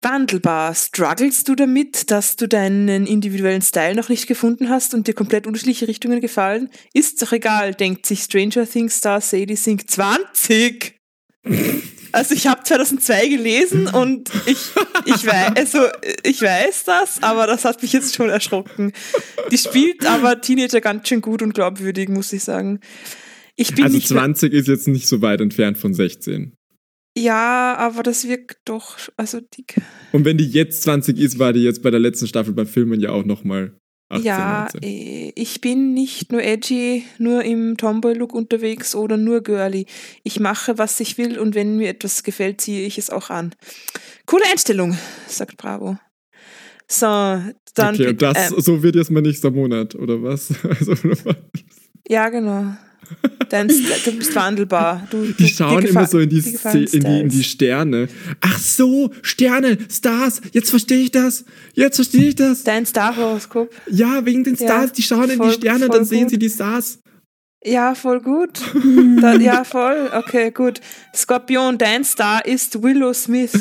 [0.00, 0.74] Wandelbar.
[0.74, 5.46] Strugglest du damit, dass du deinen individuellen Style noch nicht gefunden hast und dir komplett
[5.46, 6.68] unterschiedliche Richtungen gefallen?
[6.92, 10.94] Ist doch egal, denkt sich Stranger Things Star Sadie Sink 20.
[12.14, 14.58] Also ich habe 2002 gelesen und ich,
[15.04, 15.78] ich, weiß, also
[16.22, 18.92] ich weiß das, aber das hat mich jetzt schon erschrocken.
[19.50, 22.78] Die spielt aber Teenager ganz schön gut und glaubwürdig, muss ich sagen.
[23.56, 26.56] Ich bin Also nicht 20 ist jetzt nicht so weit entfernt von 16.
[27.18, 29.80] Ja, aber das wirkt doch, also dick.
[30.12, 33.00] Und wenn die jetzt 20 ist, war die jetzt bei der letzten Staffel beim Filmen
[33.00, 33.76] ja auch nochmal
[34.14, 34.82] 18, ja, 19.
[34.82, 39.86] äh, ich bin nicht nur edgy, nur im Tomboy-Look unterwegs oder nur girly.
[40.22, 43.54] Ich mache, was ich will und wenn mir etwas gefällt, ziehe ich es auch an.
[44.26, 44.96] Coole Einstellung,
[45.26, 45.98] sagt Bravo.
[46.86, 47.94] So, dann.
[47.94, 50.52] okay, und das, ähm, so wird jetzt mal nächster Monat, oder was?
[50.64, 51.36] Also, oder was?
[52.08, 52.76] ja, genau.
[53.48, 55.06] Dein, du bist wandelbar.
[55.10, 57.44] Du, Die schauen immer so in die, Szene- in, die, in die.
[57.44, 58.08] Sterne.
[58.40, 61.44] Ach so, Sterne, Stars, jetzt verstehe ich das.
[61.74, 62.64] Jetzt verstehe ich das.
[62.64, 63.70] Dein Star-Horoskop.
[63.90, 66.30] Ja, wegen den Ja, Stars, die schauen in voll- die Sterne, dann sehen gut.
[66.30, 66.98] sie die Stars.
[67.64, 68.60] Ja, voll gut.
[69.20, 70.10] Da, ja, voll.
[70.12, 70.80] Okay, gut.
[71.14, 73.52] Skorpion, dein Star ist Willow Smith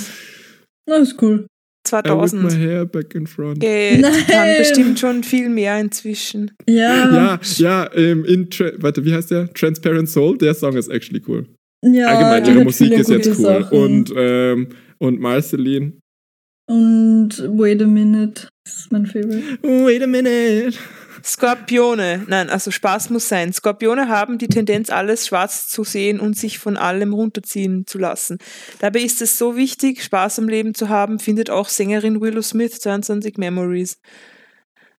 [0.86, 1.48] das ist cool.
[1.92, 2.52] I whip my 2000.
[2.62, 3.58] hair back in front.
[3.58, 4.14] Okay, Nein.
[4.28, 6.52] kann bestimmt schon viel mehr inzwischen.
[6.68, 9.52] Ja, Ja, ja, ähm, in, Tra warte, wie heißt der?
[9.54, 11.46] Transparent Soul, der Song ist actually cool.
[11.84, 13.36] ja Allgemein, die ihre Musik ist jetzt cool.
[13.36, 13.78] Sachen.
[13.78, 14.68] Und, ähm,
[15.00, 15.94] und Marceline.
[16.70, 19.44] Und Wait a Minute ist mein Favorite.
[19.62, 20.78] Wait a minute.
[21.24, 23.54] Skorpione, nein, also Spaß muss sein.
[23.54, 28.40] Skorpione haben die Tendenz, alles schwarz zu sehen und sich von allem runterziehen zu lassen.
[28.80, 32.80] Dabei ist es so wichtig, Spaß am Leben zu haben, findet auch Sängerin Willow Smith
[32.82, 34.00] 22 Memories.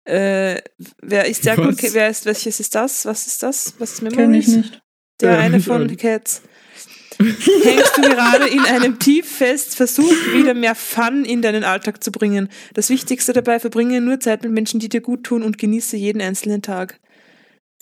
[0.05, 0.61] Äh,
[1.03, 1.57] wer ist der?
[1.59, 1.95] Was?
[1.95, 3.07] Wer ist, welches ist das?
[3.07, 3.75] Was ist das?
[3.79, 4.49] Was ist Kenn Memories?
[4.49, 4.83] ich nicht.
[5.21, 5.95] Der Ja, eine von.
[5.97, 6.43] Cats.
[7.19, 12.11] Hängst du gerade in einem Tief fest, versuch wieder mehr Fun in deinen Alltag zu
[12.13, 12.49] bringen.
[12.75, 16.21] Das Wichtigste dabei, verbringe nur Zeit mit Menschen, die dir gut tun und genieße jeden
[16.23, 17.01] einzelnen Tag.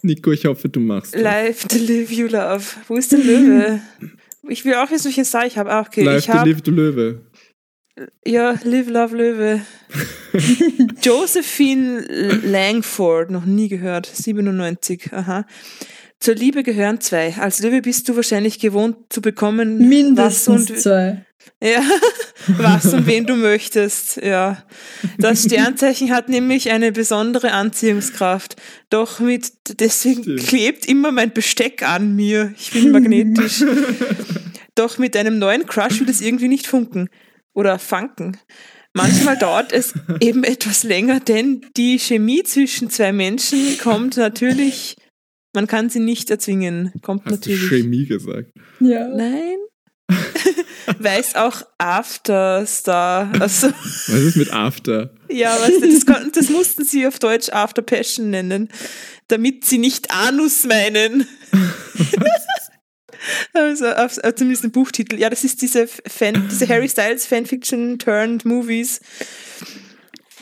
[0.02, 1.22] Nico, ich hoffe, du machst das.
[1.22, 2.64] Live to live you love.
[2.88, 3.80] Wo ist der Löwe?
[4.48, 5.70] Ich will auch wissen, welches Star ich habe.
[5.70, 7.20] Ah, okay, Live ich to live, du Löwe.
[8.26, 9.60] ja Live Love Löwe.
[11.02, 12.00] Josephine
[12.44, 15.12] Langford, noch nie gehört, 97.
[15.12, 15.46] Aha.
[16.22, 17.34] Zur Liebe gehören zwei.
[17.36, 21.26] Als Löwe bist du wahrscheinlich gewohnt zu bekommen, Mindestens was und zwei.
[21.60, 21.82] ja,
[22.58, 24.18] was und wen du möchtest.
[24.18, 24.62] Ja.
[25.18, 28.54] Das Sternzeichen hat nämlich eine besondere Anziehungskraft.
[28.88, 29.50] Doch mit
[29.80, 30.46] deswegen Stimmt.
[30.46, 32.54] klebt immer mein Besteck an mir.
[32.56, 33.64] Ich bin magnetisch.
[34.76, 37.08] Doch mit einem neuen Crush will es irgendwie nicht funken
[37.52, 38.38] oder funken.
[38.92, 44.94] Manchmal dauert es eben etwas länger, denn die Chemie zwischen zwei Menschen kommt natürlich,
[45.52, 47.68] man kann sie nicht erzwingen, kommt Hast du natürlich.
[47.68, 48.52] Chemie gesagt?
[48.80, 49.08] Ja.
[49.08, 49.58] Nein.
[50.98, 53.32] Weiß auch Afterstar.
[53.40, 53.68] Also,
[54.06, 55.14] Was ist mit After?
[55.30, 58.68] ja, weißt du, das, das mussten sie auf Deutsch After Passion nennen,
[59.28, 61.26] damit sie nicht Anus meinen.
[63.52, 65.16] Also, auf, äh, zumindest ein Buchtitel.
[65.16, 69.00] Ja, das ist diese, Fan, diese Harry Styles Fanfiction turned Movies.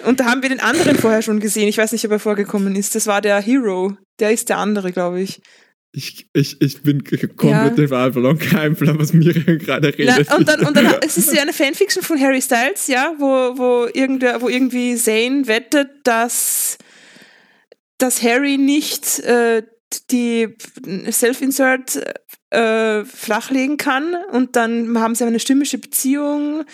[0.07, 1.69] Und da haben wir den anderen vorher schon gesehen.
[1.69, 2.95] Ich weiß nicht, ob er vorgekommen ist.
[2.95, 3.99] Das war der Hero.
[4.21, 5.41] Der ist der andere, glaube ich.
[5.93, 7.91] Ich, ich, ich bin komplett ja.
[7.91, 8.39] Wahl verloren.
[8.39, 10.27] Kein Plan, was Miriam gerade redet.
[10.29, 13.59] Na, und dann, und dann es ist ja eine Fanfiction von Harry Styles, ja, wo,
[13.59, 16.79] wo, irgendwer, wo irgendwie Zane wettet, dass,
[17.99, 19.63] dass Harry nicht äh,
[20.13, 20.55] die
[21.11, 22.01] Self-Insert
[22.51, 26.65] äh, flachlegen kann und dann haben sie eine stimmische Beziehung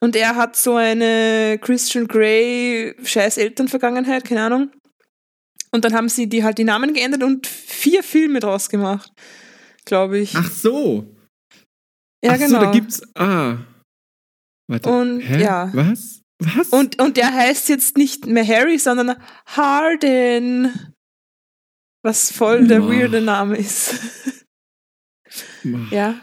[0.00, 4.70] und er hat so eine Christian Grey scheiß Elternvergangenheit, keine Ahnung.
[5.70, 9.12] Und dann haben sie die halt die Namen geändert und vier Filme draus gemacht,
[9.84, 10.34] glaube ich.
[10.36, 11.06] Ach so.
[12.24, 12.60] Ja, Ach genau.
[12.60, 13.02] so, da gibt's.
[13.14, 13.58] Ah.
[14.68, 14.88] Warte.
[14.88, 15.42] Und Hä?
[15.42, 15.70] ja.
[15.74, 16.22] Was?
[16.38, 16.68] Was?
[16.70, 19.16] Und, und der heißt jetzt nicht mehr Harry, sondern
[19.46, 20.92] Harden.
[22.02, 22.90] Was voll der Boah.
[22.90, 23.94] weirde Name ist.
[25.90, 26.20] ja.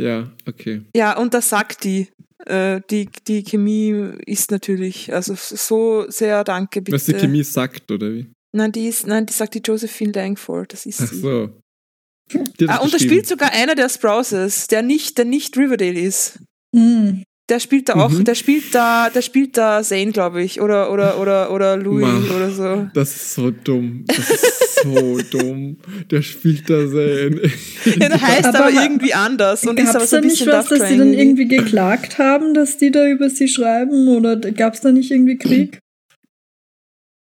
[0.00, 0.82] Ja, okay.
[0.94, 2.08] Ja, und das sagt die.
[2.44, 6.94] Äh, die, die Chemie ist natürlich, also so sehr danke, bitte.
[6.94, 8.30] Was die Chemie sagt, oder wie?
[8.56, 11.20] Nein, die ist, nein, die sagt die Josephine Langford, das ist Ach sie.
[11.20, 11.50] so.
[12.66, 16.40] Ah, und da spielt sogar einer der Sprouses, der nicht, der nicht Riverdale ist.
[16.74, 17.22] Hm.
[17.48, 18.24] Der spielt da auch, Mhm.
[18.24, 22.28] der spielt da, der spielt da Zane, glaube ich, oder oder oder oder Louis Mann.
[22.34, 22.90] oder so.
[22.92, 24.04] Das ist so dumm.
[24.08, 25.76] Das ist so dumm.
[26.10, 27.30] Der spielt da sehr.
[28.00, 30.26] Ja, der heißt aber, Aber irgendwie anders und ist Gab aber es so da ein
[30.26, 33.46] nicht bisschen was, Love dass die dann irgendwie geklagt haben, dass die da über sie
[33.46, 34.08] schreiben?
[34.08, 35.78] Oder gab es da nicht irgendwie Krieg?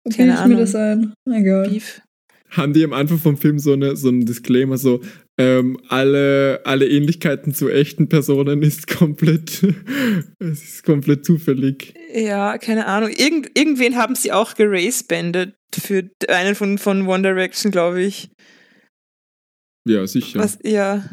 [0.04, 0.58] Wie Keine ich mir Ahnung.
[0.58, 1.14] das ein?
[1.30, 1.68] Egal.
[1.68, 2.00] Beef.
[2.50, 5.00] Haben die am Anfang vom Film so, eine, so einen Disclaimer, so,
[5.38, 9.62] ähm, alle, alle Ähnlichkeiten zu echten Personen ist komplett,
[10.38, 11.94] es ist komplett zufällig.
[12.14, 13.10] Ja, keine Ahnung.
[13.10, 18.30] Irgend, irgendwen haben sie auch geracebandet für einen von, von One Direction, glaube ich.
[19.88, 20.38] Ja, sicher.
[20.38, 21.04] Was, ja.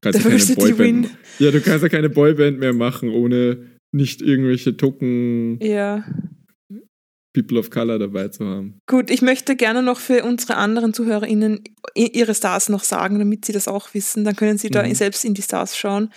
[0.00, 0.78] Kannst ja keine Diversity Boyband.
[0.78, 1.10] Win.
[1.38, 6.04] Ja, du kannst ja keine Boyband mehr machen, ohne nicht irgendwelche Token Ja.
[7.32, 8.78] People of Color dabei zu haben.
[8.86, 11.64] Gut, ich möchte gerne noch für unsere anderen ZuhörerInnen
[11.94, 14.24] ihre Stars noch sagen, damit sie das auch wissen.
[14.24, 14.94] Dann können sie da Mhm.
[14.94, 16.12] selbst in die Stars schauen.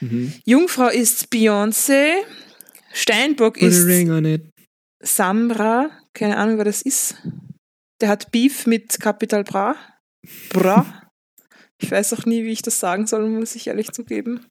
[0.00, 0.32] Mhm.
[0.44, 2.12] Jungfrau ist Beyoncé.
[2.92, 4.42] Steinbock Put ist ring on it.
[5.02, 5.90] Samra.
[6.14, 7.16] Keine Ahnung, wer das ist.
[8.00, 9.76] Der hat Beef mit Capital Bra.
[10.50, 11.02] Bra.
[11.78, 14.40] Ich weiß auch nie, wie ich das sagen soll, muss ich ehrlich zugeben.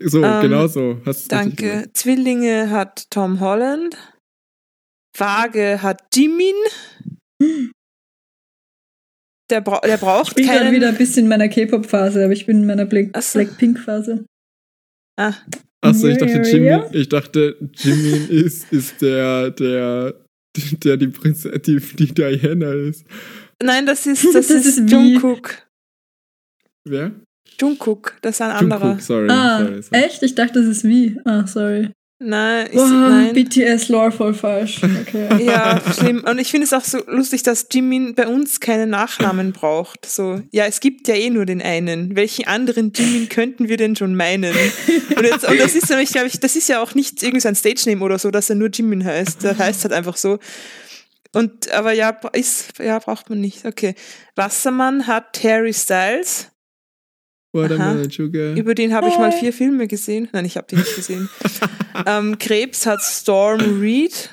[0.00, 1.00] So, Ähm, genau so.
[1.06, 1.88] Hast Danke.
[1.94, 3.96] Zwillinge hat Tom Holland.
[5.16, 6.54] Waage hat Jimin.
[9.50, 10.74] Der, bra der Ich braucht bin gerade keinen...
[10.74, 13.38] wieder ein bisschen in meiner K-Pop-Phase, aber ich bin in meiner Black Ach so.
[13.38, 14.24] Blackpink-Phase.
[15.20, 15.34] Ah,
[15.82, 20.14] Achso, ich dachte, Jimmy, ich dachte, Jimmy ist, ist der, der,
[20.82, 23.04] der die Prinzessin, die, die Diana ist.
[23.62, 25.62] nein, das ist, das, Das ist, ist wie- Jungkook.
[26.88, 27.12] Wer?
[27.60, 28.86] Jungkook, das ist ein anderer.
[28.86, 29.28] Jungkook, sorry.
[29.30, 30.02] Ah, sorry, sorry.
[30.04, 30.22] echt?
[30.22, 31.20] Ich dachte, das ist wie.
[31.26, 31.90] Ah, sorry.
[32.20, 33.34] Nein, ich, Wow, nein.
[33.34, 34.80] BTS-Lore voll falsch.
[34.82, 35.28] Okay.
[35.44, 36.24] Ja, schlimm.
[36.24, 40.06] Und ich finde es auch so lustig, dass Jimin bei uns keinen Nachnamen braucht.
[40.06, 42.14] So, ja, es gibt ja eh nur den einen.
[42.14, 44.54] Welchen anderen Jimin könnten wir denn schon meinen?
[45.16, 47.48] Und, jetzt, und das ist nämlich, glaube ich, das ist ja auch nicht irgendwie so
[47.48, 49.42] ein Stage-Name oder so, dass er nur Jimin heißt.
[49.42, 50.38] Der heißt halt einfach so.
[51.32, 53.64] Und, aber ja, ist, ja, braucht man nicht.
[53.64, 53.96] Okay.
[54.36, 56.48] Wassermann hat Harry Styles.
[57.52, 58.54] Watermelon Sugar.
[58.54, 60.28] Über den habe ich mal vier Filme gesehen.
[60.32, 61.28] Nein, ich habe die nicht gesehen.
[62.06, 64.30] ähm, Krebs hat Storm Reed.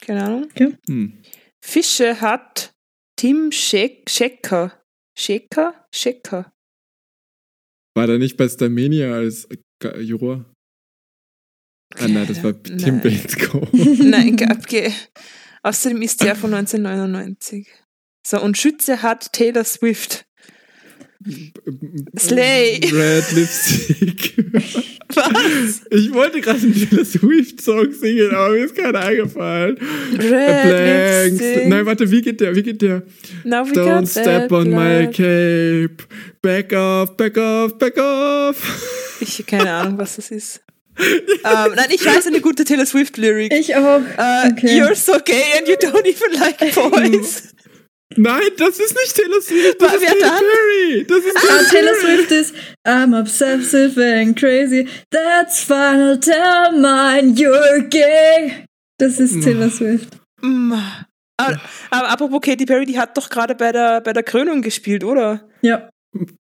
[0.00, 0.48] Keine Ahnung.
[0.88, 1.22] Hm.
[1.64, 2.72] Fische hat
[3.16, 4.82] Tim Scheck Schecker.
[5.18, 5.86] Schecker?
[5.94, 6.52] Schecker.
[7.94, 9.46] War der nicht bei Starmania als
[9.98, 10.44] Juror?
[11.96, 13.02] Ah nein, das war Keine- Tim nein.
[13.02, 13.68] Bates-Co.
[14.04, 14.92] Nein, gab ge-
[15.62, 17.68] Außerdem ist der von 1999.
[18.26, 20.24] So, und Schütze hat Taylor Swift.
[22.18, 22.80] Slay.
[22.92, 24.34] Red Lipstick.
[25.14, 25.82] Was?
[25.90, 29.76] Ich wollte gerade einen Taylor Swift-Song singen, aber mir ist keiner eingefallen.
[30.12, 31.40] Red Blanks.
[31.40, 31.68] Lipstick.
[31.68, 32.54] Nein, warte, wie geht der?
[32.54, 33.02] Wie geht der?
[33.44, 36.04] Now we Don't got step on my cape.
[36.40, 39.18] Back off, back off, back off.
[39.20, 40.60] Ich keine Ahnung, was das ist.
[40.98, 43.52] ähm, nein, ich weiß eine gute Taylor Swift-Lyrik.
[43.52, 44.00] Ich auch.
[44.16, 44.80] Äh, Okay.
[44.80, 47.54] You're so gay and you don't even like boys.
[48.16, 49.80] Nein, das ist nicht Taylor Swift.
[49.80, 50.44] Das Wer ist Katy?
[50.44, 51.06] Perry.
[51.06, 52.54] Das ist Ah, Taylor Swift ist
[52.84, 54.88] I'm obsessive and crazy.
[55.10, 58.66] That's final tell mine you're gay.
[58.98, 60.18] Das ist Taylor Swift.
[60.42, 60.74] Mm.
[61.36, 61.60] Aber,
[61.90, 65.48] aber apropos Katy Perry, die hat doch gerade bei der, bei der Krönung gespielt, oder?
[65.62, 65.88] Ja.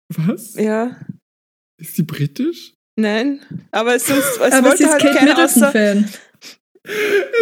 [0.10, 0.56] Was?
[0.56, 0.96] Ja.
[1.82, 2.74] Ist sie britisch?
[2.96, 3.42] Nein.
[3.72, 6.10] Aber es, sonst, es Aber wollte sie ist halt Kate keiner außer Middleton-Fan.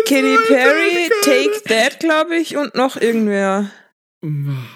[0.08, 1.10] Katy Perry.
[1.22, 3.70] Take That, glaube ich, und noch irgendwer.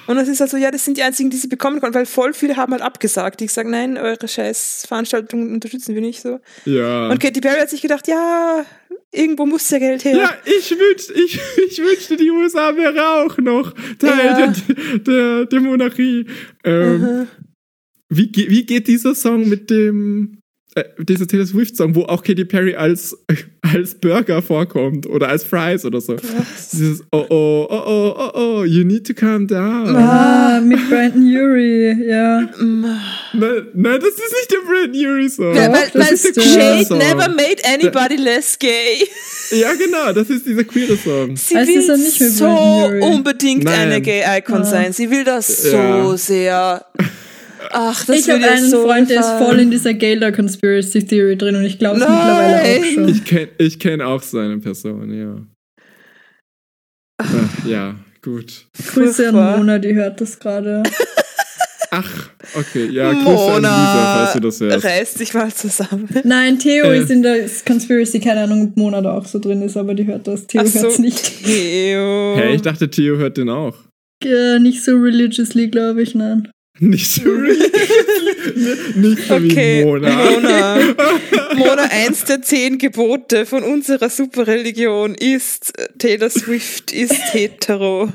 [0.08, 2.06] Und das ist halt so, ja, das sind die einzigen, die sie bekommen konnten, weil
[2.06, 3.40] voll viele haben halt abgesagt.
[3.40, 6.40] Die gesagt, nein, eure scheiß Veranstaltungen unterstützen wir nicht so.
[6.66, 7.10] Ja.
[7.10, 8.66] Und Katy Perry hat sich gedacht, ja,
[9.12, 10.16] Irgendwo muss ja Geld her.
[10.16, 14.48] Ja, ich, wünsch, ich, ich wünschte, die USA wäre auch noch Teil Ja.
[14.48, 16.28] der, der, der Monarchie.
[16.64, 17.28] Ähm,
[18.10, 20.39] wie, wie geht dieser Song mit dem,
[20.76, 23.18] äh, dieser Taylor Swift-Song, wo auch Katy Perry als,
[23.62, 26.16] als Burger vorkommt oder als Fries oder so?
[26.72, 29.96] Dieses Oh, oh, oh, oh, oh, oh, you need to calm down.
[29.96, 32.42] Ah, mit Brandon Urie, ja.
[32.42, 35.56] Nein, nein, das ist nicht der Brad Urie Song.
[35.56, 36.98] Ja, weil, das weil ist der Shade Song.
[37.00, 39.08] never made anybody less gay.
[39.52, 41.36] Ja, genau, das ist dieser queere Song.
[41.36, 43.80] Sie Also will ist nicht so Brandon unbedingt Nein.
[43.92, 44.64] eine Gay-Icon Ah.
[44.64, 44.94] sein.
[44.94, 46.18] Sie will das so Ja.
[46.18, 46.86] sehr.
[47.72, 51.38] Ach, das ich habe einen so Freund, der ist voll in dieser Gaylor Conspiracy Theory
[51.38, 53.10] drin und ich glaube es mittlerweile auch schon.
[53.10, 55.36] Ich kenne ich kenn auch seine Person, ja.
[57.22, 58.66] Ach, ja, gut.
[58.94, 59.36] Grüße an.
[59.58, 60.84] Mona, die hört das gerade.
[61.92, 64.86] Ach, okay, ja, Grüße an Lisa, falls du das hörst.
[64.86, 66.08] reißt sich mal zusammen.
[66.24, 67.00] Nein, Theo Äh.
[67.00, 70.06] ist in der Conspiracy, keine Ahnung, ob Mona da auch so drin ist, aber die
[70.06, 70.46] hört das.
[70.48, 71.44] Theo hört so, es nicht.
[71.44, 72.36] Theo.
[72.38, 73.76] Hey, ich dachte, Theo hört den auch.
[74.24, 76.50] Äh, nicht so religiously, glaube ich, nein.
[76.80, 77.22] Nicht so
[78.96, 80.10] Nicht so Okay, wie Mona.
[80.32, 80.78] Mona.
[81.56, 88.10] Mona, eins der zehn Gebote von unserer Superreligion ist, äh, Taylor Swift ist hetero.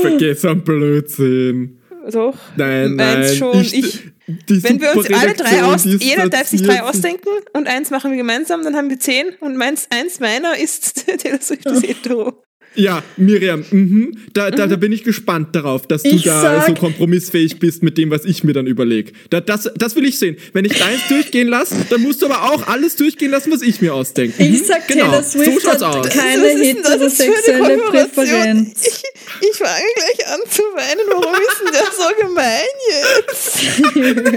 [0.00, 1.78] Vergiss ein Blödsinn.
[2.10, 2.36] Doch?
[2.56, 3.32] Nein, nein.
[3.34, 3.60] schon.
[3.60, 4.02] Ich, Ich-
[4.48, 8.18] Wenn wir uns alle drei aus, jeder darf sich drei ausdenken und eins machen wir
[8.18, 12.42] gemeinsam, dann haben wir zehn und meins, eins meiner ist Taylor Swift ist hetero.
[12.74, 14.16] Ja, Miriam, mhm.
[14.32, 17.82] Da, da, da bin ich gespannt darauf, dass du Ich da sag- so kompromissfähig bist
[17.82, 19.12] mit dem, was ich mir dann überlege.
[19.28, 20.36] Da, das, das will ich sehen.
[20.54, 23.82] Wenn ich deins durchgehen lasse, dann musst du aber auch alles durchgehen lassen, was ich
[23.82, 24.42] mir ausdenke.
[24.42, 25.10] Ich Mhm, sag, genau.
[25.10, 26.08] Taylor Swift so schaut's hat aus.
[26.08, 27.78] keine heterosexuelle?
[27.90, 28.86] Präferenz.
[28.86, 29.02] Ich,
[29.50, 31.06] ich fange gleich an zu weinen.
[31.08, 33.58] Warum ist denn der so gemein jetzt?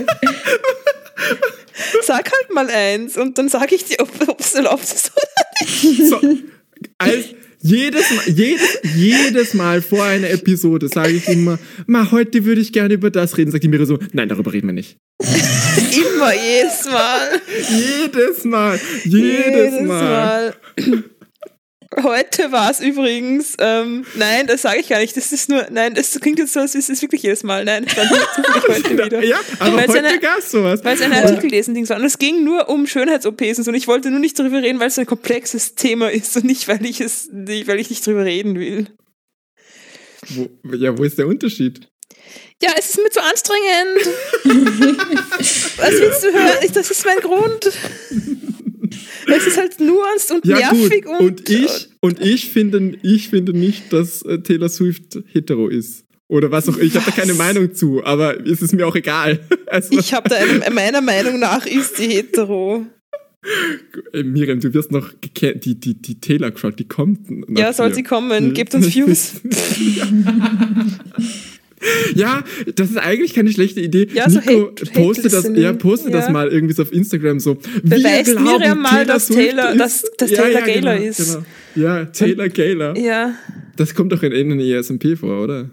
[2.05, 5.27] Sag halt mal eins und dann sage ich dir, ob es erlaubt ist oder
[5.61, 6.07] nicht.
[6.09, 6.19] So,
[6.97, 7.25] als,
[7.65, 12.71] jedes, Mal- jedes, jedes Mal vor einer Episode sage ich immer, ma, heute würde ich
[12.73, 13.51] gerne über das reden.
[13.51, 14.97] Sagt die Miriam so, nein, darüber reden wir nicht.
[15.25, 17.41] Immer, jedes Mal.
[17.69, 18.79] Jedes Mal.
[19.05, 20.53] Jedes, Mal.
[22.01, 25.15] Heute war es übrigens, ähm, nein, das sage ich gar nicht.
[25.15, 27.63] Das ist nur, nein, das klingt jetzt so, als ist es wirklich jedes Mal.
[27.63, 29.23] Nein, das war heute wieder.
[29.23, 30.83] Ja, aber Weil es heute gab es sowas.
[30.83, 31.97] Weil es ein Artikel lesen Ding war.
[31.97, 33.71] Und es ging nur um Schönheits-OPs und so.
[33.71, 36.67] Und ich wollte nur nicht darüber reden, weil es ein komplexes Thema ist und nicht,
[36.67, 38.87] weil ich es, nicht, weil ich nicht drüber reden will.
[40.29, 41.87] Wo, ja, wo ist der Unterschied?
[42.61, 44.07] Ja, es ist mir zu anstrengend.
[45.77, 46.57] Was willst du hören?
[46.63, 47.71] Ich, das ist mein Grund.
[49.27, 51.19] Es ist halt nuanced und Ja, nervig und.
[51.19, 56.05] Und ich, und ich finde, ich finde nicht, dass äh, Taylor Swift hetero ist.
[56.27, 56.77] Oder was auch.
[56.77, 57.33] Ich habe da keine?
[57.35, 59.39] Meinung zu, aber es ist mir auch egal.
[59.67, 62.85] Also, Ich habe da eine, meiner Meinung nach ist die hetero.
[64.13, 65.11] Ey, Miriam, du wirst noch.
[65.35, 67.27] Die, die, die Taylor Crowd, die kommt.
[67.49, 67.95] Ja, soll dir.
[67.95, 68.53] sie kommen.
[68.53, 69.33] Gebt uns Views.
[72.15, 72.43] Ja,
[72.75, 74.07] das ist eigentlich keine schlechte Idee.
[74.13, 76.31] Ja, so Nico, Hate- poste das, ja, poste das Ja.
[76.31, 77.55] mal irgendwie so auf Instagram so.
[77.83, 81.33] Beweist glauben, Miriam mal, dass Taylor- ist- dass- dass Taylor Gaylor genau, ist.
[81.33, 81.45] Genau.
[81.75, 82.97] Ja, Taylor Gaylor.
[82.97, 83.35] Ja,
[83.77, 85.69] Das kommt doch in irgendeiner ESMP vor, oder?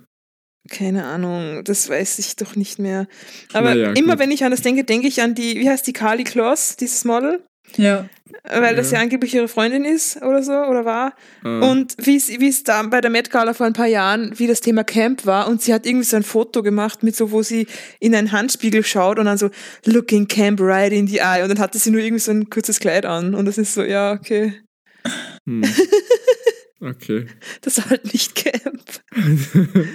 [0.70, 1.62] keine Ahnung.
[1.64, 3.06] Das weiß ich doch nicht mehr.
[3.52, 4.20] Aber Naja, immer gut.
[4.20, 7.04] wenn ich an das denke, denke ich an die, wie heißt die Carly Kloss, dieses
[7.04, 7.40] Model?
[7.76, 8.08] Ja.
[8.44, 9.00] Weil das Ja.
[9.00, 11.14] angeblich ihre Freundin ist oder so oder war.
[11.44, 11.70] Ah.
[11.70, 14.84] Und wie es da bei der Met Gala vor ein paar Jahren, wie das Thema
[14.84, 17.66] Camp war und sie hat irgendwie so ein Foto gemacht mit so, wo sie
[18.00, 19.50] in einen Handspiegel schaut und dann so
[19.86, 22.80] looking Camp right in the eye und dann hatte sie nur irgendwie so ein kurzes
[22.80, 24.54] Kleid an und das ist so, ja, okay,
[25.48, 25.62] Hm.
[26.80, 27.26] Okay.
[27.60, 28.82] das ist halt nicht Camp.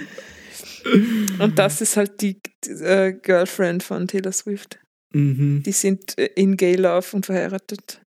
[1.38, 4.78] und das ist halt die äh, Girlfriend von Taylor Swift.
[5.12, 5.62] mhm.
[5.64, 8.00] Die sind äh, in Gay Love und verheiratet.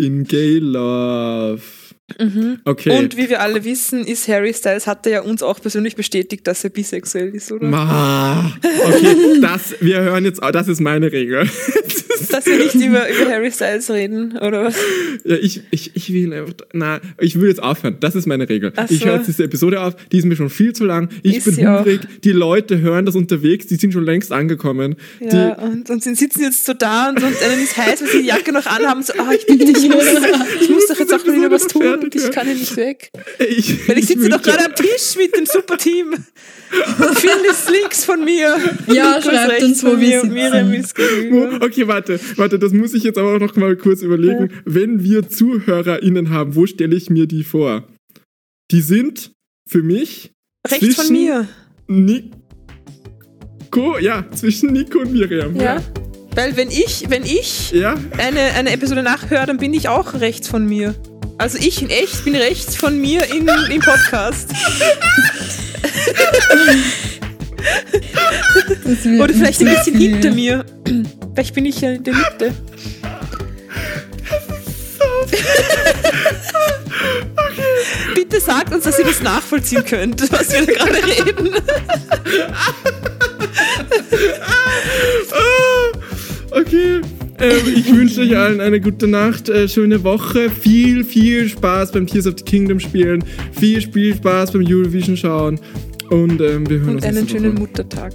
[0.00, 1.62] In Gay Love.
[2.18, 2.58] Mhm.
[2.64, 2.98] Okay.
[2.98, 6.46] Und wie wir alle wissen, ist Harry Styles, hat er ja uns auch persönlich bestätigt,
[6.46, 7.66] dass er bisexuell ist, oder?
[7.66, 8.52] Ma.
[8.62, 11.48] Okay, das, wir hören jetzt, das ist meine Regel.
[12.30, 14.76] Dass wir nicht über, über Harry Styles reden, oder was?
[15.24, 17.96] Ja, ich, ich, ich will einfach, na, ich will jetzt aufhören.
[18.00, 18.72] Das ist meine Regel.
[18.76, 19.06] Ach Ich so.
[19.06, 21.08] höre jetzt diese Episode auf, die ist mir schon viel zu lang.
[21.22, 21.78] Ich Ist bin sie auch.
[21.80, 22.00] hungrig.
[22.24, 24.96] Die Leute hören das unterwegs, die sind schon längst angekommen.
[25.20, 28.20] Ja, und, und sie sitzen jetzt so da und, und einem ist heiß, weil sie
[28.22, 30.04] die Jacke noch anhaben, so, ah, ich, bitte, ich, muss,
[30.60, 33.10] ich muss doch jetzt auch mal wieder was tun und ich kann hier nicht weg.
[33.40, 36.14] Die, ich, Weil ich sitze doch gerade am Tisch mit dem Superteam.
[37.16, 38.56] Phil ist links von mir.
[38.86, 40.34] Ja, schreibt uns, von wo wir mir und sitzen.
[40.34, 41.64] Miriam ist gegenüber.
[41.64, 44.50] Okay, warte, warte, das muss ich jetzt aber auch noch mal kurz überlegen.
[44.64, 47.86] Wenn wir ZuhörerInnen haben, wo stelle ich mir die vor?
[48.70, 49.32] Die sind
[49.68, 50.32] für mich
[50.66, 51.48] Rechts von zwischen mir.
[51.88, 52.38] Nico,
[53.98, 55.54] ja, zwischen Nico und Miriam.
[55.56, 55.82] Ja.
[56.34, 57.94] Weil wenn ich, wenn ich Ja?
[58.18, 60.94] eine, eine Episode nachhöre, dann bin ich auch rechts von mir.
[61.38, 64.52] Also ich in echt bin rechts von mir in, im Podcast.
[68.84, 70.10] Das Oder vielleicht ein bisschen viel.
[70.12, 70.64] hinter mir.
[71.34, 72.52] Vielleicht bin ich ja in der Mitte.
[78.14, 81.50] Bitte sagt uns, dass ihr das nachvollziehen könnt, was wir da gerade reden.
[86.50, 87.00] Okay.
[87.38, 92.06] Ähm, ich wünsche euch allen eine gute Nacht, äh, schöne Woche, viel, viel Spaß beim
[92.06, 93.24] Tears of the Kingdom spielen,
[93.58, 95.58] viel Spielspaß beim Eurovision schauen
[96.10, 97.60] und ähm, wir hören Und uns einen nächste schönen Woche.
[97.60, 98.12] Muttertag.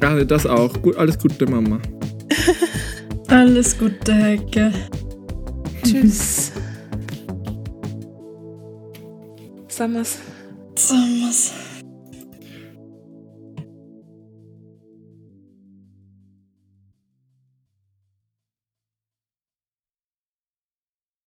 [0.00, 0.80] Ah, das auch.
[0.82, 1.80] Gut, alles Gute, Mama.
[3.28, 4.72] Alles Gute, Heike.
[5.84, 6.50] Tschüss.
[9.68, 10.18] Sagen wir's.